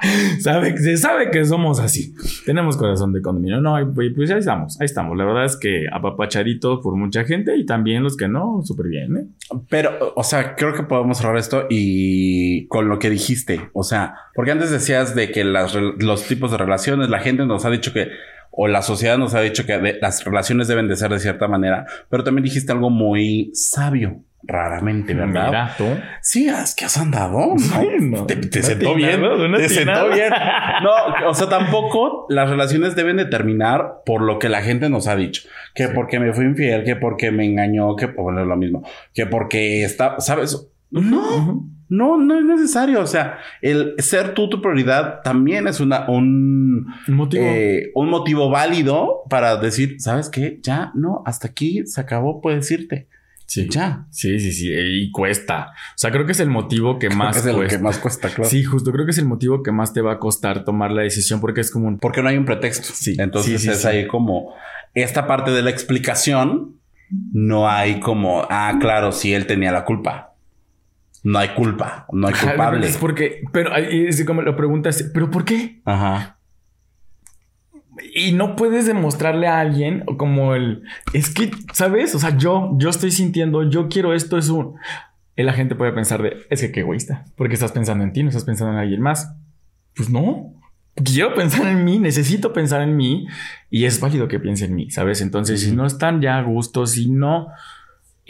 sabe, 0.40 0.76
se 0.76 0.96
sabe 0.96 1.30
que 1.30 1.44
somos 1.44 1.80
así. 1.80 2.14
Tenemos 2.44 2.76
corazón 2.76 3.12
de 3.12 3.22
condominio. 3.22 3.60
No, 3.60 3.76
pues 3.94 4.30
ahí 4.30 4.38
estamos, 4.38 4.80
ahí 4.80 4.86
estamos. 4.86 5.16
La 5.16 5.24
verdad 5.24 5.44
es 5.44 5.56
que 5.56 5.86
apapachaditos 5.92 6.80
por 6.82 6.96
mucha 6.96 7.24
gente 7.24 7.56
y 7.56 7.66
también 7.66 8.02
los 8.02 8.16
que 8.16 8.28
no, 8.28 8.60
súper 8.64 8.88
bien. 8.88 9.16
¿eh? 9.16 9.26
Pero, 9.68 10.12
o 10.14 10.22
sea, 10.22 10.54
creo 10.56 10.74
que 10.74 10.82
podemos 10.82 11.18
cerrar 11.18 11.36
esto 11.36 11.66
y 11.68 12.66
con 12.68 12.88
lo 12.88 12.98
que 12.98 13.10
dijiste. 13.10 13.70
O 13.72 13.82
sea, 13.82 14.14
porque 14.34 14.52
antes 14.52 14.70
decías 14.70 15.14
de 15.14 15.30
que 15.30 15.44
las, 15.44 15.74
los 15.74 16.24
tipos 16.24 16.50
de 16.50 16.58
relaciones, 16.58 17.08
la 17.08 17.20
gente 17.20 17.44
nos 17.46 17.64
ha 17.64 17.70
dicho 17.70 17.92
que 17.92 18.08
o 18.50 18.66
la 18.66 18.82
sociedad 18.82 19.18
nos 19.18 19.34
ha 19.34 19.40
dicho 19.40 19.66
que 19.66 19.98
las 20.00 20.24
relaciones 20.24 20.66
deben 20.66 20.88
de 20.88 20.96
ser 20.96 21.12
de 21.12 21.20
cierta 21.20 21.46
manera, 21.46 21.86
pero 22.10 22.24
también 22.24 22.42
dijiste 22.42 22.72
algo 22.72 22.90
muy 22.90 23.50
sabio 23.54 24.24
raramente, 24.42 25.14
¿verdad? 25.14 25.70
Sí, 26.22 26.48
es 26.48 26.74
que 26.74 26.84
has 26.84 26.96
andado. 26.96 27.54
No, 28.00 28.26
te, 28.26 28.62
sentó 28.62 28.94
bien. 28.94 29.20
Te 29.56 29.68
sentó 29.68 30.08
bien. 30.10 30.32
No, 30.82 31.28
o 31.28 31.34
sea, 31.34 31.48
tampoco 31.48 32.26
las 32.28 32.48
relaciones 32.48 32.94
deben 32.94 33.16
de 33.16 33.24
terminar 33.24 34.02
por 34.06 34.22
lo 34.22 34.38
que 34.38 34.48
la 34.48 34.62
gente 34.62 34.88
nos 34.88 35.08
ha 35.08 35.16
dicho. 35.16 35.42
Que 35.74 35.88
porque 35.88 36.20
me 36.20 36.32
fui 36.32 36.44
infiel, 36.44 36.84
que 36.84 36.94
porque 36.94 37.32
me 37.32 37.44
engañó, 37.44 37.96
que 37.96 38.06
bueno, 38.06 38.44
lo 38.44 38.56
mismo. 38.56 38.84
Que 39.12 39.26
porque 39.26 39.82
está, 39.82 40.20
¿sabes? 40.20 40.68
No, 40.90 41.68
no, 41.88 42.16
no 42.18 42.38
es 42.38 42.44
necesario. 42.44 43.00
O 43.00 43.06
sea, 43.06 43.38
el 43.60 43.94
ser 43.98 44.34
tú 44.34 44.48
tu 44.48 44.62
prioridad 44.62 45.22
también 45.22 45.66
es 45.66 45.80
una, 45.80 46.08
un, 46.08 46.86
motivo. 47.08 47.44
Eh, 47.44 47.90
un 47.94 48.08
motivo 48.08 48.50
válido 48.50 49.22
para 49.28 49.56
decir, 49.56 49.96
¿sabes 50.00 50.28
qué? 50.28 50.60
Ya, 50.62 50.92
no, 50.94 51.22
hasta 51.26 51.48
aquí 51.48 51.84
se 51.86 52.00
acabó, 52.00 52.40
puedes 52.40 52.70
irte. 52.70 53.08
Sí. 53.48 53.66
Ya. 53.70 54.06
Sí, 54.10 54.38
sí, 54.38 54.52
sí. 54.52 54.70
Y 54.70 55.10
cuesta. 55.10 55.70
O 55.72 55.96
sea, 55.96 56.10
creo 56.12 56.26
que 56.26 56.32
es 56.32 56.40
el 56.40 56.50
motivo 56.50 56.98
que 56.98 57.08
más 57.08 57.38
es 57.38 57.46
el 57.46 57.66
que 57.66 57.78
más 57.78 57.98
cuesta, 57.98 58.28
claro. 58.28 58.48
Sí, 58.48 58.62
justo. 58.62 58.92
Creo 58.92 59.06
que 59.06 59.12
es 59.12 59.18
el 59.18 59.24
motivo 59.24 59.62
que 59.62 59.72
más 59.72 59.94
te 59.94 60.02
va 60.02 60.12
a 60.12 60.18
costar 60.18 60.64
tomar 60.64 60.90
la 60.90 61.00
decisión 61.00 61.40
porque 61.40 61.62
es 61.62 61.70
como 61.70 61.88
un... 61.88 61.98
Porque 61.98 62.22
no 62.22 62.28
hay 62.28 62.36
un 62.36 62.44
pretexto. 62.44 62.90
Sí. 62.92 63.16
Entonces 63.18 63.66
es 63.66 63.86
ahí 63.86 64.06
como 64.06 64.52
esta 64.92 65.26
parte 65.26 65.50
de 65.50 65.62
la 65.62 65.70
explicación. 65.70 66.76
No 67.32 67.70
hay 67.70 68.00
como, 68.00 68.46
ah, 68.50 68.76
claro, 68.78 69.12
si 69.12 69.32
él 69.32 69.46
tenía 69.46 69.72
la 69.72 69.86
culpa. 69.86 70.34
No 71.24 71.38
hay 71.38 71.48
culpa, 71.48 72.06
no 72.12 72.28
hay 72.28 72.34
culpable. 72.34 72.86
Es 72.86 72.98
porque, 72.98 73.42
pero 73.50 73.74
es 73.74 74.22
como 74.24 74.42
lo 74.42 74.54
preguntas, 74.56 75.10
¿pero 75.14 75.30
por 75.30 75.46
qué? 75.46 75.80
Ajá. 75.86 76.37
Y 78.14 78.32
no 78.32 78.56
puedes 78.56 78.86
demostrarle 78.86 79.46
a 79.46 79.60
alguien 79.60 80.04
como 80.16 80.54
el... 80.54 80.82
Es 81.12 81.30
que, 81.30 81.50
¿sabes? 81.72 82.14
O 82.14 82.18
sea, 82.18 82.36
yo, 82.36 82.74
yo 82.78 82.90
estoy 82.90 83.10
sintiendo, 83.10 83.68
yo 83.68 83.88
quiero 83.88 84.14
esto, 84.14 84.38
es 84.38 84.48
un... 84.48 84.74
Y 85.36 85.42
la 85.44 85.52
gente 85.52 85.76
puede 85.76 85.92
pensar 85.92 86.22
de, 86.22 86.36
es 86.50 86.60
que 86.60 86.72
qué 86.72 86.80
egoísta, 86.80 87.24
porque 87.36 87.54
estás 87.54 87.72
pensando 87.72 88.02
en 88.02 88.12
ti, 88.12 88.22
no 88.22 88.28
estás 88.28 88.44
pensando 88.44 88.72
en 88.72 88.80
alguien 88.80 89.00
más. 89.00 89.36
Pues 89.94 90.10
no, 90.10 90.54
quiero 91.04 91.34
pensar 91.34 91.66
en 91.66 91.84
mí, 91.84 91.98
necesito 91.98 92.52
pensar 92.52 92.82
en 92.82 92.96
mí 92.96 93.26
y 93.70 93.84
es 93.84 94.00
válido 94.00 94.28
que 94.28 94.40
piense 94.40 94.64
en 94.64 94.74
mí, 94.74 94.90
¿sabes? 94.90 95.20
Entonces, 95.20 95.60
si 95.60 95.72
no 95.72 95.86
están 95.86 96.20
ya 96.20 96.38
a 96.38 96.42
gusto, 96.42 96.86
si 96.86 97.08
no... 97.10 97.48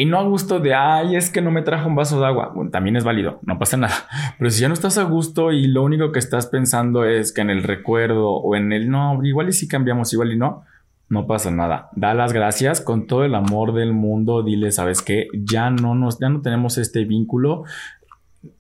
y 0.01 0.05
no 0.05 0.17
a 0.17 0.23
gusto 0.23 0.61
de, 0.61 0.75
ay, 0.75 1.17
es 1.17 1.29
que 1.29 1.43
no 1.43 1.51
me 1.51 1.63
trajo 1.63 1.89
un 1.89 1.97
vaso 1.97 2.21
de 2.21 2.27
agua. 2.27 2.55
También 2.71 2.95
es 2.95 3.03
válido, 3.03 3.41
no 3.43 3.59
pasa 3.59 3.77
nada. 3.77 3.95
Pero 4.39 4.49
si 4.49 4.61
ya 4.61 4.69
no 4.69 4.75
estás 4.75 4.97
a 4.97 5.03
gusto 5.03 5.51
y 5.51 5.67
lo 5.67 5.83
único 5.83 6.13
que 6.13 6.21
estás 6.21 6.47
pensando 6.47 7.05
es 7.05 7.33
que 7.33 7.41
en 7.41 7.51
el 7.51 7.65
recuerdo 7.65 8.31
o 8.31 8.55
en 8.55 8.71
el 8.71 8.89
no, 8.89 9.19
igual 9.25 9.49
y 9.49 9.53
si 9.53 9.67
cambiamos, 9.67 10.13
igual 10.13 10.31
y 10.31 10.39
no, 10.39 10.63
no 11.09 11.27
pasa 11.27 11.51
nada. 11.51 11.91
Da 11.97 12.15
las 12.15 12.33
gracias 12.33 12.81
con 12.81 13.09
todo 13.09 13.25
el 13.25 13.35
amor 13.35 13.75
del 13.75 13.93
mundo. 13.93 14.45
Dile, 14.45 14.71
¿sabes 14.71 15.03
qué? 15.03 15.27
Ya 15.35 15.69
no 15.71 15.97
nos, 15.97 16.21
ya 16.21 16.29
no 16.29 16.43
tenemos 16.43 16.79
este 16.79 17.05
vínculo 17.05 17.65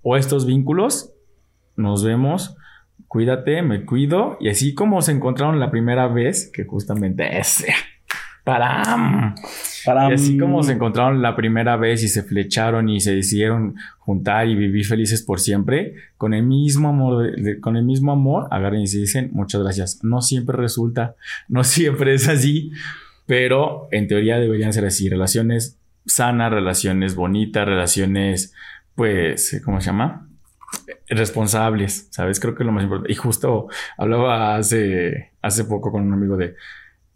o 0.03 0.17
estos 0.17 0.45
vínculos. 0.45 1.13
Nos 1.77 2.03
vemos. 2.03 2.57
Cuídate, 3.07 3.63
me 3.63 3.85
cuido. 3.85 4.39
Y 4.41 4.49
así 4.49 4.75
como 4.75 5.03
se 5.03 5.13
encontraron 5.13 5.61
la 5.61 5.71
primera 5.71 6.09
vez, 6.09 6.51
que 6.53 6.65
justamente 6.65 7.39
es 8.53 9.85
para 9.85 10.11
y 10.11 10.13
así 10.13 10.39
como 10.39 10.63
se 10.63 10.73
encontraron 10.73 11.23
la 11.23 11.37
primera 11.37 11.77
vez 11.77 12.03
y 12.03 12.09
se 12.09 12.23
flecharon 12.23 12.89
y 12.89 13.01
se 13.01 13.15
decidieron 13.15 13.77
juntar 13.99 14.49
y 14.49 14.55
vivir 14.55 14.85
felices 14.87 15.23
por 15.23 15.41
siempre, 15.41 15.95
con 16.17 16.35
el 16.35 16.43
mismo 16.43 16.89
amor, 16.89 17.33
con 17.61 17.77
el 17.77 17.85
mismo 17.85 18.13
amor, 18.13 18.49
agarren 18.51 18.83
y 18.83 18.87
se 18.87 18.99
dicen 18.99 19.31
muchas 19.33 19.63
gracias. 19.63 20.01
No 20.03 20.21
siempre 20.21 20.57
resulta, 20.57 21.15
no 21.49 21.65
siempre 21.65 22.15
es 22.15 22.29
así, 22.29 22.73
pero 23.27 23.89
en 23.91 24.09
teoría 24.09 24.39
deberían 24.39 24.73
ser 24.73 24.85
así. 24.85 25.09
Relaciones 25.09 25.79
sanas, 26.07 26.53
relaciones 26.53 27.15
bonitas, 27.15 27.67
relaciones, 27.67 28.55
pues, 28.95 29.61
¿cómo 29.65 29.81
se 29.81 29.87
llama? 29.87 30.25
responsables, 31.09 32.09
¿sabes? 32.11 32.41
Creo 32.41 32.55
que 32.55 32.63
es 32.63 32.67
lo 32.67 32.73
más 32.73 32.85
importante. 32.85 33.11
Y 33.11 33.17
justo 33.17 33.69
hablaba 33.97 34.57
hace, 34.57 35.33
hace 35.41 35.65
poco 35.65 35.91
con 35.91 36.03
un 36.03 36.13
amigo 36.13 36.37
de, 36.37 36.57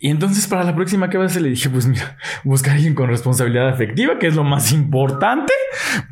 y 0.04 0.08
entonces 0.08 0.48
para 0.48 0.64
la 0.64 0.74
próxima 0.74 1.08
que 1.08 1.16
hacer 1.16 1.42
le 1.42 1.50
dije, 1.50 1.70
pues 1.70 1.86
mira, 1.86 2.18
buscar 2.42 2.72
a 2.72 2.74
alguien 2.74 2.92
con 2.92 3.08
responsabilidad 3.08 3.68
afectiva, 3.68 4.18
que 4.18 4.26
es 4.26 4.34
lo 4.34 4.42
más 4.42 4.72
importante, 4.72 5.52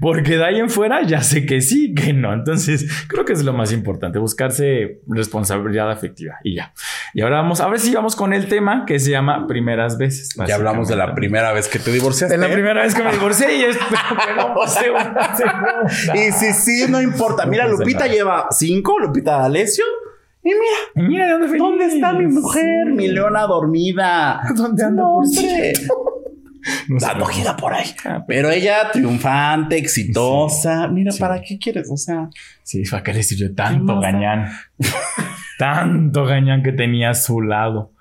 porque 0.01 0.37
de 0.37 0.45
ahí 0.45 0.61
en 0.61 0.71
fuera 0.71 1.03
ya 1.03 1.23
sé 1.23 1.45
que 1.45 1.61
sí, 1.61 1.93
que 1.93 2.13
no. 2.13 2.33
Entonces 2.33 2.87
creo 3.09 3.25
que 3.25 3.33
es 3.33 3.43
lo 3.43 3.53
más 3.53 3.73
importante, 3.73 4.21
buscarse 4.21 5.01
responsabilidad 5.09 5.91
afectiva 5.91 6.37
y 6.45 6.55
ya. 6.55 6.73
Y 7.15 7.23
ahora 7.23 7.39
vamos, 7.39 7.61
a 7.61 7.67
ver 7.67 7.81
si 7.81 7.93
vamos 7.93 8.15
con 8.15 8.33
el 8.33 8.47
tema 8.47 8.85
que 8.87 9.01
se 9.01 9.11
llama 9.11 9.49
primeras 9.49 9.99
veces. 9.99 10.37
Ya 10.47 10.55
hablamos 10.55 10.87
de 10.87 10.95
la 10.95 11.13
primera 11.17 11.53
vez 11.53 11.67
que 11.67 11.81
te 11.81 11.91
divorciaste. 11.91 12.39
De 12.39 12.47
la 12.47 12.53
primera 12.53 12.85
vez 12.85 12.95
que 12.95 13.03
me 13.03 13.11
divorcié 13.11 13.57
y 13.57 13.65
espero 13.65 13.91
que 14.25 14.35
no 14.37 14.69
segunda. 14.69 15.37
Y 16.15 16.31
si 16.31 16.53
sí, 16.53 16.87
no 16.89 17.03
importa. 17.03 17.45
Mira, 17.45 17.67
Lupita 17.67 18.07
lleva 18.07 18.47
cinco, 18.53 19.01
Lupita 19.01 19.45
Alessio. 19.45 19.85
Y 20.43 20.49
mira, 20.49 21.09
mira 21.09 21.33
¿dónde, 21.33 21.59
¿dónde 21.59 21.85
está 21.87 22.13
mi 22.15 22.27
mujer? 22.27 22.87
Mi 22.87 23.09
leona 23.09 23.43
dormida. 23.43 24.41
¿Dónde 24.57 24.85
anda 24.85 25.03
no, 25.03 25.17
hombre? 25.17 25.73
Dando 26.89 27.25
gira 27.27 27.57
por 27.57 27.73
ahí. 27.73 27.91
Ah, 28.05 28.25
Pero 28.27 28.51
ella 28.51 28.91
triunfante, 28.93 29.79
exitosa. 29.79 30.89
Mira, 30.89 31.13
¿para 31.19 31.41
qué 31.41 31.59
quieres? 31.59 31.89
O 31.91 31.97
sea. 31.97 32.29
Sí, 32.63 32.83
¿para 32.91 33.03
qué 33.03 33.15
le 33.15 33.23
sirvió 33.23 33.55
tanto 33.55 33.99
gañán? 33.99 34.51
tanto 35.59 36.25
gañán 36.25 36.63
que 36.63 36.73
tenía 36.73 37.11
a 37.11 37.15
su 37.15 37.41
lado. 37.41 37.93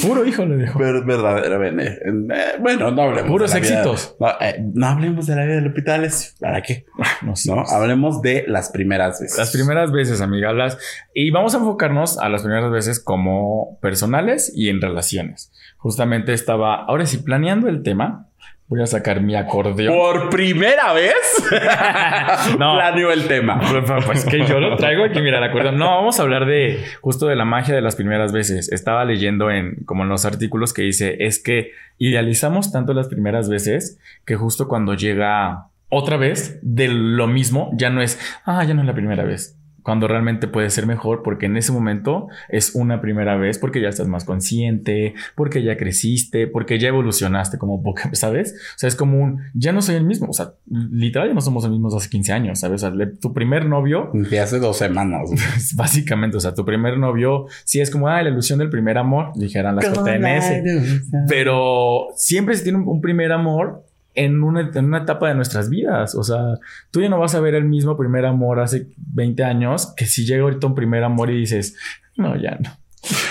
Puro 0.00 0.24
hijo 0.24 0.46
le 0.46 0.56
dejó. 0.56 0.78
Pero 0.78 1.04
verdaderamente. 1.04 1.98
Eh, 2.04 2.56
bueno, 2.60 2.90
no 2.90 3.02
hablemos. 3.02 3.30
Puros 3.30 3.54
éxitos. 3.54 4.16
Eh, 4.40 4.64
no, 4.72 4.86
hablemos 4.86 5.26
de 5.26 5.36
la 5.36 5.44
vida 5.44 5.60
de 5.60 5.68
hospitales. 5.68 6.36
¿Para 6.40 6.62
qué? 6.62 6.86
No, 7.20 7.36
sé. 7.36 7.54
no, 7.54 7.62
hablemos 7.68 8.22
de 8.22 8.44
las 8.48 8.70
primeras 8.70 9.20
veces. 9.20 9.36
Las 9.36 9.52
primeras 9.52 9.92
veces, 9.92 10.22
amigas. 10.22 10.78
Y 11.14 11.30
vamos 11.30 11.54
a 11.54 11.58
enfocarnos 11.58 12.18
a 12.18 12.30
las 12.30 12.42
primeras 12.42 12.70
veces 12.70 13.00
como 13.00 13.78
personales 13.80 14.50
y 14.54 14.70
en 14.70 14.80
relaciones. 14.80 15.52
Justamente 15.76 16.32
estaba, 16.32 16.84
ahora 16.84 17.04
sí, 17.04 17.18
planeando 17.18 17.68
el 17.68 17.82
tema. 17.82 18.28
Voy 18.72 18.80
a 18.80 18.86
sacar 18.86 19.20
mi 19.20 19.34
acordeón. 19.36 19.94
Por 19.94 20.30
primera 20.30 20.94
vez. 20.94 21.12
no. 22.58 22.72
Planeo 22.76 23.12
el 23.12 23.28
tema. 23.28 23.60
Pues, 24.06 24.24
que 24.24 24.46
yo 24.46 24.60
lo 24.60 24.78
traigo 24.78 25.04
aquí, 25.04 25.20
mira, 25.20 25.36
el 25.36 25.44
acordeón. 25.44 25.76
No, 25.76 25.94
vamos 25.94 26.18
a 26.18 26.22
hablar 26.22 26.46
de 26.46 26.82
justo 27.02 27.26
de 27.26 27.36
la 27.36 27.44
magia 27.44 27.74
de 27.74 27.82
las 27.82 27.96
primeras 27.96 28.32
veces. 28.32 28.72
Estaba 28.72 29.04
leyendo 29.04 29.50
en 29.50 29.84
como 29.84 30.04
en 30.04 30.08
los 30.08 30.24
artículos 30.24 30.72
que 30.72 30.80
dice 30.80 31.18
es 31.20 31.42
que 31.42 31.72
idealizamos 31.98 32.72
tanto 32.72 32.94
las 32.94 33.08
primeras 33.08 33.50
veces 33.50 33.98
que 34.24 34.36
justo 34.36 34.68
cuando 34.68 34.94
llega 34.94 35.66
otra 35.90 36.16
vez 36.16 36.58
de 36.62 36.88
lo 36.88 37.26
mismo, 37.26 37.72
ya 37.74 37.90
no 37.90 38.00
es, 38.00 38.18
ah, 38.46 38.64
ya 38.64 38.72
no 38.72 38.80
es 38.80 38.86
la 38.86 38.94
primera 38.94 39.22
vez 39.22 39.61
cuando 39.82 40.08
realmente 40.08 40.46
puede 40.46 40.70
ser 40.70 40.86
mejor, 40.86 41.22
porque 41.22 41.46
en 41.46 41.56
ese 41.56 41.72
momento 41.72 42.28
es 42.48 42.74
una 42.74 43.00
primera 43.00 43.36
vez, 43.36 43.58
porque 43.58 43.80
ya 43.80 43.88
estás 43.88 44.08
más 44.08 44.24
consciente, 44.24 45.14
porque 45.34 45.62
ya 45.62 45.76
creciste, 45.76 46.46
porque 46.46 46.78
ya 46.78 46.88
evolucionaste 46.88 47.58
como 47.58 47.82
Pokémon, 47.82 48.14
¿sabes? 48.14 48.54
O 48.76 48.78
sea, 48.78 48.88
es 48.88 48.96
como 48.96 49.18
un, 49.20 49.42
ya 49.54 49.72
no 49.72 49.82
soy 49.82 49.96
el 49.96 50.04
mismo, 50.04 50.28
o 50.30 50.32
sea, 50.32 50.54
literal 50.70 51.28
ya 51.28 51.34
no 51.34 51.40
somos 51.40 51.64
los 51.64 51.72
mismos 51.72 51.94
hace 51.94 52.08
15 52.08 52.32
años, 52.32 52.60
¿sabes? 52.60 52.82
O 52.82 52.96
sea, 52.96 53.08
tu 53.20 53.32
primer 53.32 53.66
novio... 53.66 54.10
De 54.12 54.40
hace 54.40 54.58
dos 54.58 54.78
semanas. 54.78 55.30
Básicamente, 55.76 56.36
o 56.36 56.40
sea, 56.40 56.54
tu 56.54 56.64
primer 56.64 56.98
novio, 56.98 57.46
sí 57.64 57.80
es 57.80 57.90
como, 57.90 58.08
ah, 58.08 58.22
la 58.22 58.30
ilusión 58.30 58.58
del 58.58 58.70
primer 58.70 58.98
amor, 58.98 59.32
dijeran 59.34 59.76
las 59.76 59.86
JNS, 59.92 61.06
pero 61.28 62.08
siempre 62.16 62.54
se 62.56 62.62
tiene 62.62 62.78
un 62.78 63.00
primer 63.00 63.32
amor 63.32 63.84
en 64.14 64.42
una, 64.42 64.70
en 64.74 64.84
una 64.84 64.98
etapa 64.98 65.28
de 65.28 65.34
nuestras 65.34 65.70
vidas. 65.70 66.14
O 66.14 66.22
sea, 66.22 66.58
tú 66.90 67.00
ya 67.00 67.08
no 67.08 67.18
vas 67.18 67.34
a 67.34 67.40
ver 67.40 67.54
el 67.54 67.64
mismo 67.64 67.96
primer 67.96 68.26
amor 68.26 68.60
hace 68.60 68.88
20 68.96 69.44
años 69.44 69.94
que 69.96 70.06
si 70.06 70.24
llega 70.26 70.42
ahorita 70.42 70.66
un 70.66 70.74
primer 70.74 71.04
amor 71.04 71.30
y 71.30 71.38
dices, 71.38 71.76
no, 72.16 72.36
ya 72.36 72.58
no. 72.60 72.70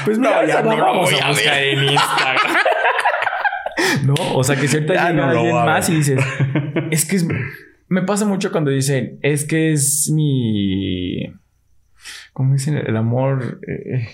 Pues 0.05 0.19
no, 0.19 0.29
ya 0.45 0.61
no, 0.61 0.75
lo 0.75 0.83
vamos 0.83 1.13
a, 1.13 1.29
buscar 1.29 1.63
en 1.63 1.83
Instagram. 1.83 2.55
no, 4.05 4.15
o 4.35 4.43
sea, 4.43 4.55
que 4.55 4.67
si 4.67 4.77
ahorita 4.77 5.11
llega 5.11 5.29
alguien 5.29 5.55
más 5.55 5.89
y 5.89 5.95
dices, 5.95 6.21
es 6.91 7.05
que 7.05 7.15
es, 7.15 7.27
me 7.87 8.01
pasa 8.01 8.25
mucho 8.25 8.51
cuando 8.51 8.71
dicen, 8.71 9.19
es 9.21 9.45
que 9.45 9.71
es 9.71 10.09
mi. 10.13 11.33
¿Cómo 12.33 12.53
dicen? 12.53 12.77
El 12.77 12.97
amor. 12.97 13.59
Eh, 13.67 14.07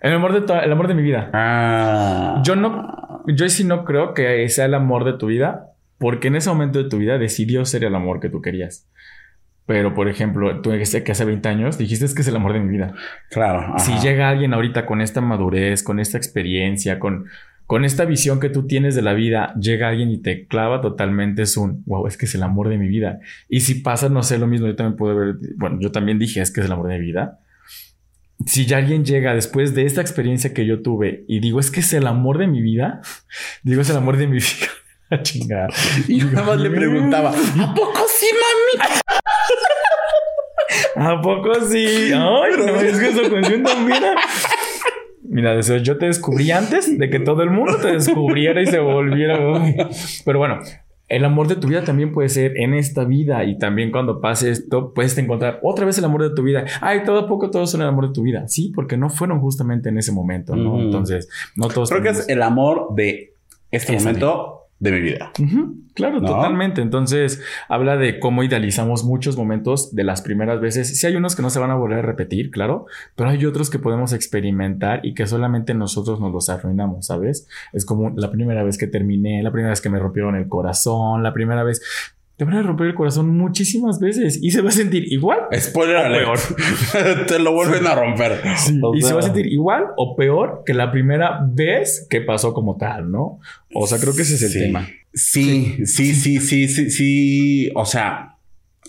el 0.00 0.12
amor 0.12 0.32
de 0.32 0.58
el 0.58 0.72
amor 0.72 0.88
de 0.88 0.94
mi 0.94 1.02
vida. 1.02 1.30
Ah. 1.32 2.42
Yo 2.44 2.56
no, 2.56 3.22
yo 3.26 3.48
sí 3.48 3.64
no 3.64 3.84
creo 3.84 4.14
que 4.14 4.48
sea 4.48 4.66
el 4.66 4.74
amor 4.74 5.04
de 5.04 5.14
tu 5.14 5.26
vida, 5.26 5.70
porque 5.98 6.28
en 6.28 6.36
ese 6.36 6.50
momento 6.50 6.82
de 6.82 6.88
tu 6.88 6.98
vida 6.98 7.18
decidió 7.18 7.64
ser 7.64 7.84
el 7.84 7.94
amor 7.94 8.20
que 8.20 8.28
tú 8.28 8.42
querías. 8.42 8.88
Pero, 9.66 9.94
por 9.94 10.08
ejemplo, 10.08 10.60
tú 10.60 10.70
dijiste 10.70 11.02
que 11.02 11.12
hace 11.12 11.24
20 11.24 11.48
años 11.48 11.76
dijiste 11.76 12.04
es 12.04 12.14
que 12.14 12.22
es 12.22 12.28
el 12.28 12.36
amor 12.36 12.52
de 12.52 12.60
mi 12.60 12.70
vida. 12.70 12.94
Claro. 13.30 13.76
Si 13.78 13.92
llega 13.98 14.28
alguien 14.28 14.54
ahorita 14.54 14.86
con 14.86 15.00
esta 15.00 15.20
madurez, 15.20 15.82
con 15.82 15.98
esta 15.98 16.16
experiencia, 16.16 17.00
con, 17.00 17.26
con 17.66 17.84
esta 17.84 18.04
visión 18.04 18.38
que 18.38 18.48
tú 18.48 18.68
tienes 18.68 18.94
de 18.94 19.02
la 19.02 19.12
vida, 19.12 19.54
llega 19.60 19.88
alguien 19.88 20.10
y 20.10 20.18
te 20.18 20.46
clava 20.46 20.80
totalmente, 20.80 21.42
es 21.42 21.56
un, 21.56 21.82
wow, 21.84 22.06
es 22.06 22.16
que 22.16 22.26
es 22.26 22.34
el 22.36 22.44
amor 22.44 22.68
de 22.68 22.78
mi 22.78 22.86
vida. 22.86 23.18
Y 23.48 23.60
si 23.60 23.74
pasa, 23.74 24.08
no 24.08 24.22
sé, 24.22 24.38
lo 24.38 24.46
mismo, 24.46 24.68
yo 24.68 24.76
también 24.76 24.96
puedo 24.96 25.16
ver, 25.16 25.34
bueno, 25.56 25.78
yo 25.80 25.90
también 25.90 26.20
dije, 26.20 26.40
es 26.40 26.52
que 26.52 26.60
es 26.60 26.66
el 26.66 26.72
amor 26.72 26.86
de 26.86 27.00
mi 27.00 27.06
vida. 27.06 27.40
Si 28.46 28.66
ya 28.66 28.76
alguien 28.76 29.04
llega 29.04 29.34
después 29.34 29.74
de 29.74 29.84
esta 29.84 30.00
experiencia 30.00 30.54
que 30.54 30.64
yo 30.64 30.82
tuve 30.82 31.24
y 31.26 31.40
digo, 31.40 31.58
es 31.58 31.72
que 31.72 31.80
es 31.80 31.92
el 31.92 32.06
amor 32.06 32.38
de 32.38 32.46
mi 32.46 32.62
vida, 32.62 33.00
digo, 33.64 33.82
es 33.82 33.90
el 33.90 33.96
amor 33.96 34.16
de 34.16 34.28
mi 34.28 34.36
vida. 34.36 34.70
Chingada. 35.22 35.68
Y 36.08 36.20
yo 36.20 36.26
nada 36.30 36.46
más 36.46 36.60
le 36.60 36.70
preguntaba, 36.70 37.30
¿a 37.60 37.74
poco 37.74 38.04
sí, 38.08 38.26
mami? 38.32 38.88
¿A 40.96 41.20
poco 41.20 41.54
sí? 41.66 41.86
Ay, 42.12 42.52
no, 42.58 42.80
es 42.80 42.98
que 42.98 43.08
esa 43.08 43.30
canción 43.30 43.62
también. 43.62 44.02
Mira, 45.22 45.60
yo 45.60 45.98
te 45.98 46.06
descubrí 46.06 46.50
antes 46.50 46.98
de 46.98 47.10
que 47.10 47.20
todo 47.20 47.42
el 47.42 47.50
mundo 47.50 47.76
te 47.78 47.92
descubriera 47.92 48.62
y 48.62 48.66
se 48.66 48.78
volviera. 48.78 49.38
Pero 50.24 50.38
bueno, 50.38 50.60
el 51.08 51.24
amor 51.24 51.46
de 51.46 51.56
tu 51.56 51.68
vida 51.68 51.84
también 51.84 52.12
puede 52.12 52.28
ser 52.28 52.56
en 52.56 52.74
esta 52.74 53.04
vida 53.04 53.44
y 53.44 53.58
también 53.58 53.90
cuando 53.90 54.20
pase 54.20 54.50
esto 54.50 54.92
puedes 54.94 55.16
encontrar 55.18 55.60
otra 55.62 55.84
vez 55.84 55.98
el 55.98 56.04
amor 56.04 56.22
de 56.22 56.34
tu 56.34 56.42
vida. 56.42 56.64
Ay, 56.80 57.04
todo 57.04 57.18
a 57.20 57.28
poco 57.28 57.50
todos 57.50 57.70
son 57.70 57.82
el 57.82 57.88
amor 57.88 58.08
de 58.08 58.14
tu 58.14 58.22
vida. 58.22 58.48
Sí, 58.48 58.72
porque 58.74 58.96
no 58.96 59.10
fueron 59.10 59.40
justamente 59.40 59.88
en 59.90 59.98
ese 59.98 60.12
momento, 60.12 60.56
¿no? 60.56 60.80
Entonces, 60.80 61.28
no 61.54 61.68
todos. 61.68 61.90
Creo 61.90 62.02
que 62.02 62.10
es 62.10 62.28
el 62.28 62.42
amor 62.42 62.94
de 62.94 63.34
este 63.70 63.92
momento 63.92 64.65
de 64.78 64.92
mi 64.92 65.00
vida. 65.00 65.32
Claro, 65.94 66.20
totalmente. 66.20 66.82
Entonces, 66.82 67.42
habla 67.68 67.96
de 67.96 68.20
cómo 68.20 68.42
idealizamos 68.42 69.04
muchos 69.04 69.36
momentos 69.36 69.94
de 69.94 70.04
las 70.04 70.20
primeras 70.20 70.60
veces. 70.60 70.98
Sí 70.98 71.06
hay 71.06 71.16
unos 71.16 71.34
que 71.34 71.42
no 71.42 71.48
se 71.48 71.58
van 71.58 71.70
a 71.70 71.74
volver 71.74 72.00
a 72.00 72.02
repetir, 72.02 72.50
claro, 72.50 72.86
pero 73.14 73.30
hay 73.30 73.44
otros 73.46 73.70
que 73.70 73.78
podemos 73.78 74.12
experimentar 74.12 75.00
y 75.04 75.14
que 75.14 75.26
solamente 75.26 75.72
nosotros 75.72 76.20
nos 76.20 76.32
los 76.32 76.50
arruinamos, 76.50 77.06
¿sabes? 77.06 77.48
Es 77.72 77.86
como 77.86 78.10
la 78.10 78.30
primera 78.30 78.62
vez 78.62 78.76
que 78.76 78.86
terminé, 78.86 79.42
la 79.42 79.50
primera 79.50 79.70
vez 79.70 79.80
que 79.80 79.88
me 79.88 79.98
rompieron 79.98 80.36
el 80.36 80.48
corazón, 80.48 81.22
la 81.22 81.32
primera 81.32 81.62
vez 81.62 81.80
te 82.36 82.44
van 82.44 82.54
a 82.54 82.62
romper 82.62 82.88
el 82.88 82.94
corazón 82.94 83.34
muchísimas 83.36 83.98
veces 83.98 84.38
y 84.42 84.50
se 84.50 84.60
va 84.60 84.68
a 84.68 84.72
sentir 84.72 85.10
igual. 85.10 85.40
Spoiler 85.58 85.96
o 85.96 86.12
peor. 86.12 86.38
Te 87.26 87.38
lo 87.38 87.52
vuelven 87.52 87.86
a 87.86 87.94
romper. 87.94 88.42
y 88.94 89.02
se 89.02 89.14
va 89.14 89.20
a 89.20 89.22
sentir 89.22 89.46
igual 89.46 89.86
o 89.96 90.14
peor 90.16 90.62
que 90.66 90.74
la 90.74 90.92
primera 90.92 91.40
vez 91.48 92.06
que 92.10 92.20
pasó 92.20 92.52
como 92.52 92.76
tal, 92.76 93.10
¿no? 93.10 93.40
O 93.74 93.86
sea, 93.86 93.98
creo 93.98 94.14
que 94.14 94.22
ese 94.22 94.34
es 94.34 94.42
el 94.42 94.52
tema. 94.52 94.86
Sí, 95.14 95.78
sí, 95.86 96.14
sí, 96.14 96.38
sí, 96.40 96.68
sí, 96.68 96.90
sí. 96.90 97.70
O 97.74 97.86
sea, 97.86 98.36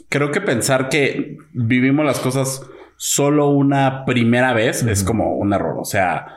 creo 0.09 0.31
que 0.31 0.41
pensar 0.41 0.89
que 0.89 1.37
vivimos 1.53 2.05
las 2.05 2.19
cosas 2.19 2.61
solo 2.97 3.49
una 3.49 4.03
primera 4.03 4.51
vez 4.51 4.83
es 4.83 5.05
como 5.05 5.37
un 5.37 5.53
error. 5.53 5.77
O 5.79 5.85
sea, 5.85 6.27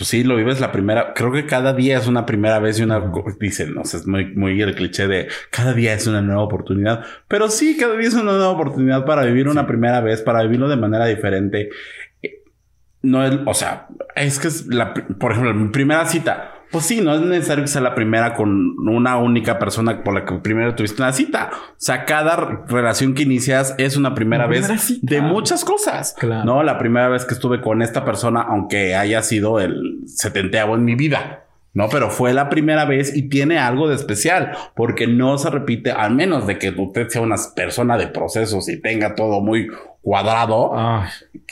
pues 0.00 0.08
sí, 0.08 0.24
lo 0.24 0.34
vives 0.34 0.60
la 0.60 0.72
primera. 0.72 1.12
Creo 1.12 1.30
que 1.30 1.44
cada 1.44 1.74
día 1.74 1.98
es 1.98 2.06
una 2.06 2.24
primera 2.24 2.58
vez 2.58 2.80
y 2.80 2.84
una. 2.84 3.12
Dicen, 3.38 3.74
no 3.74 3.84
sé, 3.84 3.98
es 3.98 4.06
muy, 4.06 4.34
muy 4.34 4.58
el 4.62 4.74
cliché 4.74 5.06
de 5.06 5.28
cada 5.50 5.74
día 5.74 5.92
es 5.92 6.06
una 6.06 6.22
nueva 6.22 6.42
oportunidad. 6.42 7.04
Pero 7.28 7.50
sí, 7.50 7.76
cada 7.78 7.98
día 7.98 8.08
es 8.08 8.14
una 8.14 8.32
nueva 8.32 8.48
oportunidad 8.48 9.04
para 9.04 9.26
vivir 9.26 9.46
una 9.46 9.66
primera 9.66 10.00
vez, 10.00 10.22
para 10.22 10.40
vivirlo 10.40 10.70
de 10.70 10.76
manera 10.78 11.04
diferente. 11.04 11.68
Eh, 12.22 12.42
No 13.02 13.26
es, 13.26 13.40
o 13.44 13.52
sea, 13.52 13.88
es 14.16 14.38
que 14.38 14.48
es 14.48 14.68
la, 14.68 14.94
por 14.94 15.32
ejemplo, 15.32 15.52
mi 15.52 15.68
primera 15.68 16.06
cita. 16.06 16.59
Pues 16.70 16.84
sí, 16.86 17.00
no 17.00 17.14
es 17.14 17.20
necesario 17.20 17.64
que 17.64 17.68
sea 17.68 17.80
la 17.80 17.94
primera 17.94 18.34
con 18.34 18.76
una 18.88 19.16
única 19.16 19.58
persona 19.58 20.04
por 20.04 20.14
la 20.14 20.24
que 20.24 20.34
primero 20.36 20.74
tuviste 20.74 21.02
una 21.02 21.12
cita. 21.12 21.50
O 21.52 21.74
sea, 21.76 22.04
cada 22.04 22.36
re- 22.36 22.58
relación 22.68 23.14
que 23.14 23.22
inicias 23.22 23.74
es 23.78 23.96
una 23.96 24.14
primera 24.14 24.44
Una 24.46 24.50
vez 24.50 24.66
primera 24.66 24.80
de 25.02 25.20
muchas 25.20 25.64
cosas. 25.64 26.14
Claro. 26.18 26.44
No, 26.44 26.62
la 26.62 26.78
primera 26.78 27.08
vez 27.08 27.24
que 27.24 27.34
estuve 27.34 27.60
con 27.60 27.82
esta 27.82 28.04
persona, 28.04 28.42
aunque 28.42 28.94
haya 28.94 29.22
sido 29.22 29.58
el 29.58 30.00
setenteavo 30.06 30.76
en 30.76 30.84
mi 30.84 30.94
vida. 30.94 31.44
No, 31.72 31.88
pero 31.88 32.10
fue 32.10 32.32
la 32.34 32.48
primera 32.48 32.84
vez 32.84 33.16
y 33.16 33.28
tiene 33.28 33.58
algo 33.58 33.88
de 33.88 33.94
especial 33.94 34.50
porque 34.74 35.06
no 35.06 35.38
se 35.38 35.50
repite, 35.50 35.92
al 35.92 36.14
menos 36.14 36.46
de 36.48 36.58
que 36.58 36.74
usted 36.76 37.08
sea 37.08 37.22
una 37.22 37.36
persona 37.54 37.96
de 37.96 38.08
procesos 38.08 38.68
y 38.68 38.80
tenga 38.80 39.14
todo 39.14 39.40
muy 39.40 39.68
cuadrado 40.02 40.72
Ay, 40.76 41.08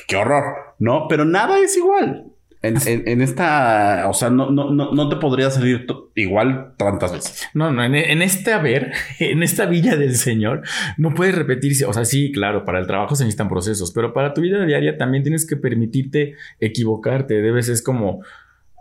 qué 0.09 0.17
horror, 0.17 0.75
¿no? 0.81 1.07
Pero 1.09 1.25
nada 1.25 1.59
es 1.59 1.77
igual. 1.77 2.25
En, 2.61 2.77
en- 2.89 3.07
en 3.07 3.23
esta, 3.23 4.07
o 4.09 4.13
sea, 4.15 4.31
no, 4.31 4.51
no, 4.51 4.71
no, 4.71 4.91
no 4.93 5.09
te 5.09 5.17
podría 5.17 5.49
salir 5.51 5.87
igual 6.17 6.73
tantas 6.77 7.13
veces. 7.13 7.47
No, 7.55 7.71
no, 7.71 7.85
en, 7.85 7.95
en 7.95 8.21
este 8.21 8.53
haber, 8.53 8.93
en 9.21 9.43
esta 9.45 9.67
villa 9.67 9.97
del 9.97 10.17
Señor, 10.17 10.63
no 10.97 11.15
puedes 11.15 11.35
repetirse. 11.37 11.85
O 11.87 11.93
sea, 11.93 12.05
sí, 12.05 12.33
claro, 12.33 12.65
para 12.65 12.81
el 12.81 12.87
trabajo 12.89 13.15
se 13.15 13.25
necesitan 13.25 13.49
procesos, 13.49 13.93
pero 13.93 14.13
para 14.13 14.35
tu 14.35 14.41
vida 14.41 14.65
diaria 14.67 14.97
también 14.99 15.23
tienes 15.23 15.47
que 15.47 15.57
permitirte 15.57 16.35
equivocarte. 16.59 17.41
Debes, 17.41 17.69
es 17.69 17.83
como. 17.83 18.23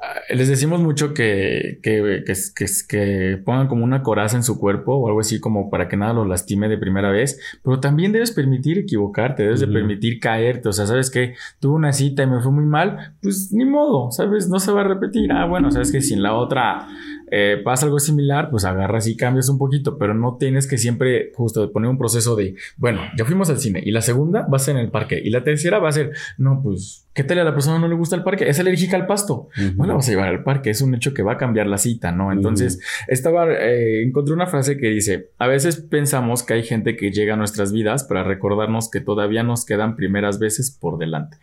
Ah, 0.02 0.20
Les 0.34 0.48
decimos 0.48 0.80
mucho 0.80 1.14
que, 1.14 1.80
que, 1.82 2.24
que, 2.26 2.34
que, 2.56 2.66
que 2.88 3.38
pongan 3.44 3.68
como 3.68 3.84
una 3.84 4.04
coraza 4.04 4.38
en 4.38 4.44
su 4.44 4.60
cuerpo 4.60 4.96
o 4.96 5.08
algo 5.08 5.20
así 5.20 5.40
como 5.40 5.70
para 5.70 5.88
que 5.88 5.98
nada 5.98 6.14
los 6.14 6.28
lastime 6.28 6.70
de 6.70 6.78
primera 6.78 7.12
vez, 7.12 7.40
pero 7.64 7.80
también 7.80 8.12
debes 8.12 8.32
permitir 8.32 8.78
equivocarte, 8.80 9.44
debes 9.44 9.60
de 9.60 9.68
permitir 9.68 10.20
caerte, 10.20 10.70
o 10.70 10.74
sea, 10.74 10.86
sabes 10.86 11.10
que 11.10 11.36
tuve 11.60 11.76
una 11.76 11.94
cita 11.94 12.24
y 12.24 12.28
me 12.28 12.42
fue 12.42 12.52
muy 12.52 12.66
mal, 12.66 13.16
pues 13.22 13.52
ni 13.52 13.66
modo, 13.66 14.12
sabes, 14.12 14.50
no 14.50 14.60
se 14.60 14.72
va 14.72 14.82
a 14.82 14.88
repetir, 14.88 15.32
ah, 15.32 15.46
bueno, 15.46 15.72
sabes 15.72 15.92
que 15.92 16.02
si 16.02 16.14
en 16.14 16.24
la 16.24 16.34
otra 16.36 16.88
eh, 17.30 17.62
pasa 17.64 17.86
algo 17.86 18.00
similar, 18.00 18.50
pues 18.50 18.64
agarras 18.64 19.08
y 19.08 19.18
cambias 19.18 19.50
un 19.50 19.58
poquito, 19.58 19.98
pero 19.98 20.14
no 20.14 20.38
tienes 20.38 20.68
que 20.68 20.78
siempre 20.78 21.32
justo 21.36 21.72
poner 21.72 21.90
un 21.90 21.98
proceso 21.98 22.36
de, 22.36 22.56
bueno, 22.78 23.02
ya 23.18 23.26
fuimos 23.26 23.50
al 23.50 23.60
cine 23.60 23.82
y 23.84 23.92
la 23.92 24.02
segunda 24.02 24.48
va 24.48 24.56
a 24.56 24.60
ser 24.60 24.76
en 24.76 24.82
el 24.82 24.92
parque 24.92 25.22
y 25.24 25.30
la 25.30 25.44
tercera 25.44 25.80
va 25.80 25.90
a 25.90 25.92
ser, 25.92 26.12
no, 26.38 26.62
pues, 26.64 27.08
¿qué 27.14 27.24
tal 27.24 27.40
a 27.40 27.44
la 27.44 27.54
persona 27.54 27.80
no 27.80 27.88
le 27.88 27.96
gusta 27.96 28.16
el 28.16 28.24
parque? 28.24 28.48
Es 28.48 28.60
alérgica 28.60 28.96
al 28.96 29.08
pasto. 29.08 29.50
No 29.76 29.86
la 29.86 29.96
vas 29.96 30.08
a 30.08 30.12
llevar 30.12 30.28
al 30.28 30.44
parque, 30.44 30.70
es 30.70 30.82
un 30.82 30.94
hecho 30.94 31.14
que 31.14 31.24
va 31.24 31.34
a 31.34 31.38
cambiar 31.38 31.68
la 31.68 31.78
cita, 31.78 32.12
¿no? 32.12 32.32
Entonces, 32.32 32.80
estaba, 33.08 33.52
eh, 33.52 34.04
encontré 34.04 34.34
una 34.34 34.46
frase 34.46 34.78
que 34.78 34.88
dice, 34.90 35.32
a 35.40 35.48
veces 35.48 35.78
pensamos 35.78 36.44
que 36.44 36.54
hay 36.54 36.64
gente 36.64 36.96
que 36.96 37.12
llega 37.12 37.34
a 37.34 37.38
nuestras 37.38 37.72
vidas 37.72 38.04
para 38.04 38.24
recordarnos 38.24 38.90
que 38.90 39.02
todavía 39.02 39.44
nos 39.44 39.66
quedan 39.66 39.96
primeras 39.96 40.40
veces 40.40 40.72
por 40.72 40.98
delante. 40.98 41.38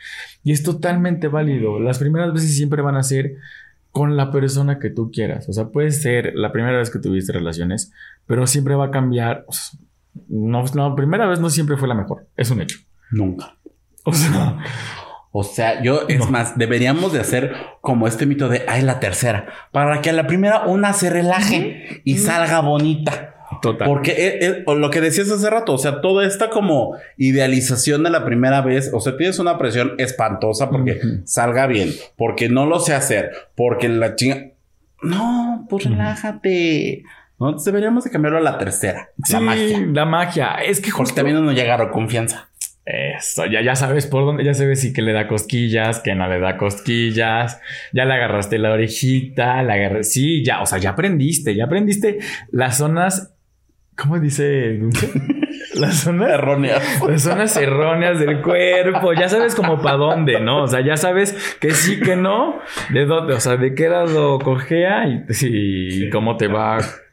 Y 0.44 0.52
es 0.52 0.62
totalmente 0.62 1.28
válido. 1.28 1.80
Las 1.80 1.98
primeras 1.98 2.32
veces 2.32 2.56
siempre 2.56 2.80
van 2.80 2.96
a 2.96 3.02
ser 3.02 3.36
con 3.94 4.16
la 4.16 4.32
persona 4.32 4.80
que 4.80 4.90
tú 4.90 5.12
quieras. 5.12 5.48
O 5.48 5.52
sea, 5.52 5.68
puede 5.68 5.92
ser 5.92 6.32
la 6.34 6.50
primera 6.50 6.76
vez 6.78 6.90
que 6.90 6.98
tuviste 6.98 7.32
relaciones, 7.32 7.92
pero 8.26 8.44
siempre 8.48 8.74
va 8.74 8.86
a 8.86 8.90
cambiar. 8.90 9.44
O 9.46 9.52
sea, 9.52 9.78
no, 10.28 10.64
la 10.74 10.96
primera 10.96 11.26
vez 11.28 11.38
no 11.38 11.48
siempre 11.48 11.76
fue 11.76 11.86
la 11.86 11.94
mejor. 11.94 12.26
Es 12.36 12.50
un 12.50 12.60
hecho. 12.60 12.78
Nunca. 13.12 13.56
O 14.04 14.12
sea, 14.12 14.58
O 15.30 15.44
sea, 15.44 15.80
yo, 15.80 16.06
es 16.08 16.18
No. 16.18 16.26
más, 16.30 16.58
deberíamos 16.58 17.12
de 17.12 17.20
hacer 17.20 17.54
como 17.80 18.08
este 18.08 18.26
mito 18.26 18.48
de, 18.48 18.64
ay, 18.68 18.82
la 18.82 18.98
tercera, 18.98 19.46
para 19.70 20.00
que 20.00 20.10
a 20.10 20.12
la 20.12 20.26
primera 20.26 20.66
una 20.66 20.92
se 20.92 21.08
relaje 21.08 22.02
y 22.04 22.18
salga 22.18 22.60
bonita. 22.60 23.33
Total. 23.60 23.88
Porque 23.88 24.12
eh, 24.12 24.38
eh, 24.40 24.64
lo 24.66 24.90
que 24.90 25.00
decías 25.00 25.30
hace 25.30 25.48
rato, 25.50 25.72
o 25.72 25.78
sea, 25.78 26.00
toda 26.00 26.26
esta 26.26 26.50
como 26.50 26.96
idealización 27.16 28.02
de 28.02 28.10
la 28.10 28.24
primera 28.24 28.60
vez, 28.62 28.90
o 28.92 29.00
sea, 29.00 29.16
tienes 29.16 29.38
una 29.38 29.58
presión 29.58 29.94
espantosa 29.98 30.70
porque 30.70 31.00
salga 31.24 31.66
bien, 31.66 31.90
porque 32.16 32.48
no 32.48 32.66
lo 32.66 32.80
sé 32.80 32.94
hacer, 32.94 33.30
porque 33.54 33.88
la 33.88 34.16
chinga... 34.16 34.50
No, 35.02 35.66
pues 35.68 35.84
relájate. 35.84 37.02
No, 37.38 37.48
Entonces 37.48 37.66
deberíamos 37.66 38.04
de 38.04 38.10
cambiarlo 38.10 38.38
a 38.38 38.42
la 38.42 38.58
tercera. 38.58 39.10
Sí, 39.22 39.32
La 39.34 39.40
magia. 39.40 39.86
la 39.92 40.04
magia. 40.06 40.54
Es 40.64 40.78
que 40.78 40.90
Porque 40.90 40.98
justo... 40.98 41.14
también 41.16 41.44
no 41.44 41.52
llegaron 41.52 41.90
confianza. 41.90 42.48
Eso, 42.86 43.46
ya, 43.46 43.62
ya 43.62 43.74
sabes 43.76 44.06
por 44.06 44.26
dónde, 44.26 44.44
ya 44.44 44.52
sabes 44.52 44.82
si 44.82 44.92
que 44.92 45.00
le 45.00 45.14
da 45.14 45.26
cosquillas, 45.26 46.00
que 46.00 46.14
no 46.14 46.28
le 46.28 46.38
da 46.38 46.58
cosquillas, 46.58 47.58
ya 47.94 48.04
le 48.04 48.12
agarraste 48.12 48.58
la 48.58 48.72
orejita, 48.72 49.62
la 49.62 49.72
agarré, 49.74 50.04
sí, 50.04 50.44
ya, 50.44 50.60
o 50.60 50.66
sea, 50.66 50.76
ya 50.78 50.90
aprendiste, 50.90 51.54
ya 51.54 51.64
aprendiste 51.64 52.18
las 52.50 52.76
zonas, 52.76 53.33
¿cómo 53.96 54.18
dice? 54.18 54.80
Las 55.74 55.94
zonas 56.02 56.30
Errónea. 56.30 56.80
las 57.08 57.22
zonas 57.22 57.56
erróneas 57.56 58.18
del 58.18 58.40
cuerpo, 58.42 59.12
ya 59.12 59.28
sabes 59.28 59.54
como 59.54 59.80
para 59.80 59.96
dónde, 59.96 60.40
¿no? 60.40 60.64
O 60.64 60.68
sea, 60.68 60.80
ya 60.80 60.96
sabes 60.96 61.56
que 61.60 61.72
sí, 61.72 62.00
que 62.00 62.16
no, 62.16 62.58
de 62.90 63.06
dónde, 63.06 63.34
o 63.34 63.40
sea, 63.40 63.56
de 63.56 63.74
qué 63.74 63.88
lado 63.88 64.38
cojea 64.38 65.06
y, 65.08 65.34
sí, 65.34 66.08
cómo 66.10 66.36
te 66.36 66.48
va 66.48 66.78
¿Y 66.78 67.03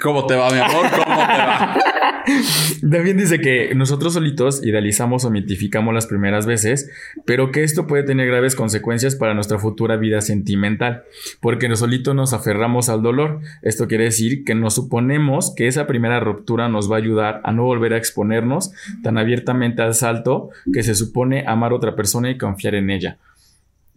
¿Cómo 0.00 0.26
te 0.26 0.34
va, 0.36 0.50
mi 0.50 0.58
amor? 0.58 0.86
¿Cómo 0.90 1.04
te 1.04 1.38
va? 1.38 1.76
También 2.80 3.16
dice 3.16 3.40
que 3.40 3.74
nosotros 3.74 4.14
solitos 4.14 4.64
idealizamos 4.64 5.24
o 5.24 5.30
mitificamos 5.30 5.92
las 5.92 6.06
primeras 6.06 6.46
veces, 6.46 6.90
pero 7.24 7.50
que 7.50 7.64
esto 7.64 7.86
puede 7.86 8.04
tener 8.04 8.28
graves 8.28 8.54
consecuencias 8.54 9.16
para 9.16 9.34
nuestra 9.34 9.58
futura 9.58 9.96
vida 9.96 10.20
sentimental, 10.20 11.04
porque 11.40 11.68
nosotros 11.68 11.82
solitos 11.82 12.14
nos 12.14 12.32
aferramos 12.32 12.88
al 12.88 13.02
dolor. 13.02 13.40
Esto 13.62 13.88
quiere 13.88 14.04
decir 14.04 14.44
que 14.44 14.54
nos 14.54 14.74
suponemos 14.74 15.52
que 15.54 15.66
esa 15.66 15.86
primera 15.86 16.20
ruptura 16.20 16.68
nos 16.68 16.90
va 16.90 16.96
a 16.96 16.98
ayudar 16.98 17.40
a 17.42 17.52
no 17.52 17.64
volver 17.64 17.94
a 17.94 17.96
exponernos 17.96 18.72
tan 19.02 19.18
abiertamente 19.18 19.82
al 19.82 19.94
salto 19.94 20.50
que 20.72 20.84
se 20.84 20.94
supone 20.94 21.44
amar 21.46 21.72
a 21.72 21.76
otra 21.76 21.96
persona 21.96 22.30
y 22.30 22.38
confiar 22.38 22.76
en 22.76 22.90
ella. 22.90 23.18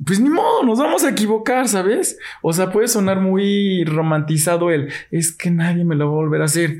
Pues 0.04 0.20
ni 0.20 0.30
modo, 0.30 0.64
nos 0.64 0.80
vamos 0.80 1.04
a 1.04 1.10
equivocar, 1.10 1.68
¿sabes? 1.68 2.18
O 2.42 2.52
sea, 2.52 2.72
puede 2.72 2.88
sonar 2.88 3.22
muy 3.22 3.86
romantizado 3.86 4.72
el 4.72 4.92
es 5.12 5.32
que 5.36 5.52
nadie 5.52 5.86
me 5.86 5.96
lo 5.96 6.08
va 6.08 6.12
a 6.12 6.16
volver 6.16 6.42
a 6.42 6.46
hacer. 6.46 6.78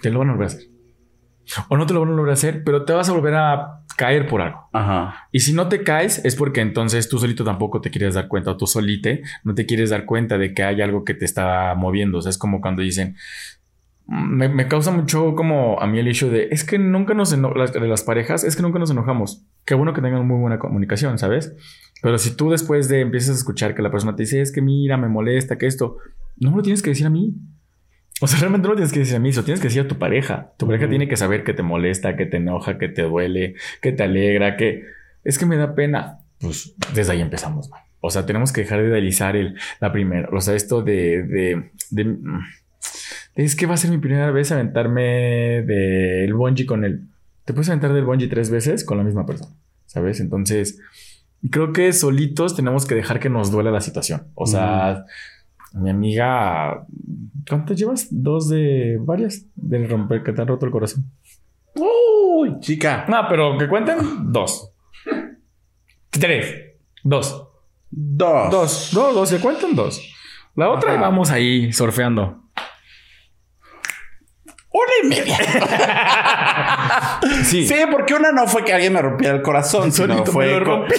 Te 0.00 0.10
lo 0.10 0.20
van 0.20 0.30
a 0.30 0.32
volver 0.32 0.48
a 0.48 0.52
hacer. 0.54 0.68
O 1.68 1.76
no 1.76 1.86
te 1.86 1.92
lo 1.92 2.00
van 2.00 2.10
a 2.10 2.12
volver 2.12 2.30
a 2.30 2.34
hacer, 2.34 2.64
pero 2.64 2.84
te 2.84 2.92
vas 2.92 3.08
a 3.08 3.12
volver 3.12 3.34
a 3.34 3.82
caer 3.96 4.26
por 4.26 4.40
algo. 4.40 4.68
Ajá. 4.72 5.28
Y 5.32 5.40
si 5.40 5.52
no 5.52 5.68
te 5.68 5.82
caes, 5.82 6.24
es 6.24 6.34
porque 6.34 6.62
entonces 6.62 7.08
tú 7.08 7.18
solito 7.18 7.44
tampoco 7.44 7.80
te 7.80 7.90
quieres 7.90 8.14
dar 8.14 8.28
cuenta, 8.28 8.52
o 8.52 8.56
tú 8.56 8.66
solite 8.66 9.22
no 9.44 9.54
te 9.54 9.66
quieres 9.66 9.90
dar 9.90 10.06
cuenta 10.06 10.38
de 10.38 10.54
que 10.54 10.62
hay 10.62 10.80
algo 10.80 11.04
que 11.04 11.14
te 11.14 11.26
está 11.26 11.74
moviendo. 11.74 12.18
O 12.18 12.22
sea, 12.22 12.30
es 12.30 12.38
como 12.38 12.60
cuando 12.60 12.80
dicen, 12.80 13.16
me, 14.12 14.48
me 14.48 14.68
causa 14.68 14.90
mucho 14.90 15.34
como 15.34 15.80
a 15.80 15.86
mí 15.86 15.98
el 15.98 16.06
hecho 16.06 16.28
de, 16.28 16.48
es 16.50 16.64
que 16.64 16.78
nunca 16.78 17.14
nos 17.14 17.32
eno 17.32 17.54
las, 17.54 17.72
de 17.72 17.80
las 17.80 18.02
parejas, 18.02 18.44
es 18.44 18.56
que 18.56 18.62
nunca 18.62 18.78
nos 18.78 18.90
enojamos. 18.90 19.46
Qué 19.64 19.74
bueno 19.74 19.94
que 19.94 20.02
tengan 20.02 20.26
muy 20.26 20.38
buena 20.38 20.58
comunicación, 20.58 21.18
¿sabes? 21.18 21.54
Pero 22.02 22.18
si 22.18 22.36
tú 22.36 22.50
después 22.50 22.88
de 22.88 23.00
empiezas 23.00 23.30
a 23.30 23.38
escuchar 23.38 23.74
que 23.74 23.80
la 23.80 23.90
persona 23.90 24.14
te 24.14 24.24
dice, 24.24 24.42
es 24.42 24.52
que 24.52 24.60
mira, 24.60 24.98
me 24.98 25.08
molesta, 25.08 25.56
que 25.56 25.66
esto, 25.66 25.96
no 26.36 26.54
lo 26.54 26.62
tienes 26.62 26.82
que 26.82 26.90
decir 26.90 27.06
a 27.06 27.10
mí. 27.10 27.34
O 28.20 28.26
sea, 28.26 28.38
realmente 28.38 28.66
no 28.66 28.74
lo 28.74 28.76
tienes 28.76 28.92
que 28.92 29.00
decir 29.00 29.16
a 29.16 29.18
mí, 29.18 29.30
eso 29.30 29.44
tienes 29.44 29.60
que 29.60 29.68
decir 29.68 29.82
a 29.82 29.88
tu 29.88 29.98
pareja. 29.98 30.52
Tu 30.58 30.66
pareja 30.66 30.88
tiene 30.88 31.08
que 31.08 31.16
saber 31.16 31.42
que 31.42 31.54
te 31.54 31.62
molesta, 31.62 32.14
que 32.14 32.26
te 32.26 32.36
enoja, 32.36 32.76
que 32.76 32.88
te 32.88 33.02
duele, 33.02 33.54
que 33.80 33.92
te 33.92 34.02
alegra, 34.02 34.58
que 34.58 34.84
es 35.24 35.38
que 35.38 35.46
me 35.46 35.56
da 35.56 35.74
pena. 35.74 36.18
Pues 36.38 36.74
desde 36.94 37.12
ahí 37.12 37.22
empezamos. 37.22 37.70
O 38.00 38.10
sea, 38.10 38.26
tenemos 38.26 38.52
que 38.52 38.62
dejar 38.62 38.82
de 38.82 38.88
idealizar 38.88 39.36
el, 39.36 39.56
la 39.80 39.90
primera. 39.90 40.28
O 40.32 40.40
sea, 40.40 40.54
esto 40.54 40.82
de, 40.82 41.22
de, 41.22 41.70
de, 41.90 42.16
es 43.34 43.56
que 43.56 43.66
va 43.66 43.74
a 43.74 43.78
ser 43.78 43.90
mi 43.90 43.98
primera 43.98 44.30
vez 44.30 44.52
aventarme 44.52 45.62
del 45.62 46.34
bungee 46.34 46.66
con 46.66 46.84
él. 46.84 47.06
Te 47.44 47.52
puedes 47.52 47.68
aventar 47.68 47.92
del 47.92 48.04
bungee 48.04 48.28
tres 48.28 48.50
veces 48.50 48.84
con 48.84 48.98
la 48.98 49.04
misma 49.04 49.26
persona, 49.26 49.52
¿sabes? 49.86 50.20
Entonces, 50.20 50.80
creo 51.50 51.72
que 51.72 51.92
solitos 51.92 52.54
tenemos 52.54 52.86
que 52.86 52.94
dejar 52.94 53.20
que 53.20 53.30
nos 53.30 53.50
duela 53.50 53.70
la 53.70 53.80
situación. 53.80 54.28
O 54.34 54.46
sea, 54.46 55.04
mi 55.74 55.90
amiga, 55.90 56.86
¿cuántas 57.48 57.76
llevas? 57.78 58.08
Dos 58.10 58.48
de 58.48 58.98
varias 59.00 59.46
del 59.54 59.88
romper 59.88 60.22
que 60.22 60.32
te 60.32 60.42
han 60.42 60.48
roto 60.48 60.66
el 60.66 60.72
corazón. 60.72 61.04
Uy, 61.74 62.60
chica. 62.60 63.06
No, 63.08 63.24
pero 63.28 63.56
que 63.58 63.68
cuenten 63.68 63.98
dos. 64.32 64.70
Tres. 66.10 66.54
Dos. 67.02 67.48
Dos. 67.90 68.50
Dos. 68.50 68.90
Dos, 68.92 69.14
dos. 69.14 69.28
Se 69.28 69.40
cuentan 69.40 69.74
dos. 69.74 70.00
La 70.54 70.68
otra 70.70 70.92
Ajá. 70.92 71.00
vamos 71.00 71.30
ahí 71.30 71.72
surfeando. 71.72 72.42
Una 74.72 74.92
y 75.02 75.06
media. 75.08 75.38
Sí. 77.44 77.66
Sí, 77.66 77.74
porque 77.90 78.14
una 78.14 78.32
no 78.32 78.46
fue 78.46 78.64
que 78.64 78.72
alguien 78.72 78.92
me 78.92 79.00
rompiera 79.02 79.34
el 79.34 79.42
corazón, 79.42 79.92
sino 79.92 80.08
Solito 80.08 80.24
me 80.24 80.32
fue, 80.32 80.46
lo 80.52 80.60
rompí. 80.60 80.94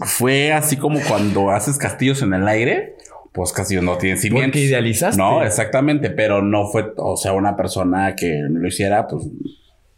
fue 0.00 0.52
así 0.52 0.76
como 0.76 1.00
cuando 1.00 1.50
haces 1.50 1.76
castillos 1.78 2.22
en 2.22 2.34
el 2.34 2.46
aire, 2.46 2.96
pues 3.32 3.52
castillos 3.52 3.82
no 3.84 3.98
tienen 3.98 4.18
cimientos. 4.18 4.50
Porque 4.52 4.60
idealizaste. 4.66 5.20
No, 5.20 5.42
exactamente, 5.42 6.10
pero 6.10 6.42
no 6.42 6.66
fue, 6.68 6.92
o 6.96 7.16
sea, 7.16 7.32
una 7.32 7.56
persona 7.56 8.14
que 8.14 8.40
lo 8.48 8.66
hiciera, 8.68 9.06
pues 9.08 9.24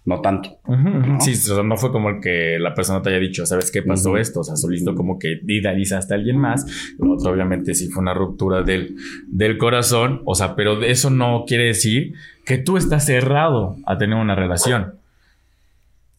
no 0.05 0.21
tanto. 0.21 0.59
¿No? 0.67 1.21
Sí, 1.21 1.33
o 1.33 1.55
sea, 1.55 1.63
no 1.63 1.77
fue 1.77 1.93
como 1.93 2.11
el 2.11 2.21
que 2.21 2.59
la 2.59 2.75
persona 2.75 3.03
te 3.03 3.11
haya 3.11 3.19
dicho, 3.19 3.45
¿sabes 3.47 3.71
qué 3.71 3.83
pasó 3.83 4.17
esto? 4.17 4.41
O 4.41 4.45
sea, 4.45 4.57
solito 4.57 4.95
como 4.95 5.19
que 5.19 5.41
idealizaste 5.47 6.15
a 6.15 6.17
alguien 6.17 6.39
más. 6.39 6.95
Lo 6.99 7.13
otro, 7.13 7.33
obviamente, 7.33 7.75
sí 7.75 7.89
fue 7.89 8.03
una 8.03 8.15
ruptura 8.15 8.63
del, 8.63 8.97
del 9.29 9.59
corazón. 9.59 10.23
O 10.25 10.35
sea, 10.35 10.57
pero 10.57 10.77
de 10.77 10.91
eso 10.91 11.11
no 11.11 11.45
quiere 11.47 11.65
decir 11.65 12.15
que 12.47 12.59
tú 12.59 12.77
estás 12.77 13.05
cerrado 13.05 13.77
a 13.87 13.99
tener 13.99 14.17
una 14.17 14.35
relación. 14.35 14.95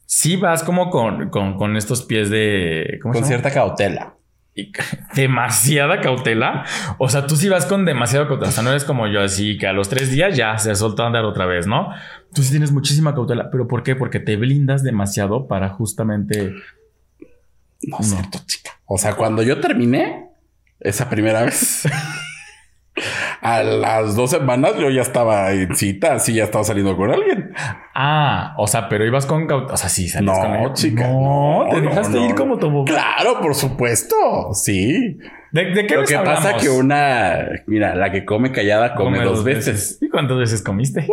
Sí 0.05 0.35
vas 0.35 0.63
como 0.63 0.89
con, 0.89 1.29
con, 1.29 1.55
con 1.57 1.75
estos 1.77 2.03
pies 2.03 2.29
de... 2.29 2.99
¿Cómo 3.01 3.13
Con 3.13 3.23
se 3.23 3.29
llama? 3.29 3.41
cierta 3.41 3.51
cautela. 3.53 4.13
Y 4.55 4.71
demasiada 5.15 6.01
cautela. 6.01 6.65
O 6.97 7.09
sea, 7.09 7.27
tú 7.27 7.35
sí 7.35 7.49
vas 7.49 7.65
con 7.65 7.85
demasiada 7.85 8.27
cautela. 8.27 8.49
O 8.49 8.51
sea, 8.51 8.63
no 8.63 8.71
eres 8.71 8.83
como 8.83 9.07
yo 9.07 9.21
así 9.21 9.57
que 9.57 9.67
a 9.67 9.73
los 9.73 9.89
tres 9.89 10.11
días 10.11 10.35
ya 10.35 10.57
se 10.57 10.73
soltó 10.75 11.03
a 11.03 11.07
andar 11.07 11.25
otra 11.25 11.45
vez, 11.45 11.67
¿no? 11.67 11.89
Tú 12.33 12.43
sí 12.43 12.51
tienes 12.51 12.71
muchísima 12.71 13.13
cautela. 13.13 13.49
¿Pero 13.51 13.67
por 13.67 13.83
qué? 13.83 13.95
Porque 13.95 14.19
te 14.19 14.35
blindas 14.35 14.83
demasiado 14.83 15.47
para 15.47 15.69
justamente... 15.69 16.53
No 17.83 17.97
es 17.99 18.09
cierto, 18.11 18.39
chica. 18.45 18.71
O 18.85 18.97
sea, 18.97 19.15
cuando 19.15 19.41
yo 19.41 19.59
terminé 19.59 20.29
esa 20.79 21.09
primera 21.09 21.43
vez, 21.43 21.83
a 23.41 23.63
las 23.63 24.15
dos 24.15 24.31
semanas 24.31 24.73
yo 24.77 24.89
ya 24.89 25.01
estaba 25.01 25.51
en 25.51 25.75
cita, 25.75 26.13
así 26.13 26.33
ya 26.33 26.43
estaba 26.43 26.63
saliendo 26.63 26.95
con 26.95 27.09
alguien. 27.09 27.40
Ah, 27.93 28.53
o 28.57 28.67
sea, 28.67 28.89
pero 28.89 29.05
ibas 29.05 29.25
con 29.25 29.47
cautela. 29.47 29.73
O 29.73 29.77
sea, 29.77 29.89
sí, 29.89 30.07
salías 30.07 30.37
No, 30.37 30.63
con 30.63 30.73
chica, 30.73 31.07
No, 31.07 31.65
te 31.69 31.81
no, 31.81 31.89
dejaste 31.89 32.17
no, 32.17 32.25
ir 32.25 32.35
como 32.35 32.57
tu 32.57 32.85
Claro, 32.85 33.39
por 33.41 33.55
supuesto. 33.55 34.15
Sí. 34.53 35.17
¿De, 35.51 35.65
de 35.73 35.85
qué 35.85 35.95
Lo 35.95 36.05
que 36.05 36.15
pasa 36.15 36.37
hablamos? 36.37 36.63
que 36.63 36.69
una, 36.69 37.39
mira, 37.67 37.95
la 37.95 38.11
que 38.11 38.25
come 38.25 38.51
callada 38.51 38.95
come, 38.95 39.21
dos 39.23 39.43
veces. 39.43 39.99
¿Y 40.01 40.09
cuántas 40.09 40.37
veces 40.37 40.63
comiste? 40.63 41.01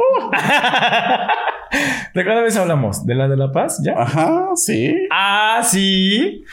¿De 2.15 2.25
cuántas 2.25 2.45
veces 2.45 2.61
hablamos? 2.61 3.05
¿De 3.05 3.15
la 3.15 3.29
de 3.29 3.37
La 3.37 3.53
Paz? 3.53 3.83
¿Ya? 3.85 4.01
Ajá, 4.01 4.51
sí. 4.55 4.95
Ah, 5.11 5.61
sí. 5.65 6.45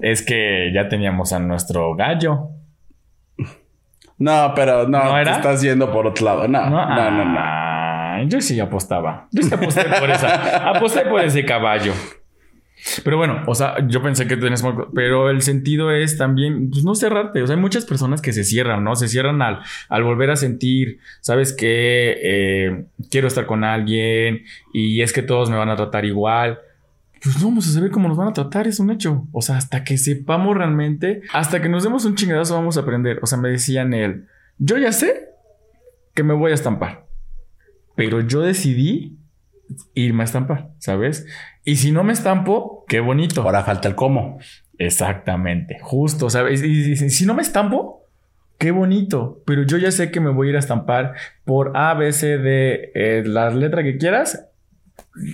Es 0.00 0.22
que 0.22 0.72
ya 0.74 0.88
teníamos 0.88 1.32
a 1.32 1.38
nuestro 1.38 1.94
gallo. 1.94 2.48
No, 4.18 4.52
pero 4.54 4.86
no, 4.88 5.16
¿No 5.16 5.24
te 5.24 5.30
estás 5.30 5.62
yendo 5.62 5.90
por 5.90 6.06
otro 6.06 6.26
lado. 6.26 6.48
No, 6.48 6.68
no, 6.68 7.10
no, 7.10 7.24
no. 7.24 7.40
Yo 8.28 8.40
sí 8.40 8.58
apostaba. 8.60 9.28
Yo 9.32 9.42
sí 9.42 9.52
aposté 9.54 9.84
por 9.98 10.10
esa. 10.10 10.68
Aposté 10.70 11.00
por 11.06 11.20
ese 11.22 11.44
caballo. 11.44 11.92
Pero 13.04 13.18
bueno, 13.18 13.42
o 13.46 13.54
sea, 13.54 13.86
yo 13.86 14.02
pensé 14.02 14.26
que 14.26 14.36
muy- 14.36 14.84
Pero 14.94 15.28
el 15.30 15.42
sentido 15.42 15.90
es 15.90 16.16
también, 16.16 16.70
pues 16.70 16.82
no 16.84 16.94
cerrarte. 16.94 17.42
O 17.42 17.46
sea, 17.46 17.56
hay 17.56 17.60
muchas 17.60 17.84
personas 17.84 18.22
que 18.22 18.32
se 18.32 18.42
cierran, 18.42 18.82
¿no? 18.84 18.96
Se 18.96 19.06
cierran 19.08 19.42
al, 19.42 19.60
al 19.88 20.02
volver 20.02 20.30
a 20.30 20.36
sentir, 20.36 20.98
¿sabes 21.20 21.52
qué? 21.52 22.16
Eh, 22.22 22.84
quiero 23.10 23.28
estar 23.28 23.44
con 23.46 23.64
alguien 23.64 24.44
y 24.72 25.02
es 25.02 25.12
que 25.12 25.22
todos 25.22 25.50
me 25.50 25.56
van 25.56 25.68
a 25.68 25.76
tratar 25.76 26.04
igual. 26.06 26.58
Pues 27.22 27.38
no 27.42 27.48
vamos 27.48 27.68
a 27.68 27.72
saber 27.72 27.90
cómo 27.90 28.08
nos 28.08 28.16
van 28.16 28.28
a 28.28 28.32
tratar, 28.32 28.66
es 28.66 28.80
un 28.80 28.90
hecho. 28.90 29.26
O 29.32 29.42
sea, 29.42 29.58
hasta 29.58 29.84
que 29.84 29.98
sepamos 29.98 30.56
realmente, 30.56 31.20
hasta 31.34 31.60
que 31.60 31.68
nos 31.68 31.84
demos 31.84 32.06
un 32.06 32.14
chingadazo 32.14 32.54
vamos 32.54 32.78
a 32.78 32.80
aprender. 32.80 33.18
O 33.22 33.26
sea, 33.26 33.36
me 33.36 33.50
decían 33.50 33.92
él, 33.92 34.26
yo 34.56 34.78
ya 34.78 34.92
sé 34.92 35.28
que 36.14 36.22
me 36.22 36.32
voy 36.32 36.52
a 36.52 36.54
estampar. 36.54 37.04
Pero 38.00 38.22
yo 38.22 38.40
decidí 38.40 39.18
irme 39.92 40.22
a 40.22 40.24
estampar, 40.24 40.70
¿sabes? 40.78 41.26
Y 41.66 41.76
si 41.76 41.92
no 41.92 42.02
me 42.02 42.14
estampo, 42.14 42.86
qué 42.88 43.00
bonito. 43.00 43.42
Ahora 43.42 43.62
falta 43.62 43.88
el 43.88 43.94
cómo. 43.94 44.38
Exactamente, 44.78 45.76
justo, 45.82 46.30
¿sabes? 46.30 46.62
Y, 46.62 46.96
si 46.96 47.26
no 47.26 47.34
me 47.34 47.42
estampo, 47.42 48.06
qué 48.56 48.70
bonito. 48.70 49.42
Pero 49.44 49.64
yo 49.64 49.76
ya 49.76 49.90
sé 49.90 50.10
que 50.10 50.18
me 50.18 50.30
voy 50.30 50.46
a 50.46 50.50
ir 50.50 50.56
a 50.56 50.60
estampar 50.60 51.12
por 51.44 51.76
A, 51.76 51.92
B, 51.92 52.10
C, 52.12 52.38
D, 52.38 52.90
eh, 52.94 53.22
la 53.26 53.50
letra 53.50 53.82
que 53.82 53.98
quieras, 53.98 54.48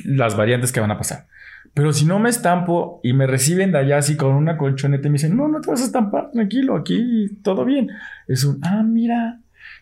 las 0.05 0.37
variantes 0.37 0.73
que 0.73 0.81
van 0.81 0.91
a 0.91 0.99
pasar. 0.99 1.29
Pero 1.73 1.93
si 1.93 2.05
no 2.05 2.19
me 2.19 2.31
estampo 2.31 2.99
y 3.05 3.13
me 3.13 3.29
reciben 3.29 3.71
de 3.71 3.79
allá 3.79 3.99
así 3.99 4.17
con 4.17 4.35
una 4.35 4.57
colchoneta 4.57 5.07
y 5.07 5.11
me 5.11 5.19
dicen, 5.19 5.37
no, 5.37 5.47
no 5.47 5.61
te 5.61 5.71
vas 5.71 5.83
a 5.83 5.85
estampar, 5.85 6.33
tranquilo, 6.33 6.75
aquí 6.75 7.29
todo 7.45 7.65
bien. 7.65 7.91
Es 8.27 8.43
un, 8.43 8.59
ah, 8.65 8.83
mira, 8.83 9.39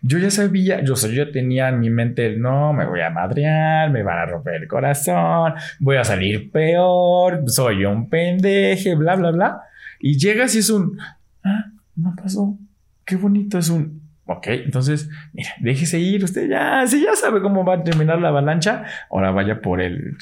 yo 0.06 0.18
ya 0.18 0.30
sabía, 0.30 0.84
yo, 0.84 0.92
o 0.92 0.96
yo 0.96 1.24
ya 1.24 1.32
tenía 1.32 1.70
en 1.70 1.80
mi 1.80 1.88
mente 1.88 2.26
el, 2.26 2.38
no, 2.38 2.74
me 2.74 2.84
voy 2.84 3.00
a 3.00 3.08
madrear, 3.08 3.90
me 3.90 4.02
van 4.02 4.18
a 4.18 4.26
romper 4.26 4.56
el 4.56 4.68
corazón, 4.68 5.54
voy 5.80 5.96
a 5.96 6.04
salir 6.04 6.50
peor, 6.50 7.44
soy 7.46 7.86
un 7.86 8.10
pendeje, 8.10 8.94
bla, 8.96 9.16
bla, 9.16 9.30
bla. 9.30 9.60
Y 9.98 10.18
llegas 10.18 10.54
y 10.56 10.58
es 10.58 10.68
un, 10.68 10.98
ah, 11.42 11.72
no 11.96 12.14
pasó, 12.22 12.58
qué 13.06 13.16
bonito, 13.16 13.56
es 13.56 13.70
un, 13.70 14.02
ok, 14.26 14.46
entonces, 14.48 15.08
mira, 15.32 15.48
déjese 15.60 15.98
ir, 15.98 16.22
usted 16.22 16.50
ya, 16.50 16.86
si 16.86 17.02
ya 17.02 17.16
sabe 17.16 17.40
cómo 17.40 17.64
va 17.64 17.76
a 17.76 17.82
terminar 17.82 18.20
la 18.20 18.28
avalancha, 18.28 18.84
ahora 19.10 19.30
vaya 19.30 19.62
por 19.62 19.80
el 19.80 20.18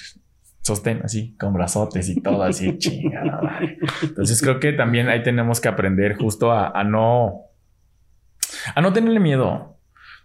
sostén, 0.60 1.00
así, 1.02 1.34
con 1.36 1.54
brazotes 1.54 2.08
y 2.08 2.20
todo 2.20 2.44
así, 2.44 2.78
chingada. 2.78 3.58
Entonces 4.00 4.40
creo 4.40 4.60
que 4.60 4.74
también 4.74 5.08
ahí 5.08 5.24
tenemos 5.24 5.60
que 5.60 5.66
aprender 5.66 6.14
justo 6.14 6.52
a 6.52 6.84
no, 6.84 7.51
a 8.74 8.80
no 8.80 8.92
tenerle 8.92 9.20
miedo. 9.20 9.68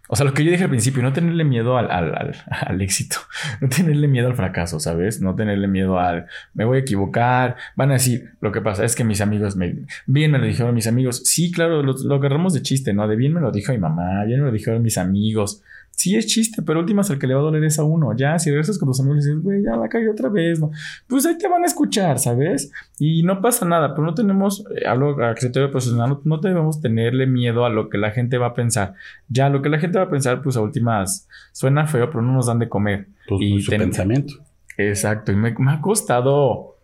O 0.10 0.16
sea, 0.16 0.26
lo 0.26 0.34
que 0.34 0.46
yo 0.46 0.52
dije 0.52 0.64
al 0.64 0.70
principio, 0.70 1.04
no 1.04 1.12
tenerle 1.12 1.44
miedo 1.44 1.78
al, 1.78 1.92
al, 1.92 2.16
al- 2.50 2.82
éxito, 2.82 3.18
no 3.62 3.68
tenerle 3.68 4.08
miedo 4.08 4.28
al 4.28 4.36
fracaso, 4.36 4.80
¿sabes? 4.80 5.20
No 5.22 5.36
tenerle 5.36 5.68
miedo 5.68 6.00
al, 6.00 6.28
me 6.54 6.64
voy 6.64 6.78
a 6.78 6.82
equivocar, 6.82 7.58
van 7.76 7.90
a 7.90 7.96
decir, 7.96 8.32
lo 8.40 8.54
que 8.54 8.62
pasa 8.62 8.86
es 8.86 8.96
que 8.96 9.04
mis 9.04 9.20
amigos, 9.20 9.58
me, 9.58 9.76
bien 10.06 10.32
me 10.32 10.38
lo 10.40 10.46
dijeron 10.46 10.74
mis 10.74 10.88
amigos, 10.88 11.24
sí, 11.26 11.52
claro, 11.52 11.84
lo, 11.84 11.94
lo 11.94 12.16
agarramos 12.16 12.54
de 12.54 12.62
chiste, 12.62 12.94
¿no? 12.94 13.06
De 13.08 13.18
bien 13.18 13.34
me 13.34 13.42
lo 13.42 13.52
dijo 13.52 13.74
mi 13.74 13.80
mamá, 13.80 14.24
bien 14.24 14.40
me 14.40 14.46
lo 14.48 14.52
dijeron 14.54 14.82
mis 14.82 14.98
amigos, 14.98 15.62
sí 15.98 16.16
es 16.16 16.28
chiste, 16.28 16.62
pero 16.62 16.80
últimas 16.80 17.10
al 17.10 17.18
que 17.18 17.26
le 17.26 17.34
va 17.34 17.40
a 17.42 17.44
doler 17.44 17.64
es 17.64 17.80
a 17.80 17.84
uno, 17.84 18.16
ya, 18.16 18.38
si 18.38 18.52
regresas 18.52 18.78
con 18.78 18.88
tus 18.88 19.00
amigos 19.00 19.26
y 19.26 19.30
dices, 19.30 19.44
güey, 19.44 19.64
ya 19.64 19.76
la 19.76 19.90
cagué 19.90 20.10
otra 20.10 20.30
vez, 20.30 20.60
¿no? 20.60 20.70
Pues 21.08 21.26
ahí 21.26 21.38
te 21.40 21.48
van 21.48 21.64
a 21.64 21.66
escuchar, 21.66 22.20
¿sabes? 22.20 22.72
Y 23.00 23.24
no 23.24 23.42
pasa 23.42 23.66
nada, 23.66 23.96
pero 23.96 24.06
no 24.06 24.14
tenemos, 24.14 24.64
eh, 24.76 24.88
hablo 24.88 25.22
a 25.26 25.34
criterio 25.34 25.72
profesional, 25.72 26.10
no, 26.10 26.22
no 26.24 26.38
debemos 26.38 26.80
tenerle 26.80 27.26
miedo 27.26 27.66
a 27.66 27.70
lo 27.70 27.90
que 27.90 27.98
la 27.98 28.12
gente 28.12 28.38
va 28.38 28.48
a 28.48 28.54
pensar. 28.54 28.94
Ya, 29.28 29.50
lo 29.50 29.62
que 29.64 29.70
la 29.70 29.80
gente 29.80 29.98
va 29.98 30.06
a 30.06 30.10
pensar, 30.10 30.42
pues 30.44 30.56
a 30.56 30.62
últimas 30.62 31.28
suena 31.52 31.88
feo, 31.88 32.10
pero 32.12 32.22
no 32.22 32.32
nos 32.34 32.46
dan 32.46 32.60
de 32.60 32.70
comer. 32.70 33.08
Pues, 33.28 33.42
Y 33.42 33.60
su 33.62 33.72
ten- 33.72 33.82
pensamiento. 33.82 34.36
Exacto, 34.78 35.32
y 35.32 35.36
me, 35.36 35.56
me 35.58 35.72
ha 35.72 35.82
costado. 35.82 36.76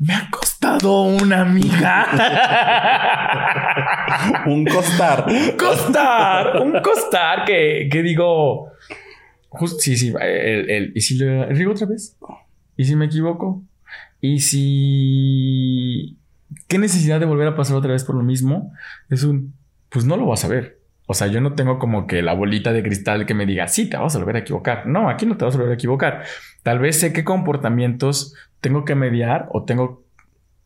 Me 0.00 0.14
ha 0.14 0.28
costado 0.30 0.47
una 0.76 1.40
amiga. 1.42 2.06
Un 4.46 4.64
costar. 4.66 5.26
un 5.28 5.56
costar, 5.56 6.62
un 6.62 6.72
costar 6.82 7.44
que, 7.44 7.88
que 7.90 8.02
digo. 8.02 8.68
Just, 9.50 9.80
sí, 9.80 9.96
sí, 9.96 10.12
el, 10.20 10.70
el- 10.70 10.92
¿y 10.94 11.00
si 11.00 11.16
le 11.18 11.46
riego 11.46 11.72
otra 11.72 11.86
vez? 11.86 12.16
¿Y 12.76 12.84
si 12.84 12.96
me 12.96 13.06
equivoco? 13.06 13.62
¿Y 14.20 14.40
si... 14.40 16.16
¿Qué 16.66 16.78
necesidad 16.78 17.20
de 17.20 17.26
volver 17.26 17.48
a 17.48 17.56
pasar 17.56 17.76
otra 17.76 17.92
vez 17.92 18.04
por 18.04 18.16
lo 18.16 18.22
mismo? 18.22 18.72
Es 19.08 19.22
un... 19.24 19.54
Pues 19.88 20.04
no 20.04 20.16
lo 20.16 20.26
vas 20.26 20.44
a 20.44 20.48
ver. 20.48 20.78
O 21.06 21.14
sea, 21.14 21.28
yo 21.28 21.40
no 21.40 21.54
tengo 21.54 21.78
como 21.78 22.06
que 22.06 22.20
la 22.22 22.34
bolita 22.34 22.72
de 22.72 22.82
cristal 22.82 23.24
que 23.24 23.32
me 23.34 23.46
diga, 23.46 23.68
sí, 23.68 23.88
te 23.88 23.96
vas 23.96 24.14
a 24.14 24.18
volver 24.18 24.36
a 24.36 24.40
equivocar. 24.40 24.86
No, 24.86 25.08
aquí 25.08 25.24
no 25.24 25.36
te 25.38 25.44
vas 25.46 25.54
a 25.54 25.58
volver 25.58 25.72
a 25.72 25.76
equivocar. 25.76 26.24
Tal 26.62 26.78
vez 26.78 27.00
sé 27.00 27.12
qué 27.14 27.24
comportamientos 27.24 28.34
tengo 28.60 28.84
que 28.84 28.94
mediar 28.94 29.46
o 29.52 29.64
tengo 29.64 30.04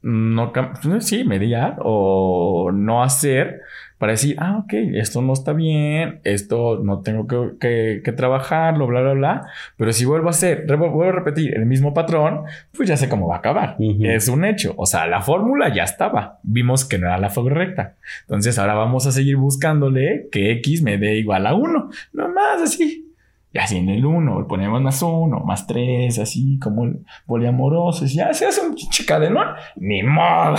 no 0.02 0.52
cam- 0.52 1.00
sí, 1.00 1.24
mediar 1.24 1.76
o 1.80 2.70
no 2.72 3.02
hacer 3.02 3.60
para 3.98 4.12
decir, 4.14 4.34
ah, 4.40 4.58
ok, 4.64 4.72
esto 4.94 5.22
no 5.22 5.32
está 5.32 5.52
bien, 5.52 6.20
esto 6.24 6.80
no 6.82 7.02
tengo 7.02 7.28
que, 7.28 7.56
que- 7.60 8.00
que 8.04 8.10
trabajarlo, 8.10 8.88
bla, 8.88 9.00
bla, 9.00 9.12
bla. 9.12 9.46
Pero 9.76 9.92
si 9.92 10.04
vuelvo 10.04 10.26
a 10.26 10.30
hacer, 10.30 10.66
vuelvo 10.66 11.04
a 11.04 11.12
repetir 11.12 11.54
el 11.56 11.66
mismo 11.66 11.94
patrón, 11.94 12.40
pues 12.76 12.88
ya 12.88 12.96
sé 12.96 13.08
cómo 13.08 13.28
va 13.28 13.36
a 13.36 13.38
acabar. 13.38 13.76
Es 14.04 14.26
un 14.26 14.44
hecho. 14.44 14.74
O 14.76 14.86
sea, 14.86 15.06
la 15.06 15.20
fórmula 15.20 15.72
ya 15.72 15.84
estaba. 15.84 16.40
Vimos 16.42 16.84
que 16.84 16.98
no 16.98 17.06
era 17.06 17.18
la 17.18 17.28
correcta. 17.28 17.94
Entonces 18.22 18.58
ahora 18.58 18.74
vamos 18.74 19.06
a 19.06 19.12
seguir 19.12 19.36
buscándole 19.36 20.26
que 20.32 20.50
X 20.50 20.82
me 20.82 20.98
dé 20.98 21.14
igual 21.18 21.46
a 21.46 21.54
1. 21.54 21.90
Nomás 22.12 22.60
así. 22.62 23.11
Y 23.52 23.58
así 23.58 23.76
en 23.76 23.88
el 23.90 24.04
1 24.04 24.46
ponemos 24.48 24.80
más 24.80 25.02
1, 25.02 25.40
más 25.40 25.66
3, 25.66 26.18
así 26.18 26.58
como 26.58 26.84
el 26.84 27.04
poliamoroso. 27.26 28.04
y 28.04 28.08
Ya 28.08 28.32
se 28.32 28.46
hace 28.46 28.60
un 28.62 28.74
pinche 28.74 29.04
cadenón. 29.04 29.48
Ni 29.76 30.02
modo. 30.02 30.56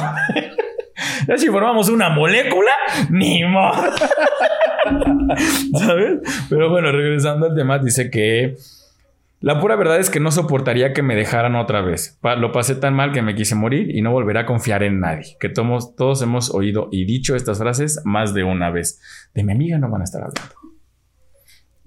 ya 1.28 1.38
si 1.38 1.48
formamos 1.48 1.90
una 1.90 2.10
molécula, 2.10 2.72
ni 3.10 3.44
modo. 3.44 3.74
¿Sabes? 5.78 6.20
Pero 6.50 6.70
bueno, 6.70 6.92
regresando 6.92 7.48
al 7.48 7.56
tema, 7.56 7.80
dice 7.80 8.12
que 8.12 8.58
la 9.44 9.60
pura 9.60 9.76
verdad 9.76 10.00
es 10.00 10.10
que 10.10 10.22
no 10.22 10.32
soportaría 10.32 10.94
que 10.94 11.02
me 11.02 11.16
dejaran 11.16 11.56
otra 11.56 11.82
vez. 11.82 12.18
Lo 12.38 12.54
pasé 12.54 12.76
tan 12.76 12.94
mal 12.94 13.12
que 13.12 13.22
me 13.22 13.36
quise 13.36 13.56
morir 13.56 13.94
y 13.94 14.02
no 14.02 14.12
volveré 14.12 14.40
a 14.40 14.46
confiar 14.46 14.84
en 14.84 15.02
nadie. 15.02 15.36
Que 15.38 15.50
todos 15.50 16.22
hemos 16.22 16.54
oído 16.54 16.88
y 16.92 17.04
dicho 17.04 17.36
estas 17.36 17.58
frases 17.58 18.02
más 18.06 18.34
de 18.34 18.46
una 18.46 18.70
vez. 18.70 19.02
De 19.34 19.44
mi 19.44 19.52
amiga 19.52 19.78
no 19.80 19.90
van 19.90 20.00
a 20.00 20.04
estar 20.06 20.22
hablando. 20.22 20.63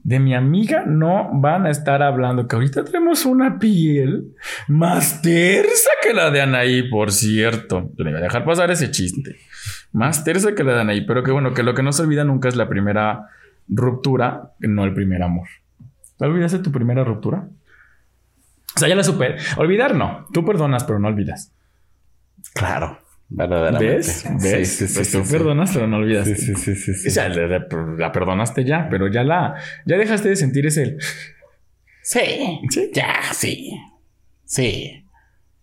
De 0.06 0.20
mi 0.20 0.36
amiga 0.36 0.84
no 0.86 1.28
van 1.32 1.66
a 1.66 1.70
estar 1.70 2.00
hablando. 2.00 2.46
Que 2.46 2.54
ahorita 2.54 2.84
tenemos 2.84 3.26
una 3.26 3.58
piel 3.58 4.36
más 4.68 5.20
tersa 5.20 5.90
que 6.00 6.14
la 6.14 6.30
de 6.30 6.42
Anaí, 6.42 6.88
por 6.88 7.10
cierto. 7.10 7.90
Le 7.96 8.10
iba 8.10 8.20
a 8.20 8.22
dejar 8.22 8.44
pasar 8.44 8.70
ese 8.70 8.92
chiste. 8.92 9.34
Más 9.90 10.22
tersa 10.22 10.54
que 10.54 10.62
la 10.62 10.74
de 10.74 10.80
Anaí. 10.82 11.04
Pero 11.04 11.24
que 11.24 11.32
bueno, 11.32 11.54
que 11.54 11.64
lo 11.64 11.74
que 11.74 11.82
no 11.82 11.90
se 11.90 12.02
olvida 12.02 12.22
nunca 12.22 12.48
es 12.48 12.54
la 12.54 12.68
primera 12.68 13.30
ruptura, 13.66 14.52
no 14.60 14.84
el 14.84 14.94
primer 14.94 15.24
amor. 15.24 15.48
¿Te 16.16 16.24
olvidaste 16.24 16.60
tu 16.60 16.70
primera 16.70 17.02
ruptura? 17.02 17.48
O 18.76 18.78
sea, 18.78 18.86
ya 18.86 18.94
la 18.94 19.02
superé. 19.02 19.38
Olvidar 19.56 19.96
no. 19.96 20.28
Tú 20.32 20.44
perdonas, 20.44 20.84
pero 20.84 21.00
no 21.00 21.08
olvidas. 21.08 21.52
Claro. 22.54 23.00
Verdaderamente. 23.28 23.96
¿Ves? 23.96 24.24
¿Ves? 24.40 24.68
Sí, 24.68 24.86
sí, 24.86 24.88
sí, 24.88 24.94
Pues 24.94 25.10
tú 25.12 25.18
sí, 25.20 25.24
sí. 25.26 25.32
perdonas, 25.32 25.70
pero 25.74 25.86
no 25.86 25.96
olvidas. 25.96 26.26
Sí, 26.28 26.34
sí, 26.36 26.54
sí, 26.54 26.74
sí, 26.76 26.94
sí. 26.94 27.08
O 27.08 27.10
sea, 27.10 27.28
la, 27.28 27.46
la- 27.48 27.66
la 27.98 28.12
perdonaste 28.12 28.64
ya, 28.64 28.86
pero 28.90 29.08
ya 29.08 29.24
la... 29.24 29.54
Ya 29.84 29.96
dejaste 29.98 30.28
de 30.28 30.36
sentir 30.36 30.66
ese... 30.66 30.96
Sí. 32.02 32.60
Sí. 32.70 32.90
Ya, 32.94 33.20
sí. 33.32 33.72
Sí. 34.44 35.04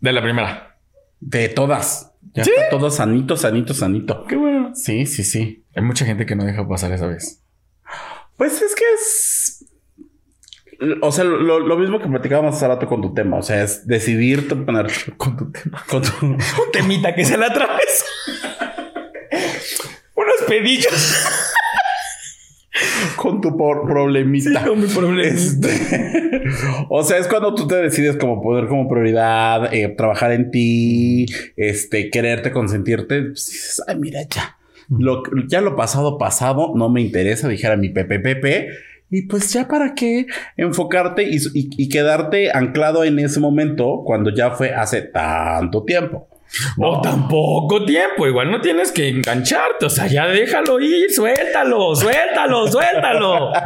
De 0.01 0.11
la 0.11 0.21
primera. 0.21 0.77
De 1.21 1.47
todas. 1.49 2.11
Ya 2.33 2.43
está 2.43 2.69
todo 2.69 2.89
sanito, 2.89 3.37
sanito, 3.37 3.73
sanito. 3.73 4.25
Qué 4.27 4.35
bueno. 4.35 4.71
Sí, 4.75 5.05
sí, 5.05 5.23
sí. 5.23 5.63
Hay 5.75 5.83
mucha 5.83 6.05
gente 6.05 6.25
que 6.25 6.35
no 6.35 6.43
deja 6.43 6.67
pasar 6.67 6.91
esa 6.91 7.07
vez. 7.07 7.41
Pues 8.35 8.61
es 8.61 8.75
que 8.75 8.83
es. 8.95 9.52
O 11.01 11.11
sea, 11.11 11.23
lo, 11.23 11.59
lo 11.59 11.77
mismo 11.77 11.99
que 11.99 12.07
platicábamos 12.07 12.55
hace 12.55 12.67
rato 12.67 12.87
con 12.87 13.01
tu 13.01 13.13
tema. 13.13 13.37
O 13.37 13.41
sea, 13.41 13.63
es 13.63 13.87
decidirte 13.87 14.55
poner 14.55 14.87
Con 15.17 15.37
tu 15.37 15.51
tema. 15.51 15.83
con 15.89 16.01
tu, 16.01 16.25
Un 16.25 16.37
temita 16.71 17.13
que 17.15 17.25
se 17.25 17.37
la 17.37 17.47
atravesa. 17.47 18.05
Unos 20.15 20.35
pedillos. 20.47 21.25
con 23.15 23.41
tu 23.41 23.55
por- 23.57 23.85
problemita. 23.87 24.65
con 24.65 24.79
mi 24.81 24.87
problema. 24.87 25.29
Este, 25.29 25.69
o 26.89 27.03
sea, 27.03 27.17
es 27.17 27.27
cuando 27.27 27.53
tú 27.55 27.67
te 27.67 27.75
decides 27.75 28.17
como 28.17 28.41
poner 28.41 28.67
como 28.67 28.87
prioridad, 28.89 29.73
eh, 29.73 29.89
trabajar 29.95 30.31
en 30.31 30.51
ti, 30.51 31.25
este, 31.55 32.09
quererte, 32.09 32.51
consentirte. 32.51 33.21
pues 33.21 33.45
dices, 33.47 33.81
Ay, 33.87 33.95
mira, 33.97 34.21
ya. 34.29 34.57
Lo, 34.89 35.23
ya 35.47 35.61
lo 35.61 35.75
pasado, 35.75 36.17
pasado, 36.17 36.73
no 36.75 36.89
me 36.89 37.01
interesa, 37.01 37.47
dijera 37.47 37.77
mi 37.77 37.89
Pepe 37.89 38.19
Pepe. 38.19 38.67
Y 39.15 39.27
pues 39.27 39.53
ya 39.53 39.67
para 39.67 39.93
qué 39.93 40.25
enfocarte 40.57 41.21
y, 41.21 41.35
y- 41.53 41.69
y 41.77 41.87
quedarte 41.89 42.49
anclado 42.51 43.03
en 43.03 43.19
ese 43.19 43.39
momento 43.39 44.01
cuando 44.03 44.31
ya 44.33 44.49
fue 44.51 44.73
hace 44.73 45.03
tanto 45.03 45.83
tiempo. 45.83 46.27
O 46.79 46.99
tan 47.01 47.27
poco 47.27 47.85
tiempo. 47.85 48.25
Igual 48.27 48.49
no 48.49 48.59
tienes 48.59 48.91
que 48.91 49.09
engancharte. 49.09 49.85
O 49.85 49.89
sea, 49.89 50.07
ya 50.07 50.25
déjalo 50.27 50.79
ir. 50.79 51.11
Suéltalo, 51.11 51.95
suéltalo, 51.95 52.67
suéltalo. 52.67 53.51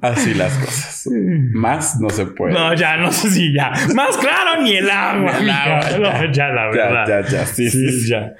Así 0.00 0.34
las 0.34 0.52
cosas. 0.58 1.08
Más 1.52 1.98
no 2.00 2.10
se 2.10 2.26
puede. 2.26 2.52
No, 2.54 2.74
ya 2.74 2.96
no 2.96 3.10
sé 3.12 3.30
si 3.30 3.54
ya. 3.54 3.72
Más 3.94 4.16
claro 4.16 4.62
ni 4.62 4.74
el 4.76 4.88
agua. 4.90 5.32
Ni 5.38 5.44
el 5.44 5.50
agua, 5.50 5.80
amiga. 5.88 5.98
No, 6.26 6.32
ya, 6.32 6.48
la 6.48 6.66
verdad. 6.66 7.04
ya, 7.06 7.20
ya, 7.22 7.28
ya. 7.28 7.46
Sí, 7.46 7.70
sí, 7.70 7.90
sí. 7.90 8.08
ya. 8.10 8.32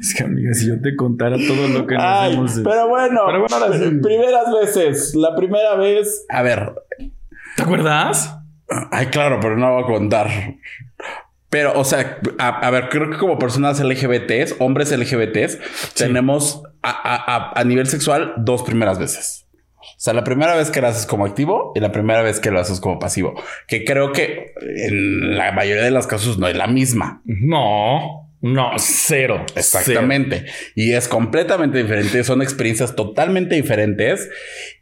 Es 0.00 0.14
que, 0.14 0.24
amiga, 0.24 0.52
si 0.54 0.68
yo 0.68 0.80
te 0.80 0.94
contara 0.96 1.36
todo 1.36 1.68
lo 1.68 1.86
que 1.86 1.94
nos 1.94 2.04
Ay, 2.04 2.34
hemos. 2.34 2.52
pero 2.64 2.88
bueno, 2.88 3.20
Pero 3.26 3.40
bueno, 3.40 3.56
ahora 3.56 3.78
sí. 3.78 3.90
primeras 4.02 4.44
veces. 4.60 5.14
La 5.14 5.34
primera 5.36 5.74
vez, 5.76 6.24
a 6.28 6.42
ver, 6.42 6.72
¿Te 7.56 7.62
acuerdas? 7.62 8.38
ay, 8.90 9.06
claro, 9.06 9.38
pero 9.40 9.56
no 9.56 9.72
voy 9.74 9.82
a 9.84 9.86
contar. 9.86 10.28
Pero, 11.48 11.78
o 11.78 11.84
sea, 11.84 12.18
a, 12.38 12.48
a 12.48 12.70
ver, 12.70 12.88
creo 12.88 13.08
que 13.08 13.16
como 13.18 13.38
personas 13.38 13.80
LGBTs, 13.80 14.56
hombres 14.58 14.90
LGBTs, 14.90 15.94
tenemos 15.94 16.62
a, 16.82 16.90
a- 16.90 17.36
a- 17.36 17.52
a 17.60 17.64
nivel 17.64 17.86
sexual 17.86 18.34
dos 18.38 18.62
primeras 18.64 18.98
veces. 18.98 19.45
O 19.96 19.98
sea, 19.98 20.12
la 20.12 20.24
primera 20.24 20.54
vez 20.54 20.70
que 20.70 20.82
lo 20.82 20.88
haces 20.88 21.06
como 21.06 21.24
activo 21.24 21.72
y 21.74 21.80
la 21.80 21.90
primera 21.90 22.20
vez 22.20 22.38
que 22.38 22.50
lo 22.50 22.60
haces 22.60 22.80
como 22.80 22.98
pasivo. 22.98 23.34
Que 23.66 23.84
creo 23.84 24.12
que 24.12 24.52
en 24.60 25.38
la 25.38 25.52
mayoría 25.52 25.82
de 25.82 25.90
los 25.90 26.06
casos 26.06 26.38
no 26.38 26.46
es 26.48 26.54
la 26.54 26.66
misma. 26.66 27.22
No, 27.24 28.26
no, 28.42 28.72
cero. 28.76 29.46
Exactamente. 29.54 30.44
Y 30.74 30.92
es 30.92 31.08
completamente 31.08 31.78
diferente. 31.78 32.24
Son 32.24 32.42
experiencias 32.42 32.94
totalmente 32.94 33.54
diferentes. 33.54 34.28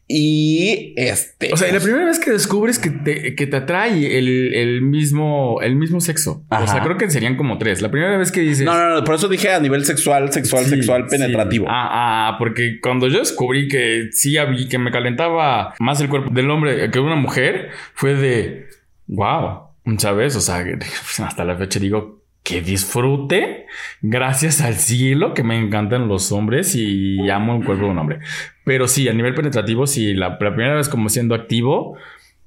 Y 0.06 0.92
este. 0.96 1.52
O 1.52 1.56
sea, 1.56 1.72
la 1.72 1.80
primera 1.80 2.04
vez 2.04 2.18
que 2.18 2.30
descubres 2.30 2.78
que 2.78 2.90
te, 2.90 3.34
que 3.34 3.46
te 3.46 3.56
atrae 3.56 4.18
el, 4.18 4.54
el 4.54 4.82
mismo, 4.82 5.60
el 5.62 5.76
mismo 5.76 6.00
sexo. 6.00 6.44
O 6.50 6.66
sea, 6.66 6.82
creo 6.82 6.98
que 6.98 7.08
serían 7.10 7.36
como 7.36 7.56
tres. 7.56 7.80
La 7.80 7.90
primera 7.90 8.18
vez 8.18 8.30
que 8.30 8.40
dices. 8.40 8.66
No, 8.66 8.74
no, 8.76 8.94
no. 8.94 9.04
Por 9.04 9.14
eso 9.14 9.28
dije 9.28 9.50
a 9.50 9.60
nivel 9.60 9.84
sexual, 9.84 10.30
sexual, 10.32 10.64
Sí, 10.64 10.70
sexual, 10.70 11.04
sí. 11.08 11.16
penetrativo. 11.16 11.66
Ah, 11.68 11.88
ah, 12.32 12.36
porque 12.38 12.80
cuando 12.82 13.08
yo 13.08 13.18
descubrí 13.20 13.68
que 13.68 14.08
sí 14.12 14.36
había, 14.36 14.68
que 14.68 14.78
me 14.78 14.90
calentaba 14.90 15.74
más 15.78 16.00
el 16.00 16.08
cuerpo 16.10 16.30
del 16.30 16.50
hombre 16.50 16.90
que 16.90 16.98
una 17.00 17.16
mujer, 17.16 17.70
fue 17.94 18.14
de 18.14 18.66
wow, 19.06 19.68
¿sabes? 19.98 20.36
O 20.36 20.40
sea, 20.40 20.64
pues, 20.64 21.20
hasta 21.20 21.44
la 21.44 21.56
fecha 21.56 21.80
digo 21.80 22.23
que 22.44 22.60
disfrute 22.60 23.66
gracias 24.02 24.60
al 24.60 24.74
cielo 24.74 25.32
que 25.32 25.42
me 25.42 25.58
encantan 25.58 26.08
los 26.08 26.30
hombres 26.30 26.76
y 26.76 27.28
amo 27.30 27.56
el 27.56 27.64
cuerpo 27.64 27.86
de 27.86 27.90
un 27.90 27.98
hombre. 27.98 28.18
Pero 28.64 28.86
sí, 28.86 29.08
a 29.08 29.14
nivel 29.14 29.34
penetrativo, 29.34 29.86
sí, 29.86 30.12
la, 30.14 30.28
la 30.28 30.38
primera 30.38 30.74
vez 30.74 30.90
como 30.90 31.08
siendo 31.08 31.34
activo 31.34 31.96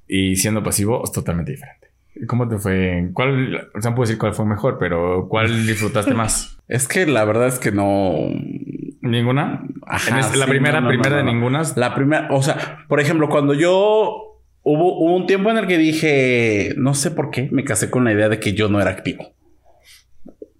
y 0.06 0.36
siendo 0.36 0.62
pasivo 0.62 1.02
es 1.04 1.10
totalmente 1.10 1.50
diferente. 1.52 1.88
¿Cómo 2.28 2.48
te 2.48 2.58
fue? 2.58 3.10
¿Cuál? 3.12 3.70
O 3.74 3.80
sea, 3.80 3.90
no 3.90 3.96
puedo 3.96 4.06
decir 4.06 4.18
cuál 4.18 4.34
fue 4.34 4.46
mejor, 4.46 4.78
pero 4.78 5.26
¿cuál 5.28 5.66
disfrutaste 5.66 6.14
más? 6.14 6.54
Es 6.68 6.86
que 6.86 7.06
la 7.06 7.24
verdad 7.24 7.48
es 7.48 7.58
que 7.58 7.72
no. 7.72 8.12
¿Ninguna? 9.00 9.62
Ajá, 9.86 10.36
la 10.36 10.46
primera, 10.46 10.82
no, 10.82 10.88
no, 10.88 10.88
primera 10.90 11.16
de 11.16 11.24
ninguna. 11.24 11.62
La 11.76 11.94
primera, 11.94 12.28
o 12.30 12.42
sea, 12.42 12.84
por 12.88 13.00
ejemplo, 13.00 13.30
cuando 13.30 13.54
yo 13.54 14.36
hubo, 14.64 14.98
hubo 14.98 15.16
un 15.16 15.26
tiempo 15.26 15.50
en 15.50 15.56
el 15.56 15.66
que 15.66 15.78
dije, 15.78 16.74
no 16.76 16.92
sé 16.92 17.10
por 17.10 17.30
qué, 17.30 17.48
me 17.50 17.64
casé 17.64 17.88
con 17.88 18.04
la 18.04 18.12
idea 18.12 18.28
de 18.28 18.38
que 18.38 18.52
yo 18.52 18.68
no 18.68 18.82
era 18.82 18.90
activo. 18.90 19.32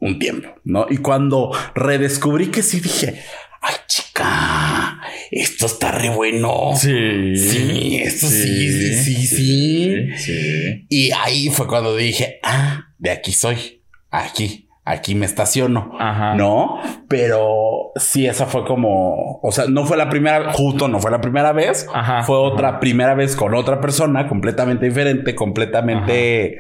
Un 0.01 0.19
tiempo, 0.19 0.49
¿no? 0.65 0.87
Y 0.89 0.99
cuando 0.99 1.51
redescubrí 1.75 2.49
que 2.49 2.63
sí, 2.63 2.81
dije, 2.81 3.21
ay, 3.61 3.75
chica, 3.87 5.01
esto 5.31 5.67
está 5.67 5.91
re 5.91 6.11
bueno. 6.11 6.71
Sí. 6.77 7.37
Sí, 7.37 8.01
esto 8.03 8.27
sí, 8.29 8.71
sí, 8.71 8.95
sí, 8.95 9.27
sí. 9.27 10.17
Sí. 10.17 10.87
Y 10.89 11.11
ahí 11.13 11.49
fue 11.49 11.67
cuando 11.67 11.97
dije, 11.97 12.39
ah, 12.45 12.87
de 12.99 13.11
aquí 13.11 13.33
soy, 13.33 13.83
aquí, 14.11 14.69
aquí 14.85 15.15
me 15.15 15.27
estaciono. 15.27 15.93
Ajá. 15.99 16.35
No, 16.35 16.81
pero 17.09 17.93
sí, 17.97 18.27
esa 18.27 18.47
fue 18.47 18.65
como, 18.65 19.41
o 19.43 19.51
sea, 19.53 19.67
no 19.67 19.85
fue 19.85 19.97
la 19.97 20.09
primera, 20.09 20.53
justo 20.53 20.87
no 20.89 21.01
fue 21.01 21.11
la 21.11 21.21
primera 21.21 21.53
vez, 21.53 21.87
Ajá. 21.93 22.23
fue 22.23 22.37
otra 22.37 22.79
primera 22.81 23.15
vez 23.15 23.35
con 23.35 23.55
otra 23.55 23.81
persona 23.81 24.29
completamente 24.29 24.87
diferente, 24.87 25.35
completamente 25.35 26.59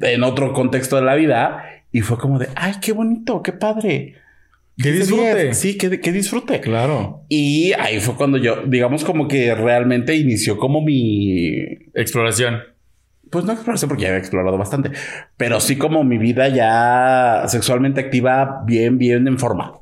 en 0.00 0.22
otro 0.22 0.52
contexto 0.52 0.96
de 0.96 1.02
la 1.02 1.14
vida. 1.14 1.64
Y 1.92 2.00
fue 2.02 2.18
como 2.18 2.38
de, 2.38 2.48
ay, 2.54 2.74
qué 2.80 2.92
bonito, 2.92 3.42
qué 3.42 3.52
padre. 3.52 4.14
Que 4.76 4.92
15 4.92 4.98
disfrute. 4.98 5.54
Sí, 5.54 5.76
que, 5.78 6.00
que 6.00 6.12
disfrute. 6.12 6.60
Claro. 6.60 7.24
Y 7.28 7.72
ahí 7.72 7.98
fue 8.00 8.14
cuando 8.14 8.38
yo, 8.38 8.62
digamos, 8.66 9.04
como 9.04 9.26
que 9.26 9.54
realmente 9.54 10.14
inició 10.14 10.56
como 10.58 10.80
mi 10.80 11.56
Exploración. 11.94 12.58
pues 13.30 13.44
no 13.44 13.52
exploración 13.52 13.88
porque 13.88 14.02
ya 14.02 14.08
había 14.08 14.20
explorado 14.20 14.56
bastante, 14.56 14.90
pero 15.36 15.60
sí 15.60 15.76
como 15.76 16.04
mi 16.04 16.16
vida 16.18 16.48
ya 16.48 17.42
sexualmente 17.48 18.00
activa, 18.00 18.62
bien, 18.66 18.98
bien 18.98 19.26
en 19.26 19.38
forma. 19.38 19.72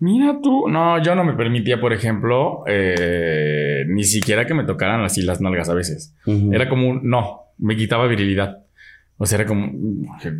Mira 0.00 0.38
tú. 0.42 0.68
No, 0.68 1.00
yo 1.02 1.14
no 1.14 1.22
me 1.24 1.34
permitía, 1.34 1.80
por 1.80 1.92
ejemplo, 1.92 2.64
eh, 2.66 3.84
ni 3.88 4.04
siquiera 4.04 4.44
que 4.44 4.52
me 4.54 4.64
tocaran 4.64 5.02
así 5.04 5.22
las 5.22 5.40
nalgas 5.40 5.68
a 5.68 5.74
veces. 5.74 6.14
Era 6.26 6.68
como 6.68 6.88
un 6.88 7.08
no, 7.08 7.42
me 7.58 7.76
quitaba 7.76 8.06
virilidad. 8.08 8.63
O 9.16 9.26
sea, 9.26 9.38
era 9.38 9.46
como, 9.46 9.70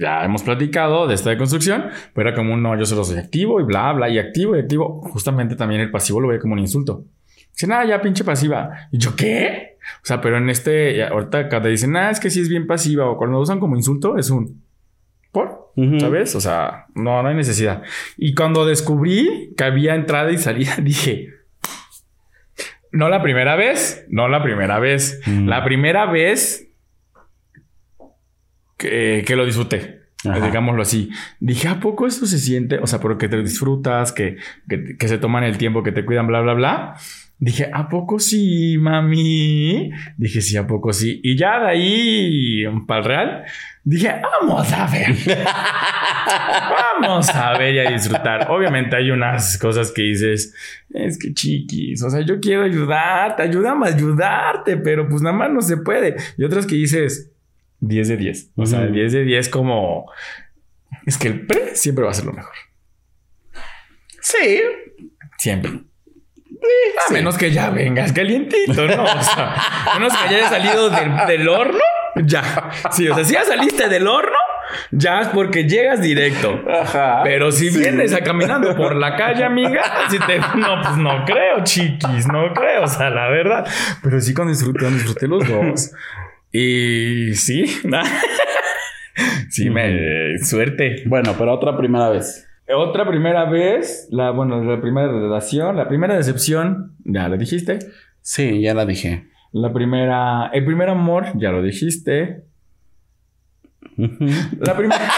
ya 0.01 0.25
hemos 0.25 0.43
platicado 0.43 1.07
de 1.07 1.14
esta 1.14 1.31
deconstrucción, 1.31 1.85
pero 2.12 2.29
era 2.29 2.37
como 2.37 2.55
un 2.55 2.62
no, 2.62 2.77
yo 2.77 2.85
solo 2.85 3.05
soy 3.05 3.18
activo 3.18 3.61
y 3.61 3.64
bla, 3.64 3.93
bla, 3.93 4.09
y 4.09 4.18
activo 4.18 4.57
y 4.57 4.61
activo. 4.61 5.01
Justamente 5.03 5.55
también 5.55 5.81
el 5.81 5.91
pasivo 5.91 6.20
lo 6.20 6.29
veía 6.29 6.41
como 6.41 6.55
un 6.55 6.59
insulto. 6.59 7.05
Dice, 7.53 7.68
nada, 7.68 7.85
ya 7.85 8.03
pinche 8.03 8.25
pasiva. 8.25 8.89
Y 8.91 8.99
yo, 8.99 9.14
¿qué? 9.14 9.77
O 10.03 10.07
sea, 10.07 10.20
pero 10.20 10.39
en 10.39 10.51
este, 10.51 11.05
ahorita 11.05 11.49
cuando 11.49 11.68
dicen, 11.68 11.93
nada, 11.93 12.11
es 12.11 12.18
que 12.18 12.31
sí 12.31 12.41
es 12.41 12.49
bien 12.49 12.66
pasiva, 12.66 13.09
o 13.09 13.16
cuando 13.16 13.37
lo 13.37 13.43
usan 13.43 13.61
como 13.61 13.77
insulto, 13.77 14.18
es 14.18 14.31
un, 14.31 14.61
¿por? 15.31 15.70
Ujú. 15.77 16.01
¿Sabes? 16.01 16.35
O 16.35 16.41
sea, 16.41 16.87
no, 16.97 17.22
no 17.22 17.29
hay 17.29 17.37
necesidad. 17.37 17.83
Y 18.16 18.35
cuando 18.35 18.66
descubrí 18.66 19.55
que 19.57 19.64
había 19.64 19.95
entrada 19.95 20.33
y 20.33 20.39
salida, 20.39 20.77
dije, 20.83 21.29
no 22.91 23.09
la 23.09 23.22
primera 23.22 23.55
vez, 23.55 24.05
no 24.09 24.29
la 24.29 24.43
primera 24.43 24.81
vez. 24.81 25.20
Mm. 25.27 25.49
La 25.49 25.64
primera 25.64 26.07
vez 26.07 26.68
que, 28.85 29.24
que 29.26 29.37
lo 29.37 29.47
disfruté. 29.47 30.03
Ajá. 30.24 30.47
Digámoslo 30.47 30.82
así. 30.82 31.11
Dije, 31.41 31.68
¿a 31.68 31.80
poco 31.80 32.07
eso 32.07 32.26
se 32.26 32.39
siente? 32.39 32.78
O 32.78 32.87
sea, 32.87 33.01
porque 33.01 33.28
te 33.28 33.43
disfrutas, 33.43 34.12
que, 34.12 34.37
que, 34.68 34.97
que 34.97 35.09
se 35.09 35.18
toman 35.18 35.45
el 35.45 35.59
tiempo, 35.59 35.82
que 35.82 35.93
te 35.93 36.05
cuidan, 36.05 36.26
bla, 36.26 36.41
bla, 36.41 36.55
bla. 36.55 36.95
Dije, 37.39 37.68
¿a 37.72 37.89
poco 37.89 38.20
sí, 38.20 38.76
mami? 38.78 39.91
Dije, 40.16 40.41
sí, 40.41 40.57
¿a 40.57 40.66
poco 40.66 40.93
sí? 40.93 41.20
Y 41.22 41.37
ya 41.37 41.59
de 41.61 41.68
ahí, 41.68 42.64
para 42.87 43.01
el 43.01 43.07
real, 43.07 43.45
dije, 43.82 44.14
vamos 44.22 44.72
a 44.72 44.87
ver. 44.87 45.14
vamos 47.01 47.28
a 47.35 47.59
ver 47.59 47.74
y 47.74 47.78
a 47.80 47.91
disfrutar. 47.91 48.51
Obviamente 48.51 48.97
hay 48.97 49.11
unas 49.11 49.59
cosas 49.59 49.91
que 49.91 50.03
dices, 50.03 50.55
es 50.91 51.18
que 51.18 51.35
chiquis, 51.35 52.03
o 52.03 52.09
sea, 52.09 52.20
yo 52.20 52.39
quiero 52.41 52.62
ayudarte, 52.62 53.43
ayúdame 53.43 53.89
a 53.89 53.95
ayudarte, 53.95 54.76
pero 54.76 55.09
pues 55.09 55.20
nada 55.20 55.37
más 55.37 55.51
no 55.51 55.61
se 55.61 55.76
puede. 55.78 56.16
Y 56.39 56.45
otras 56.45 56.66
que 56.66 56.76
dices, 56.76 57.34
10 57.87 58.09
de 58.09 58.16
10. 58.16 58.51
O 58.57 58.66
sea, 58.66 58.80
Ujú. 58.80 58.93
10 58.93 59.12
de 59.12 59.24
10 59.24 59.49
como... 59.49 60.11
Es 61.07 61.18
que 61.18 61.28
el 61.28 61.47
pre 61.47 61.74
siempre 61.76 62.05
va 62.05 62.11
a 62.11 62.14
ser 62.14 62.24
lo 62.24 62.32
mejor. 62.32 62.55
Sí, 64.20 64.62
Siempre. 65.39 65.70
A 67.09 67.12
menos 67.12 67.37
que 67.37 67.51
ya 67.51 67.68
vengas 67.70 68.12
calientito, 68.12 68.87
¿no? 68.87 69.03
O 69.03 69.22
sea, 69.22 69.55
a 69.93 69.99
menos 69.99 70.16
que 70.16 70.30
ya 70.30 70.37
hayas 70.39 70.51
salido 70.51 70.89
del, 70.89 71.26
del 71.26 71.49
horno, 71.49 71.78
ya. 72.24 72.70
Sí, 72.91 73.07
o 73.09 73.14
sea, 73.14 73.24
si 73.24 73.35
ya 73.35 73.45
saliste 73.45 73.89
del 73.91 74.07
horno, 74.07 74.39
ya 74.91 75.20
es 75.20 75.28
porque 75.28 75.64
llegas 75.68 76.01
directo. 76.01 76.59
Ajá. 76.70 77.20
Pero 77.22 77.53
si 77.53 77.68
vienes 77.68 78.14
a 78.14 78.22
caminando 78.22 78.74
por 78.74 78.97
la 78.97 79.16
calle, 79.16 79.45
amiga, 79.45 79.82
si 80.09 80.18
te, 80.18 80.39
no, 80.39 80.80
pues 80.82 80.97
no 80.97 81.24
creo, 81.26 81.62
chiquis, 81.64 82.26
no 82.28 82.55
creo, 82.55 82.85
o 82.85 82.89
sea, 82.89 83.11
la 83.11 83.28
verdad. 83.28 83.66
Pero 84.03 84.20
sí 84.20 84.32
con 84.32 84.49
disfruté, 84.49 84.91
disfruté 84.91 85.28
los 85.28 85.47
dos. 85.47 85.93
Y 86.57 87.35
sí, 87.35 87.67
sí, 89.51 89.71
me 89.71 90.39
suerte. 90.39 91.03
Bueno, 91.05 91.35
pero 91.37 91.53
otra 91.53 91.77
primera 91.77 92.11
vez. 92.11 92.49
Otra 92.73 93.05
primera 93.09 93.51
vez, 93.51 94.07
la, 94.13 94.31
bueno, 94.31 94.63
la 94.63 94.81
primera 94.81 95.09
relación, 95.09 95.77
la 95.77 95.89
primera 95.89 96.17
decepción, 96.17 96.93
ya 97.05 97.29
lo 97.29 97.37
dijiste. 97.39 97.81
Sí, 98.21 98.61
ya 98.61 98.73
la 98.73 98.87
dije. 98.87 99.27
La 99.51 99.73
primera, 99.73 100.49
el 100.53 100.65
primer 100.65 100.91
amor, 100.91 101.27
ya 101.35 101.51
lo 101.51 101.61
dijiste. 101.61 102.45
La 103.97 104.77
primera. 104.77 105.11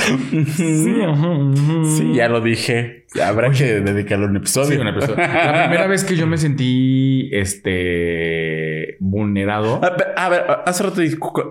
sí, 0.56 2.14
ya 2.14 2.28
lo 2.28 2.40
dije. 2.40 3.06
Habrá 3.20 3.50
que 3.50 3.80
dedicarle 3.80 4.26
un 4.26 4.36
episodio. 4.36 4.70
Sí, 4.70 4.76
un 4.76 4.88
episodio. 4.88 5.16
La 5.16 5.64
primera 5.64 5.86
vez 5.88 6.04
que 6.04 6.14
yo 6.14 6.28
me 6.28 6.38
sentí 6.38 7.28
este 7.32 8.49
vulnerado. 8.98 9.84
A 9.84 9.90
ver, 9.90 10.06
a 10.16 10.28
ver, 10.28 10.42
hace 10.66 10.82
rato 10.82 11.00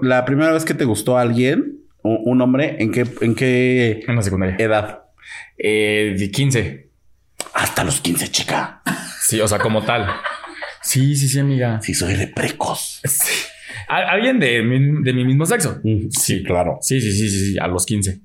la 0.02 0.26
primera 0.26 0.52
vez 0.52 0.66
que 0.66 0.74
te 0.74 0.86
gustó 0.86 1.18
alguien, 1.18 1.82
un, 2.04 2.20
un 2.26 2.42
hombre, 2.42 2.78
¿en 2.80 2.92
qué, 2.92 3.06
en 3.22 3.36
qué 3.36 4.04
En 4.08 4.16
la 4.16 4.22
secundaria. 4.22 4.56
edad? 4.60 5.04
Eh, 5.58 6.16
de 6.18 6.32
15. 6.32 6.90
Hasta 7.54 7.84
los 7.84 8.02
15, 8.02 8.30
chica. 8.30 8.82
Sí, 9.22 9.40
o 9.42 9.48
sea, 9.48 9.60
como 9.60 9.84
tal. 9.84 10.08
Sí, 10.82 11.16
sí, 11.16 11.28
sí, 11.28 11.40
amiga. 11.40 11.80
Sí, 11.82 11.94
soy 11.94 12.16
de 12.16 12.28
precos. 12.28 13.02
Sí. 13.04 13.34
Al- 13.88 14.06
Alguien 14.08 14.40
de 14.40 14.62
mi, 14.64 15.04
de 15.04 15.14
mi 15.14 15.26
mismo 15.26 15.46
sexo. 15.46 15.82
Sí, 16.12 16.44
claro. 16.44 16.78
Sí, 16.82 17.02
sí, 17.02 17.12
sí, 17.12 17.30
sí, 17.30 17.52
sí, 17.52 17.58
a 17.60 17.68
los 17.68 17.86
15. 17.86 18.22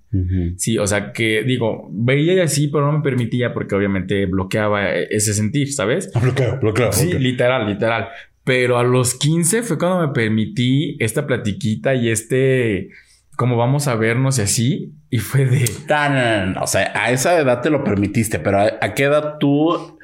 Sí, 0.56 0.78
o 0.78 0.86
sea 0.86 1.12
que 1.12 1.42
digo, 1.42 1.88
veía 1.90 2.34
y 2.34 2.40
así, 2.40 2.68
pero 2.68 2.86
no 2.86 2.98
me 2.98 3.02
permitía 3.02 3.52
porque 3.52 3.74
obviamente 3.74 4.26
bloqueaba 4.26 4.92
ese 4.94 5.34
sentir, 5.34 5.72
¿sabes? 5.72 6.10
Bloqueo, 6.20 6.58
bloqueo. 6.60 6.92
Sí, 6.92 7.12
literal, 7.14 7.66
literal. 7.66 8.08
Pero 8.44 8.78
a 8.78 8.84
los 8.84 9.14
15 9.14 9.62
fue 9.62 9.78
cuando 9.78 10.06
me 10.06 10.12
permití 10.12 10.96
esta 11.00 11.26
platiquita 11.26 11.94
y 11.94 12.10
este, 12.10 12.90
como 13.36 13.56
vamos 13.56 13.88
a 13.88 13.94
vernos 13.94 14.38
y 14.38 14.42
así, 14.42 14.94
y 15.10 15.18
fue 15.18 15.46
de... 15.46 15.64
No. 15.88 16.62
O 16.62 16.66
sea, 16.66 16.92
a 16.94 17.10
esa 17.10 17.38
edad 17.38 17.62
te 17.62 17.70
lo 17.70 17.82
permitiste, 17.82 18.38
pero 18.38 18.60
¿a, 18.60 18.72
a 18.80 18.94
qué 18.94 19.04
edad 19.04 19.38
tú 19.40 19.98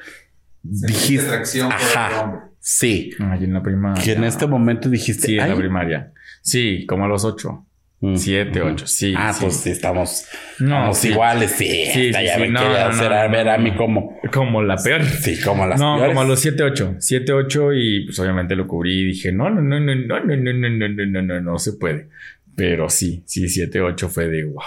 dijiste? 0.62 1.26
atracción 1.26 1.70
Ajá. 1.70 2.51
Sí. 2.61 3.11
Ay, 3.18 3.45
en 3.45 3.55
la 3.55 3.62
primaria. 3.62 4.03
Que 4.03 4.12
en 4.12 4.24
este 4.24 4.47
momento 4.47 4.88
dijiste. 4.88 5.28
Sí, 5.28 5.38
en 5.38 5.49
la 5.49 5.57
primaria. 5.57 6.12
Sí, 6.43 6.86
como 6.86 7.05
a 7.07 7.09
los 7.09 7.24
8. 7.24 7.66
Mm, 8.03 8.16
7, 8.16 8.62
ujú. 8.62 8.70
8, 8.72 8.86
sí. 8.86 9.14
Ah, 9.16 9.32
sí. 9.34 9.40
pues 9.42 9.57
sí, 9.57 9.70
estamos, 9.70 10.26
No, 10.59 10.66
estamos 10.76 10.98
sí. 10.98 11.09
iguales, 11.11 11.51
sí. 11.53 12.11
Ya 12.12 12.38
me 12.38 12.48
No, 12.48 12.61
quería 12.61 12.84
no, 12.84 12.90
hacer 12.90 13.12
a 13.12 13.28
ver 13.28 13.48
a 13.51 13.59
mí 13.59 13.74
como. 13.76 14.18
Como 14.32 14.62
la 14.62 14.76
peor. 14.76 15.05
Sí, 15.05 15.38
como 15.42 15.66
las 15.66 15.78
no, 15.78 15.96
peores. 15.96 16.14
como 16.16 16.26
los 16.26 16.40
7, 16.40 16.62
8. 16.62 16.94
7, 16.98 17.32
8 17.32 17.72
y 17.74 18.05
pues 18.07 18.18
obviamente 18.18 18.57
lo 18.57 18.66
cubrí 18.66 19.01
y 19.03 19.05
dije, 19.09 19.32
no, 19.32 19.51
no, 19.51 19.61
no, 19.61 19.78
no, 19.80 19.94
no, 19.94 20.20
no, 20.20 20.36
no, 20.36 20.36
no, 20.36 20.53
no, 20.53 20.88
no, 20.88 21.07
no, 21.07 21.22
no, 21.22 21.40
no 21.42 21.59
se 21.59 21.74
puede. 21.74 22.09
Pero 22.57 22.88
sí, 22.88 23.22
sí, 23.26 23.48
7, 23.48 23.80
8 23.82 24.09
fue 24.09 24.28
de 24.28 24.44
wow. 24.44 24.62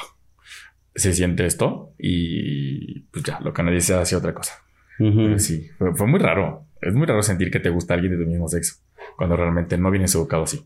Se 0.96 1.12
siente 1.12 1.46
esto 1.48 1.94
y 1.98 3.00
pues 3.12 3.24
ya, 3.24 3.40
lo 3.40 3.52
que 3.52 3.64
nadie 3.64 3.82
se 3.82 3.96
hace 3.96 4.16
otra 4.16 4.34
cosa. 4.36 4.54
Pero 5.00 5.40
sí, 5.40 5.70
fue, 5.80 5.96
fue 5.96 6.06
muy 6.06 6.20
raro. 6.20 6.68
Es 6.80 6.94
muy 6.94 7.08
raro 7.08 7.24
sentir 7.24 7.50
que 7.50 7.60
te 7.60 7.70
gusta 7.70 7.96
alguien 7.96 8.12
de 8.18 8.24
tu 8.24 8.30
mismo 8.30 8.48
sexo 8.48 8.76
cuando 9.18 9.36
realmente 9.36 9.76
no 9.78 9.90
vienes 9.90 10.14
educado 10.14 10.44
así. 10.44 10.64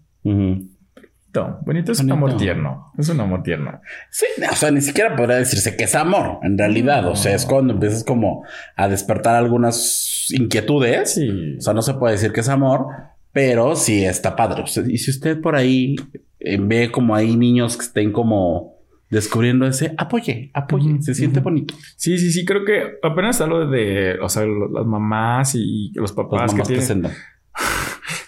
Bonito 1.66 1.92
es 1.92 2.00
un 2.00 2.08
Bonito. 2.08 2.26
amor 2.28 2.38
tierno. 2.38 2.92
Es 2.98 3.10
un 3.10 3.20
amor 3.20 3.44
tierno. 3.44 3.82
Sí, 4.10 4.26
o 4.50 4.56
sea, 4.56 4.72
ni 4.72 4.82
siquiera 4.82 5.16
podría 5.16 5.38
decirse 5.38 5.76
que 5.76 5.84
es 5.86 5.96
amor, 5.96 6.40
en 6.44 6.58
realidad. 6.58 7.08
O 7.08 7.16
sea, 7.16 7.36
es 7.36 7.46
cuando 7.46 7.74
empiezas 7.74 8.04
como 8.04 8.44
a 8.76 8.88
despertar 8.88 9.36
algunas 9.36 10.28
inquietudes. 10.30 11.14
Sí. 11.14 11.56
O 11.58 11.62
sea, 11.62 11.74
no 11.74 11.82
se 11.82 11.94
puede 11.96 12.14
decir 12.14 12.32
que 12.32 12.42
es 12.42 12.50
amor, 12.50 12.88
pero 13.32 13.76
sí 13.76 14.04
está 14.06 14.36
padre. 14.36 14.64
O 14.64 14.68
sea, 14.68 14.84
y 14.88 14.98
si 14.98 15.12
usted 15.12 15.40
por 15.40 15.56
ahí 15.56 15.96
eh, 16.40 16.58
ve 16.60 16.92
como 16.92 17.16
hay 17.16 17.36
niños 17.36 17.78
que 17.78 17.84
estén 17.84 18.12
como 18.12 18.78
descubriendo 19.10 19.66
ese, 19.66 19.94
apoye, 19.98 20.52
apoye, 20.54 21.02
se 21.02 21.14
siente 21.14 21.40
bonito. 21.40 21.74
Sí, 21.96 22.18
sí, 22.18 22.32
sí, 22.32 22.46
creo 22.46 22.66
que 22.66 22.98
apenas 23.02 23.38
está 23.38 23.48
lo 23.48 23.70
de, 23.70 24.20
o 24.22 24.28
sea, 24.28 24.44
las 24.46 24.86
mamás 24.86 25.56
y 25.56 25.92
los 25.96 26.12
papás 26.12 26.52
que 26.52 26.58
mamás 26.58 26.68
tienen... 26.68 26.86
presentan. 26.86 27.12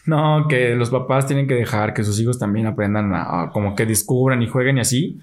No, 0.05 0.47
que 0.47 0.75
los 0.75 0.89
papás 0.89 1.27
tienen 1.27 1.47
que 1.47 1.55
dejar 1.55 1.93
que 1.93 2.03
sus 2.03 2.19
hijos 2.19 2.39
también 2.39 2.65
aprendan 2.67 3.11
a, 3.13 3.49
como 3.51 3.75
que 3.75 3.85
descubran 3.85 4.41
y 4.41 4.47
jueguen 4.47 4.77
y 4.77 4.81
así. 4.81 5.19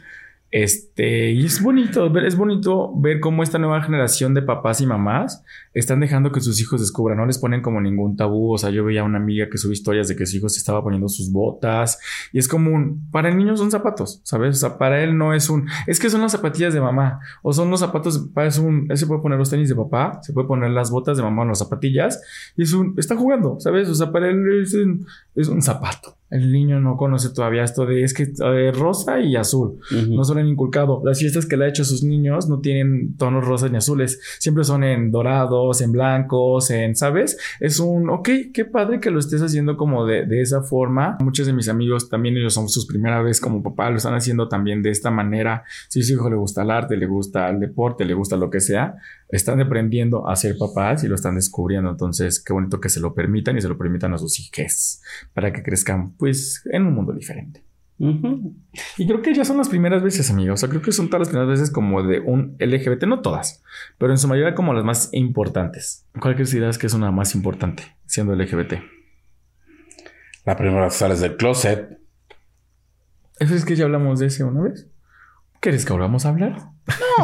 Este, 0.52 1.32
y 1.32 1.44
es 1.44 1.60
bonito, 1.60 2.06
es 2.18 2.36
bonito 2.36 2.92
ver 2.96 3.18
cómo 3.18 3.42
esta 3.42 3.58
nueva 3.58 3.82
generación 3.82 4.32
de 4.32 4.42
papás 4.42 4.80
y 4.80 4.86
mamás 4.86 5.42
están 5.74 5.98
dejando 5.98 6.30
que 6.30 6.40
sus 6.40 6.60
hijos 6.60 6.80
descubran, 6.80 7.18
no 7.18 7.26
les 7.26 7.38
ponen 7.38 7.62
como 7.62 7.80
ningún 7.80 8.16
tabú. 8.16 8.54
O 8.54 8.58
sea, 8.58 8.70
yo 8.70 8.84
veía 8.84 9.00
a 9.00 9.04
una 9.04 9.18
amiga 9.18 9.48
que 9.50 9.58
subía 9.58 9.74
historias 9.74 10.08
de 10.08 10.16
que 10.16 10.24
su 10.24 10.36
hijo 10.36 10.48
se 10.48 10.58
estaba 10.58 10.82
poniendo 10.82 11.08
sus 11.08 11.32
botas 11.32 11.98
y 12.32 12.38
es 12.38 12.48
como 12.48 12.70
un, 12.70 13.10
para 13.10 13.28
el 13.28 13.36
niño 13.36 13.56
son 13.56 13.70
zapatos, 13.70 14.20
¿sabes? 14.22 14.56
O 14.56 14.58
sea, 14.58 14.78
para 14.78 15.02
él 15.02 15.18
no 15.18 15.34
es 15.34 15.50
un, 15.50 15.68
es 15.86 15.98
que 15.98 16.08
son 16.08 16.20
las 16.20 16.32
zapatillas 16.32 16.72
de 16.72 16.80
mamá 16.80 17.20
o 17.42 17.52
son 17.52 17.68
los 17.70 17.80
zapatos, 17.80 18.32
de 18.32 18.46
es 18.46 18.58
un, 18.58 18.86
él 18.88 18.96
se 18.96 19.06
puede 19.06 19.20
poner 19.20 19.38
los 19.38 19.50
tenis 19.50 19.68
de 19.68 19.74
papá, 19.74 20.20
se 20.22 20.32
puede 20.32 20.46
poner 20.46 20.70
las 20.70 20.90
botas 20.90 21.16
de 21.16 21.24
mamá 21.24 21.42
en 21.42 21.48
las 21.48 21.58
zapatillas 21.58 22.22
y 22.56 22.62
es 22.62 22.72
un, 22.72 22.94
está 22.96 23.16
jugando, 23.16 23.58
¿sabes? 23.58 23.88
O 23.88 23.94
sea, 23.94 24.12
para 24.12 24.28
él 24.28 24.62
es 24.62 24.74
un, 24.74 25.06
es 25.34 25.48
un 25.48 25.60
zapato. 25.60 26.16
El 26.28 26.50
niño 26.50 26.80
no 26.80 26.96
conoce 26.96 27.30
todavía 27.30 27.62
esto 27.62 27.86
de 27.86 28.02
es 28.02 28.12
que 28.12 28.24
eh, 28.24 28.72
rosa 28.72 29.20
y 29.20 29.36
azul. 29.36 29.78
No 30.08 30.22
lo 30.22 30.40
han 30.40 30.48
inculcado. 30.48 31.00
Las 31.04 31.20
fiestas 31.20 31.46
que 31.46 31.56
le 31.56 31.66
ha 31.66 31.68
hecho 31.68 31.82
a 31.82 31.84
sus 31.84 32.02
niños 32.02 32.48
no 32.48 32.60
tienen 32.60 33.16
tonos 33.16 33.44
rosas 33.44 33.70
ni 33.70 33.76
azules. 33.76 34.20
Siempre 34.40 34.64
son 34.64 34.82
en 34.82 35.12
dorados, 35.12 35.80
en 35.80 35.92
blancos, 35.92 36.70
en, 36.70 36.96
¿sabes? 36.96 37.38
Es 37.60 37.78
un, 37.78 38.10
ok, 38.10 38.28
qué 38.52 38.64
padre 38.64 38.98
que 38.98 39.10
lo 39.10 39.20
estés 39.20 39.40
haciendo 39.40 39.76
como 39.76 40.04
de, 40.04 40.26
de 40.26 40.40
esa 40.40 40.62
forma. 40.62 41.16
Muchos 41.20 41.46
de 41.46 41.52
mis 41.52 41.68
amigos 41.68 42.08
también 42.08 42.36
ellos 42.36 42.54
son 42.54 42.68
sus 42.68 42.86
primera 42.86 43.22
vez 43.22 43.40
como 43.40 43.62
papá, 43.62 43.90
lo 43.90 43.98
están 43.98 44.14
haciendo 44.14 44.48
también 44.48 44.82
de 44.82 44.90
esta 44.90 45.10
manera. 45.10 45.62
Si 45.88 46.00
a 46.00 46.02
su 46.02 46.14
hijo 46.14 46.28
le 46.28 46.36
gusta 46.36 46.62
el 46.62 46.70
arte, 46.70 46.96
le 46.96 47.06
gusta 47.06 47.48
el 47.50 47.60
deporte, 47.60 48.04
le 48.04 48.14
gusta 48.14 48.36
lo 48.36 48.50
que 48.50 48.60
sea, 48.60 48.96
están 49.28 49.60
aprendiendo 49.60 50.28
a 50.28 50.36
ser 50.36 50.56
papás 50.58 51.04
y 51.04 51.08
lo 51.08 51.14
están 51.14 51.36
descubriendo. 51.36 51.90
Entonces, 51.90 52.42
qué 52.42 52.52
bonito 52.52 52.80
que 52.80 52.88
se 52.88 53.00
lo 53.00 53.14
permitan 53.14 53.56
y 53.56 53.60
se 53.60 53.68
lo 53.68 53.78
permitan 53.78 54.12
a 54.14 54.18
sus 54.18 54.40
hijos 54.40 54.46
para 55.34 55.52
que 55.52 55.62
crezcan, 55.62 56.14
pues, 56.18 56.62
en 56.72 56.86
un 56.86 56.94
mundo 56.94 57.12
diferente. 57.12 57.64
Y 57.98 59.06
creo 59.06 59.22
que 59.22 59.32
ya 59.32 59.44
son 59.44 59.56
las 59.56 59.70
primeras 59.70 60.02
veces, 60.02 60.30
amigos. 60.30 60.54
O 60.54 60.56
sea, 60.58 60.68
creo 60.68 60.82
que 60.82 60.92
son 60.92 61.06
todas 61.08 61.20
las 61.20 61.28
primeras 61.28 61.48
veces 61.48 61.70
como 61.70 62.02
de 62.02 62.20
un 62.20 62.56
LGBT, 62.58 63.04
no 63.04 63.20
todas, 63.22 63.62
pero 63.96 64.12
en 64.12 64.18
su 64.18 64.28
mayoría 64.28 64.54
como 64.54 64.74
las 64.74 64.84
más 64.84 65.08
importantes. 65.12 66.06
¿Cuál 66.20 66.34
crees 66.34 66.78
que 66.78 66.86
es 66.86 66.94
una 66.94 67.10
más 67.10 67.34
importante 67.34 67.84
siendo 68.04 68.34
LGBT? 68.34 68.74
La 70.44 70.56
primera 70.56 70.82
vez 70.84 70.92
que 70.92 70.98
sales 70.98 71.20
del 71.20 71.36
closet. 71.36 71.98
Eso 73.38 73.54
es 73.54 73.64
que 73.64 73.76
ya 73.76 73.84
hablamos 73.84 74.18
de 74.18 74.26
ese 74.26 74.44
una 74.44 74.62
vez. 74.62 74.88
¿Quieres 75.60 75.84
que 75.84 75.92
volvamos 75.92 76.26
a 76.26 76.28
hablar? 76.28 76.56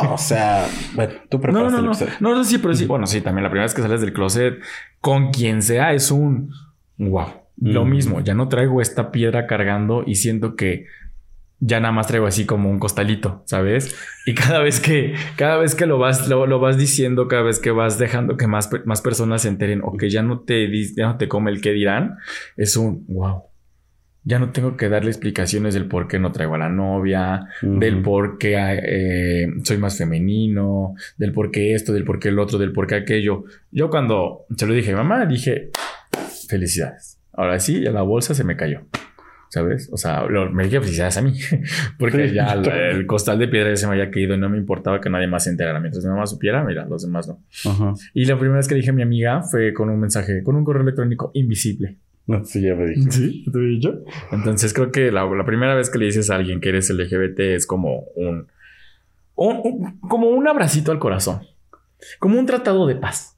No, 0.02 0.14
o 0.14 0.18
sea, 0.18 0.66
bueno, 0.94 1.12
tú 1.28 1.36
No, 1.36 1.42
preparaste 1.42 1.72
no, 1.72 1.78
el 1.78 1.84
no. 1.84 1.92
episodio. 1.92 2.12
No, 2.20 2.34
no, 2.34 2.44
sí, 2.44 2.58
pero 2.58 2.74
sí. 2.74 2.86
Bueno, 2.86 3.06
sí, 3.06 3.20
también 3.20 3.44
la 3.44 3.50
primera 3.50 3.64
vez 3.66 3.74
que 3.74 3.82
sales 3.82 4.00
del 4.00 4.12
closet 4.12 4.54
con 5.00 5.30
quien 5.30 5.62
sea 5.62 5.92
es 5.92 6.10
un 6.10 6.50
wow. 6.98 7.41
Lo 7.60 7.84
Mm. 7.84 7.90
mismo, 7.90 8.20
ya 8.20 8.34
no 8.34 8.48
traigo 8.48 8.80
esta 8.80 9.10
piedra 9.12 9.46
cargando 9.46 10.02
y 10.06 10.14
siento 10.16 10.56
que 10.56 10.86
ya 11.64 11.78
nada 11.78 11.92
más 11.92 12.08
traigo 12.08 12.26
así 12.26 12.44
como 12.44 12.68
un 12.70 12.80
costalito, 12.80 13.44
¿sabes? 13.46 13.94
Y 14.26 14.34
cada 14.34 14.58
vez 14.60 14.80
que, 14.80 15.14
cada 15.36 15.58
vez 15.58 15.76
que 15.76 15.86
lo 15.86 15.96
vas, 15.98 16.28
lo, 16.28 16.46
lo 16.46 16.58
vas 16.58 16.76
diciendo, 16.76 17.28
cada 17.28 17.42
vez 17.42 17.60
que 17.60 17.70
vas 17.70 17.98
dejando 18.00 18.36
que 18.36 18.48
más, 18.48 18.68
más 18.84 19.00
personas 19.00 19.42
se 19.42 19.48
enteren 19.48 19.80
o 19.84 19.96
que 19.96 20.10
ya 20.10 20.22
no 20.24 20.40
te, 20.40 20.68
ya 20.96 21.06
no 21.06 21.18
te 21.18 21.28
come 21.28 21.52
el 21.52 21.60
que 21.60 21.70
dirán, 21.72 22.16
es 22.56 22.76
un 22.76 23.04
wow. 23.06 23.44
Ya 24.24 24.38
no 24.38 24.50
tengo 24.50 24.76
que 24.76 24.88
darle 24.88 25.10
explicaciones 25.10 25.74
del 25.74 25.86
por 25.86 26.06
qué 26.08 26.18
no 26.20 26.30
traigo 26.32 26.54
a 26.54 26.58
la 26.58 26.68
novia, 26.68 27.46
Ujú. 27.62 27.78
del 27.80 28.02
por 28.02 28.38
qué 28.38 28.54
eh, 28.84 29.46
soy 29.64 29.78
más 29.78 29.98
femenino, 29.98 30.94
del 31.16 31.32
por 31.32 31.50
qué 31.52 31.74
esto, 31.74 31.92
del 31.92 32.04
por 32.04 32.18
qué 32.20 32.28
el 32.28 32.38
otro, 32.40 32.58
del 32.58 32.72
por 32.72 32.86
qué 32.88 32.94
aquello. 32.96 33.44
Yo 33.70 33.88
cuando 33.90 34.46
se 34.56 34.66
lo 34.66 34.74
dije 34.74 34.92
a 34.92 34.96
mamá, 34.96 35.26
dije, 35.26 35.70
felicidades. 36.48 37.18
Ahora 37.34 37.58
sí, 37.60 37.80
ya 37.82 37.90
la 37.92 38.02
bolsa 38.02 38.34
se 38.34 38.44
me 38.44 38.56
cayó. 38.56 38.82
¿Sabes? 39.48 39.90
O 39.92 39.98
sea, 39.98 40.24
lo- 40.24 40.50
me 40.50 40.64
dije 40.64 40.80
felicidades 40.80 41.18
a 41.18 41.22
mí. 41.22 41.34
Porque 41.98 42.28
Sí. 42.30 42.34
ya 42.34 42.54
la- 42.56 42.90
el 42.90 43.06
costal 43.06 43.38
de 43.38 43.48
piedra 43.48 43.68
ya 43.70 43.76
se 43.76 43.86
me 43.86 43.92
había 43.92 44.10
caído 44.10 44.34
y 44.34 44.38
no 44.38 44.48
me 44.48 44.56
importaba 44.56 44.98
que 45.00 45.10
nadie 45.10 45.26
más 45.26 45.44
se 45.44 45.50
enterara. 45.50 45.78
Mientras 45.78 46.02
mi 46.04 46.10
mamá 46.10 46.26
supiera, 46.26 46.64
mira, 46.64 46.86
los 46.86 47.02
demás 47.02 47.28
no. 47.28 47.38
Ajá. 47.70 47.92
Y 48.14 48.24
la 48.24 48.36
primera 48.38 48.56
vez 48.56 48.66
que 48.68 48.74
le 48.74 48.80
dije 48.80 48.90
a 48.90 48.94
mi 48.94 49.02
amiga 49.02 49.42
fue 49.42 49.74
con 49.74 49.90
un 49.90 50.00
mensaje, 50.00 50.42
con 50.42 50.56
un 50.56 50.64
correo 50.64 50.82
electrónico 50.82 51.30
invisible. 51.34 51.98
No, 52.26 52.42
sí, 52.44 52.62
ya 52.62 52.74
me 52.74 52.86
dije. 52.86 53.10
Sí, 53.10 53.44
te 53.52 53.58
dicho. 53.58 54.00
Entonces 54.30 54.72
creo 54.72 54.90
que 54.90 55.10
la, 55.12 55.24
la 55.26 55.44
primera 55.44 55.74
vez 55.74 55.90
que 55.90 55.98
le 55.98 56.06
dices 56.06 56.30
a 56.30 56.36
alguien 56.36 56.60
que 56.60 56.70
eres 56.70 56.88
LGBT 56.88 57.40
es 57.54 57.66
como 57.66 58.04
un, 58.16 58.46
un- 59.34 59.60
un- 59.64 60.00
como 60.00 60.28
un 60.30 60.48
abracito 60.48 60.92
al 60.92 60.98
corazón, 60.98 61.40
como 62.20 62.38
un 62.38 62.46
tratado 62.46 62.86
de 62.86 62.94
paz. 62.94 63.36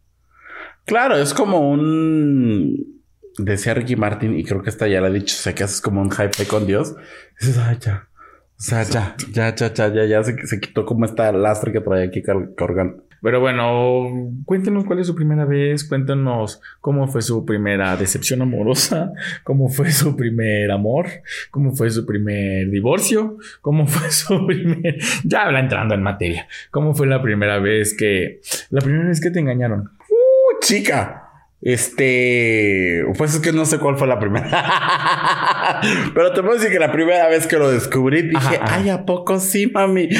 Claro, 0.84 1.16
es 1.16 1.34
como 1.34 1.70
un. 1.70 2.93
Decía 3.38 3.74
Ricky 3.74 3.96
Martin, 3.96 4.38
y 4.38 4.44
creo 4.44 4.62
que 4.62 4.70
esta 4.70 4.86
ya 4.86 5.00
lo 5.00 5.06
ha 5.06 5.10
dicho, 5.10 5.34
o 5.36 5.42
sea, 5.42 5.54
que 5.54 5.64
haces 5.64 5.80
como 5.80 6.00
un 6.00 6.10
hype 6.10 6.46
con 6.46 6.66
Dios. 6.66 6.94
dices, 7.40 7.58
ay, 7.58 7.78
ya. 7.80 8.08
O 8.56 8.62
sea, 8.62 8.84
ya, 8.84 9.16
ya, 9.32 9.54
ya, 9.54 9.72
ya, 9.74 9.88
ya, 9.92 10.04
ya 10.04 10.22
se, 10.22 10.46
se 10.46 10.60
quitó 10.60 10.86
como 10.86 11.04
esta 11.04 11.32
lastre 11.32 11.72
que 11.72 11.80
traía 11.80 12.06
aquí 12.06 12.22
Corgan. 12.56 13.02
Pero 13.24 13.40
bueno, 13.40 14.32
cuéntenos 14.44 14.84
cuál 14.84 14.98
es 14.98 15.06
su 15.06 15.14
primera 15.14 15.46
vez, 15.46 15.84
cuéntenos 15.84 16.60
cómo 16.82 17.08
fue 17.08 17.22
su 17.22 17.46
primera 17.46 17.96
decepción 17.96 18.42
amorosa, 18.42 19.14
cómo 19.44 19.70
fue 19.70 19.90
su 19.92 20.14
primer 20.14 20.70
amor, 20.70 21.06
cómo 21.50 21.74
fue 21.74 21.88
su 21.88 22.04
primer 22.04 22.68
divorcio, 22.68 23.38
cómo 23.62 23.86
fue 23.86 24.10
su 24.10 24.46
primer... 24.46 24.98
Ya 25.24 25.46
habla 25.46 25.60
entrando 25.60 25.94
en 25.94 26.02
materia. 26.02 26.46
¿Cómo 26.70 26.94
fue 26.94 27.06
la 27.06 27.22
primera 27.22 27.58
vez 27.58 27.96
que... 27.96 28.42
La 28.68 28.82
primera 28.82 29.08
vez 29.08 29.22
que 29.22 29.30
te 29.30 29.40
engañaron? 29.40 29.90
¡Uh, 30.10 30.60
chica! 30.60 31.23
Este, 31.64 33.02
pues 33.16 33.34
es 33.34 33.40
que 33.40 33.50
no 33.50 33.64
sé 33.64 33.78
cuál 33.78 33.96
fue 33.96 34.06
la 34.06 34.18
primera. 34.18 34.50
Pero 36.14 36.34
te 36.34 36.42
puedo 36.42 36.56
decir 36.56 36.70
que 36.70 36.78
la 36.78 36.92
primera 36.92 37.26
vez 37.28 37.46
que 37.46 37.56
lo 37.56 37.70
descubrí 37.70 38.20
dije, 38.20 38.60
ay, 38.60 38.90
¿a 38.90 39.06
poco 39.06 39.40
sí, 39.40 39.68
mami? 39.72 40.10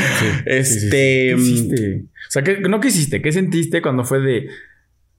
este. 0.46 0.88
¿Qué 0.90 1.34
hiciste? 1.36 2.04
O 2.06 2.30
sea, 2.30 2.42
¿qué, 2.42 2.60
no 2.60 2.80
qué 2.80 2.88
hiciste? 2.88 3.20
¿Qué 3.20 3.30
sentiste 3.30 3.82
cuando 3.82 4.04
fue 4.04 4.20
de. 4.20 4.48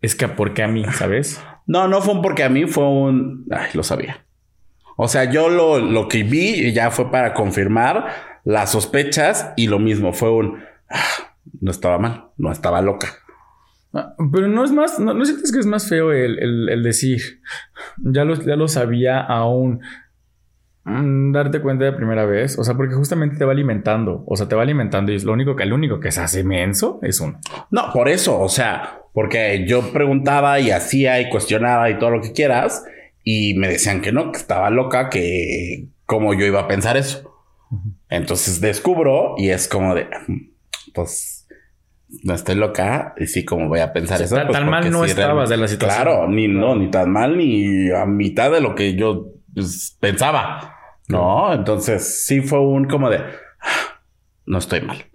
Es 0.01 0.15
que 0.15 0.27
porque 0.27 0.63
a 0.63 0.67
mí, 0.67 0.83
¿sabes? 0.93 1.39
No, 1.67 1.87
no 1.87 2.01
fue 2.01 2.15
un 2.15 2.23
porque 2.23 2.43
a 2.43 2.49
mí, 2.49 2.65
fue 2.65 2.89
un. 2.89 3.45
Ay, 3.51 3.69
lo 3.75 3.83
sabía. 3.83 4.25
O 4.97 5.07
sea, 5.07 5.25
yo 5.25 5.47
lo, 5.47 5.77
lo 5.77 6.07
que 6.07 6.23
vi 6.23 6.73
ya 6.73 6.89
fue 6.89 7.11
para 7.11 7.35
confirmar 7.35 8.39
las 8.43 8.71
sospechas 8.71 9.53
y 9.57 9.67
lo 9.67 9.77
mismo, 9.77 10.11
fue 10.11 10.31
un. 10.31 10.57
Ah, 10.89 11.35
no 11.61 11.69
estaba 11.69 11.99
mal, 11.99 12.29
no 12.37 12.51
estaba 12.51 12.81
loca. 12.81 13.09
Ah, 13.95 14.13
pero 14.29 14.49
no 14.49 14.65
es 14.65 14.71
más, 14.71 14.99
no, 14.99 15.23
sientes 15.23 15.53
que 15.53 15.59
es 15.59 15.65
más 15.65 15.87
feo 15.87 16.11
el, 16.11 16.83
decir, 16.83 17.21
ya 17.97 18.25
lo, 18.25 18.35
ya 18.35 18.57
lo 18.57 18.67
sabía 18.67 19.21
aún, 19.21 19.79
mm, 20.83 21.31
darte 21.31 21.61
cuenta 21.61 21.85
de 21.85 21.93
primera 21.93 22.25
vez, 22.25 22.59
o 22.59 22.63
sea, 22.65 22.75
porque 22.75 22.93
justamente 22.93 23.37
te 23.37 23.45
va 23.45 23.53
alimentando, 23.53 24.25
o 24.27 24.35
sea, 24.35 24.49
te 24.49 24.55
va 24.55 24.63
alimentando 24.63 25.13
y 25.13 25.15
es 25.15 25.23
lo 25.23 25.31
único 25.31 25.55
que, 25.55 25.63
el 25.63 25.71
único 25.71 26.01
que 26.01 26.11
se 26.11 26.19
hace 26.19 26.43
menso 26.43 26.99
es 27.03 27.21
uno. 27.21 27.39
No, 27.71 27.93
por 27.93 28.09
eso, 28.09 28.37
o 28.37 28.49
sea, 28.49 28.99
porque 29.13 29.65
yo 29.65 29.93
preguntaba 29.93 30.59
y 30.59 30.71
hacía 30.71 31.21
y 31.21 31.29
cuestionaba 31.29 31.89
y 31.89 31.97
todo 31.97 32.09
lo 32.09 32.21
que 32.21 32.33
quieras 32.33 32.83
y 33.23 33.53
me 33.53 33.69
decían 33.69 34.01
que 34.01 34.11
no, 34.11 34.33
que 34.33 34.39
estaba 34.39 34.69
loca, 34.69 35.09
que 35.09 35.87
como 36.05 36.33
yo 36.33 36.45
iba 36.45 36.59
a 36.59 36.67
pensar 36.67 36.97
eso. 36.97 37.33
Entonces 38.09 38.59
descubro 38.59 39.35
y 39.37 39.49
es 39.49 39.69
como 39.69 39.95
de, 39.95 40.07
pues 40.93 41.34
no 42.23 42.33
estoy 42.33 42.55
loca 42.55 43.13
y 43.17 43.27
sí, 43.27 43.45
como 43.45 43.67
voy 43.67 43.79
a 43.79 43.93
pensar 43.93 44.21
eso. 44.21 44.35
Tan, 44.35 44.47
pues, 44.47 44.65
mal 44.65 44.91
no 44.91 45.05
estabas 45.05 45.49
de 45.49 45.57
la 45.57 45.67
situación. 45.67 46.03
Claro, 46.03 46.27
ni 46.27 46.47
no, 46.47 46.75
ni 46.75 46.89
tan 46.89 47.11
mal, 47.11 47.37
ni 47.37 47.91
a 47.91 48.05
mitad 48.05 48.51
de 48.51 48.61
lo 48.61 48.75
que 48.75 48.95
yo 48.95 49.33
pues, 49.53 49.97
pensaba. 49.99 50.75
No, 51.07 51.53
entonces 51.53 52.25
sí 52.25 52.41
fue 52.41 52.59
un 52.59 52.85
como 52.85 53.09
de 53.09 53.17
ah, 53.17 54.01
no 54.45 54.57
estoy 54.57 54.81
mal. 54.81 55.05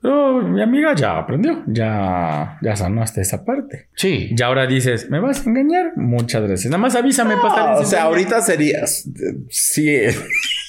Pero 0.00 0.42
mi 0.42 0.62
amiga 0.62 0.94
ya 0.94 1.18
aprendió, 1.18 1.62
ya, 1.66 2.58
ya 2.62 2.76
sanaste 2.76 3.20
esa 3.20 3.44
parte. 3.44 3.88
Sí. 3.94 4.34
Y 4.36 4.42
ahora 4.42 4.66
dices, 4.66 5.10
¿me 5.10 5.20
vas 5.20 5.46
a 5.46 5.50
engañar? 5.50 5.92
Muchas 5.96 6.42
gracias. 6.42 6.70
Nada 6.70 6.80
más 6.80 6.94
avísame 6.94 7.36
para 7.36 7.76
O 7.78 7.84
sea, 7.84 8.04
ahorita 8.04 8.40
serías. 8.40 9.08
Sí. 9.48 9.98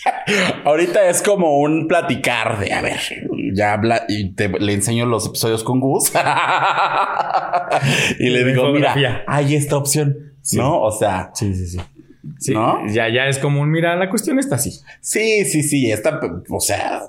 ahorita 0.65 1.07
es 1.09 1.21
como 1.21 1.59
un 1.59 1.87
platicar 1.87 2.59
de, 2.59 2.73
a 2.73 2.81
ver, 2.81 2.99
ya 3.55 3.73
habla 3.73 4.05
y 4.07 4.33
te, 4.33 4.49
le 4.49 4.73
enseño 4.73 5.05
los 5.05 5.27
episodios 5.27 5.63
con 5.63 5.79
Gus. 5.79 6.11
y 8.19 8.29
le 8.29 8.43
digo, 8.43 8.71
mira, 8.71 9.23
hay 9.27 9.55
esta 9.55 9.77
opción. 9.77 10.33
¿No? 10.53 10.81
O 10.81 10.91
sea. 10.91 11.31
Sí, 11.33 11.53
sí, 11.55 11.67
sí. 11.67 12.53
¿No? 12.53 12.85
Ya, 12.87 13.09
ya 13.09 13.27
es 13.27 13.37
como 13.37 13.61
un, 13.61 13.71
mira, 13.71 13.95
la 13.95 14.09
cuestión 14.09 14.39
está 14.39 14.55
así. 14.55 14.71
Sí, 15.01 15.45
sí, 15.45 15.63
sí. 15.63 15.91
Está, 15.91 16.19
o 16.49 16.59
sea, 16.59 17.03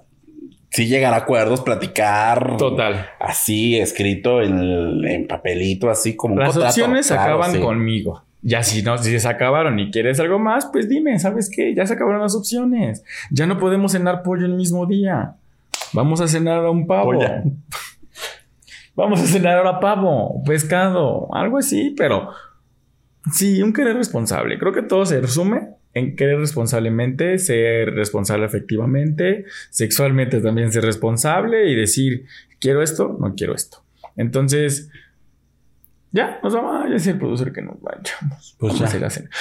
sí 0.70 0.86
llegar 0.86 1.14
a 1.14 1.18
acuerdos, 1.18 1.62
platicar. 1.62 2.57
Total. 2.57 3.07
Así, 3.18 3.78
escrito 3.78 4.42
en, 4.42 5.26
papelito, 5.26 5.90
así 5.90 6.16
como 6.16 6.36
Las 6.36 6.57
opciones 6.57 7.11
acaban 7.11 7.61
conmigo. 7.61 8.22
Ya 8.42 8.62
si 8.62 8.82
no, 8.82 8.97
si 8.97 9.18
se 9.18 9.28
acabaron 9.28 9.78
y 9.80 9.90
quieres 9.90 10.20
algo 10.20 10.38
más, 10.38 10.66
pues 10.66 10.88
dime, 10.88 11.18
¿sabes 11.18 11.51
qué? 11.51 11.74
Ya 11.74 11.84
se 11.84 11.94
acabaron 11.94 12.20
las 12.20 12.36
opciones. 12.36 13.03
Ya 13.30 13.47
no 13.47 13.59
podemos 13.59 13.92
cenar 13.92 14.22
pollo 14.22 14.47
el 14.47 14.55
mismo 14.55 14.86
día. 14.86 15.34
Vamos 15.93 16.20
a 16.20 16.28
cenar 16.28 16.64
a 16.64 16.70
un 16.70 16.87
pavo. 16.87 17.12
Vamos 18.97 19.20
a 19.20 19.26
cenar 19.26 19.59
ahora 19.59 19.78
pavo, 19.78 20.43
pescado, 20.47 21.28
algo 21.34 21.59
así, 21.59 21.95
pero 21.99 22.30
sí, 23.30 23.62
un 23.62 23.74
querer 23.74 23.95
responsable. 23.95 24.59
Creo 24.59 24.72
que 24.72 24.82
todo 24.82 25.05
se 25.05 25.20
resume 25.20 25.68
en 25.93 26.16
querer 26.16 26.39
responsablemente, 26.39 27.39
ser 27.39 27.95
responsable 27.95 28.47
efectivamente, 28.47 29.45
sexualmente 29.70 30.41
también 30.41 30.72
ser 30.72 30.84
responsable 30.84 31.70
y 31.70 31.74
decir, 31.74 32.24
quiero 32.59 32.82
esto, 32.82 33.16
no 33.20 33.34
quiero 33.34 33.55
esto. 33.55 33.82
Entonces, 34.16 34.91
ya, 36.17 36.41
nos 36.43 36.55
vamos 36.55 36.87
a 36.87 36.89
decir 36.89 37.12
el 37.12 37.19
productor 37.19 37.53
que 37.53 37.61
nos 37.61 37.77
vayamos. 37.83 38.57
Pues 38.59 38.79
ya. 38.79 38.89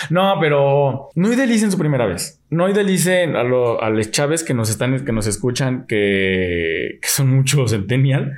No, 0.09 0.35
pero 0.41 1.09
no 1.15 1.31
idealicen 1.31 1.71
su 1.71 1.77
primera 1.77 2.05
vez. 2.05 2.41
No 2.49 2.67
idealicen 2.67 3.37
a, 3.37 3.43
los 3.43 3.81
a 3.81 3.89
los 3.89 4.11
chaves 4.11 4.43
que 4.43 4.53
nos 4.53 4.69
están, 4.69 5.05
que 5.05 5.11
nos 5.13 5.25
escuchan, 5.25 5.85
que, 5.87 6.99
que 7.01 7.07
son 7.07 7.33
muchos 7.33 7.71
centennial. 7.71 8.33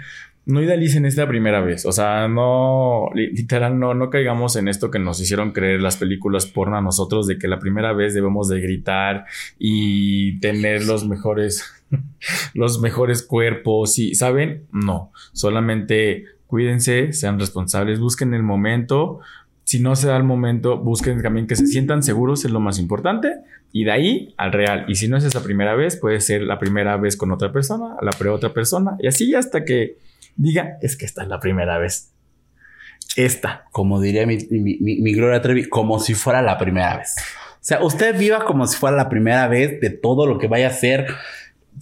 No 0.45 0.61
idealicen 0.61 1.05
esta 1.05 1.27
primera 1.27 1.61
vez. 1.61 1.87
O 1.87 1.91
sea, 1.91 2.27
no, 2.27 3.09
literal, 3.15 3.79
no, 3.79 3.95
no 3.95 4.11
caigamos 4.11 4.55
en 4.55 4.67
esto 4.67 4.91
que 4.91 4.99
nos 4.99 5.19
hicieron 5.19 5.51
creer 5.51 5.81
las 5.81 5.97
películas 5.97 6.45
porno 6.45 6.77
a 6.77 6.81
nosotros 6.81 7.25
de 7.25 7.39
que 7.39 7.47
la 7.47 7.57
primera 7.57 7.91
vez 7.91 8.13
debemos 8.13 8.49
de 8.49 8.61
gritar 8.61 9.25
y 9.57 10.39
tener 10.41 10.85
los 10.85 11.07
mejores, 11.07 11.65
los 12.53 12.79
mejores 12.81 13.23
cuerpos 13.23 13.97
y, 13.97 14.13
¿saben? 14.13 14.67
No, 14.71 15.11
solamente 15.33 16.36
cuídense, 16.47 17.13
sean 17.13 17.39
responsables, 17.39 17.99
busquen 17.99 18.33
el 18.33 18.43
momento. 18.43 19.19
Si 19.63 19.79
no 19.79 19.95
se 19.95 20.07
da 20.07 20.17
el 20.17 20.23
momento, 20.23 20.77
busquen 20.77 21.21
también 21.21 21.45
que 21.45 21.55
se 21.55 21.67
sientan 21.67 22.01
seguros, 22.01 22.45
es 22.45 22.51
lo 22.51 22.59
más 22.59 22.79
importante. 22.79 23.35
Y 23.73 23.83
de 23.83 23.91
ahí 23.91 24.33
al 24.37 24.53
real. 24.53 24.85
Y 24.87 24.95
si 24.95 25.07
no 25.07 25.17
es 25.17 25.25
esa 25.25 25.43
primera 25.43 25.75
vez, 25.75 25.97
puede 25.97 26.21
ser 26.21 26.41
la 26.41 26.57
primera 26.57 26.95
vez 26.97 27.17
con 27.17 27.31
otra 27.31 27.51
persona, 27.51 27.97
la 28.01 28.11
pre-otra 28.11 28.53
persona. 28.53 28.95
Y 28.99 29.07
así 29.07 29.35
hasta 29.35 29.65
que 29.65 29.97
diga, 30.37 30.77
es 30.81 30.95
que 30.95 31.05
esta 31.05 31.23
es 31.23 31.27
la 31.27 31.39
primera 31.39 31.77
vez. 31.77 32.13
Esta. 33.15 33.65
Como 33.71 33.99
diría 33.99 34.25
mi, 34.25 34.37
mi 34.49 35.13
Gloria 35.13 35.41
Trevi, 35.41 35.67
como 35.67 35.99
si 35.99 36.13
fuera 36.13 36.41
la 36.41 36.57
primera 36.57 36.97
vez. 36.97 37.15
O 37.55 37.65
sea, 37.67 37.83
usted 37.83 38.17
viva 38.17 38.45
como 38.45 38.65
si 38.65 38.77
fuera 38.77 38.95
la 38.95 39.09
primera 39.09 39.45
vez 39.49 39.81
de 39.81 39.89
todo 39.89 40.25
lo 40.25 40.37
que 40.37 40.47
vaya 40.47 40.67
a 40.67 40.69
hacer 40.69 41.07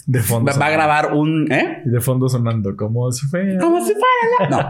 de 0.05 0.21
fondo. 0.21 0.51
Va, 0.59 0.65
a 0.65 0.69
grabar 0.69 1.13
un. 1.13 1.51
¿Eh? 1.51 1.83
Y 1.85 1.89
de 1.89 2.01
fondo 2.01 2.29
sonando, 2.29 2.75
como 2.75 3.11
si 3.11 3.25
fuera. 3.27 3.59
Como 3.59 3.85
si 3.85 3.93
fuera 3.93 4.49
No. 4.49 4.69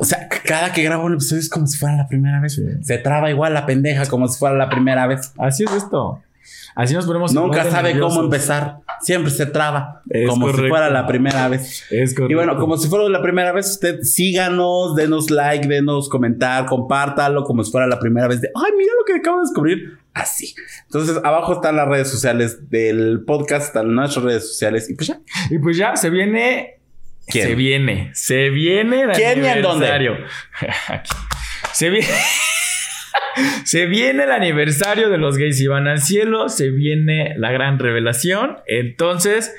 O 0.00 0.04
sea, 0.04 0.28
cada 0.28 0.72
que 0.72 0.82
grabo 0.82 1.04
un 1.04 1.14
episodio 1.14 1.40
es 1.40 1.48
como 1.48 1.66
si 1.66 1.78
fuera 1.78 1.96
la 1.96 2.08
primera 2.08 2.40
vez. 2.40 2.60
Se 2.80 2.98
traba 2.98 3.30
igual 3.30 3.54
la 3.54 3.66
pendeja 3.66 4.06
como 4.06 4.28
si 4.28 4.38
fuera 4.38 4.56
la 4.56 4.68
primera 4.68 5.06
vez. 5.06 5.32
Así 5.38 5.64
es 5.64 5.72
esto. 5.72 6.20
Así 6.74 6.94
nos 6.94 7.06
ponemos. 7.06 7.32
Nunca 7.34 7.70
sabe 7.70 7.98
cómo 7.98 8.22
empezar. 8.22 8.78
Siempre 9.00 9.30
se 9.30 9.46
traba. 9.46 10.02
como 10.28 10.50
si 10.52 10.68
fuera 10.68 10.90
la 10.90 11.06
primera 11.06 11.48
vez. 11.48 11.84
Es 11.90 12.14
correcto. 12.14 12.32
Y 12.32 12.34
bueno, 12.34 12.56
como 12.56 12.76
si 12.76 12.88
fuera 12.88 13.08
la 13.08 13.22
primera 13.22 13.52
vez, 13.52 13.70
usted 13.70 14.00
síganos, 14.02 14.94
denos 14.96 15.30
like, 15.30 15.66
denos 15.66 16.08
comentar, 16.08 16.66
compártalo 16.66 17.44
como 17.44 17.62
si 17.62 17.70
fuera 17.70 17.86
la 17.86 17.98
primera 17.98 18.28
vez 18.28 18.40
de, 18.40 18.48
ay, 18.54 18.72
mira 18.76 18.92
lo 18.98 19.04
que 19.04 19.14
acabo 19.20 19.38
de 19.38 19.42
descubrir 19.42 20.01
así. 20.14 20.54
Entonces, 20.84 21.16
abajo 21.24 21.54
están 21.54 21.76
las 21.76 21.88
redes 21.88 22.08
sociales 22.08 22.70
del 22.70 23.24
podcast, 23.26 23.68
están 23.68 23.94
nuestras 23.94 24.24
redes 24.24 24.48
sociales 24.48 24.88
y 24.90 24.94
pues 24.94 25.08
ya. 25.08 25.20
Y 25.50 25.58
pues 25.58 25.76
ya, 25.76 25.96
se 25.96 26.10
viene. 26.10 26.78
Se 27.28 27.54
viene. 27.54 28.10
Se 28.14 28.50
viene 28.50 29.02
el 29.02 29.10
¿Quién 29.12 29.44
y 29.44 29.46
en 29.46 29.62
dónde? 29.62 29.86
Se 31.72 31.88
viene. 31.88 32.08
se 33.64 33.86
viene 33.86 34.24
el 34.24 34.30
aniversario 34.30 35.08
de 35.08 35.16
los 35.16 35.38
gays 35.38 35.60
y 35.60 35.66
van 35.66 35.86
al 35.86 36.00
cielo. 36.02 36.48
Se 36.48 36.70
viene 36.70 37.34
la 37.38 37.50
gran 37.50 37.78
revelación. 37.78 38.58
Entonces. 38.66 39.54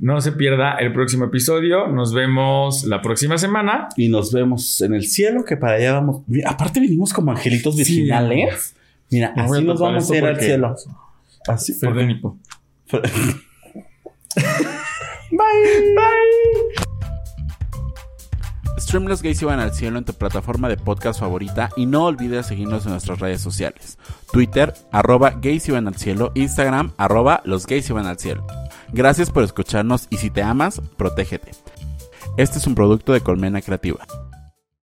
No 0.00 0.20
se 0.20 0.30
pierda 0.30 0.76
el 0.76 0.92
próximo 0.92 1.24
episodio. 1.24 1.88
Nos 1.88 2.14
vemos 2.14 2.84
la 2.84 3.02
próxima 3.02 3.36
semana. 3.36 3.88
Y 3.96 4.08
nos 4.08 4.32
vemos 4.32 4.80
en 4.80 4.94
el 4.94 5.04
cielo, 5.04 5.44
que 5.44 5.56
para 5.56 5.74
allá 5.74 5.94
vamos. 5.94 6.22
Aparte, 6.46 6.78
venimos 6.78 7.12
como 7.12 7.32
angelitos 7.32 7.76
virginales. 7.76 8.76
Mira, 9.10 9.32
así 9.36 9.64
nos 9.64 9.80
vamos 9.80 10.10
a 10.10 10.16
ir 10.16 10.24
al 10.24 10.40
cielo. 10.40 10.76
Así. 11.46 11.74
Bye. 15.30 15.40
Bye. 15.94 16.88
Stream 18.78 19.06
Los 19.06 19.22
Gays 19.22 19.42
Iban 19.42 19.60
al 19.60 19.74
Cielo 19.74 19.98
en 19.98 20.04
tu 20.04 20.14
plataforma 20.14 20.68
de 20.68 20.76
podcast 20.76 21.20
favorita 21.20 21.68
y 21.76 21.84
no 21.84 22.06
olvides 22.06 22.46
seguirnos 22.46 22.86
en 22.86 22.92
nuestras 22.92 23.18
redes 23.18 23.40
sociales. 23.40 23.98
Twitter, 24.32 24.72
arroba 24.92 25.32
Gays 25.42 25.68
Iban 25.68 25.88
al 25.88 25.96
Cielo, 25.96 26.32
Instagram, 26.34 26.92
arroba 26.96 27.42
Los 27.44 27.66
Gays 27.66 27.90
Iban 27.90 28.06
al 28.06 28.18
Cielo. 28.18 28.46
Gracias 28.92 29.30
por 29.30 29.42
escucharnos 29.42 30.06
y 30.08 30.16
si 30.16 30.30
te 30.30 30.42
amas, 30.42 30.80
protégete. 30.96 31.50
Este 32.38 32.58
es 32.58 32.66
un 32.66 32.74
producto 32.74 33.12
de 33.12 33.20
Colmena 33.20 33.60
Creativa. 33.60 34.06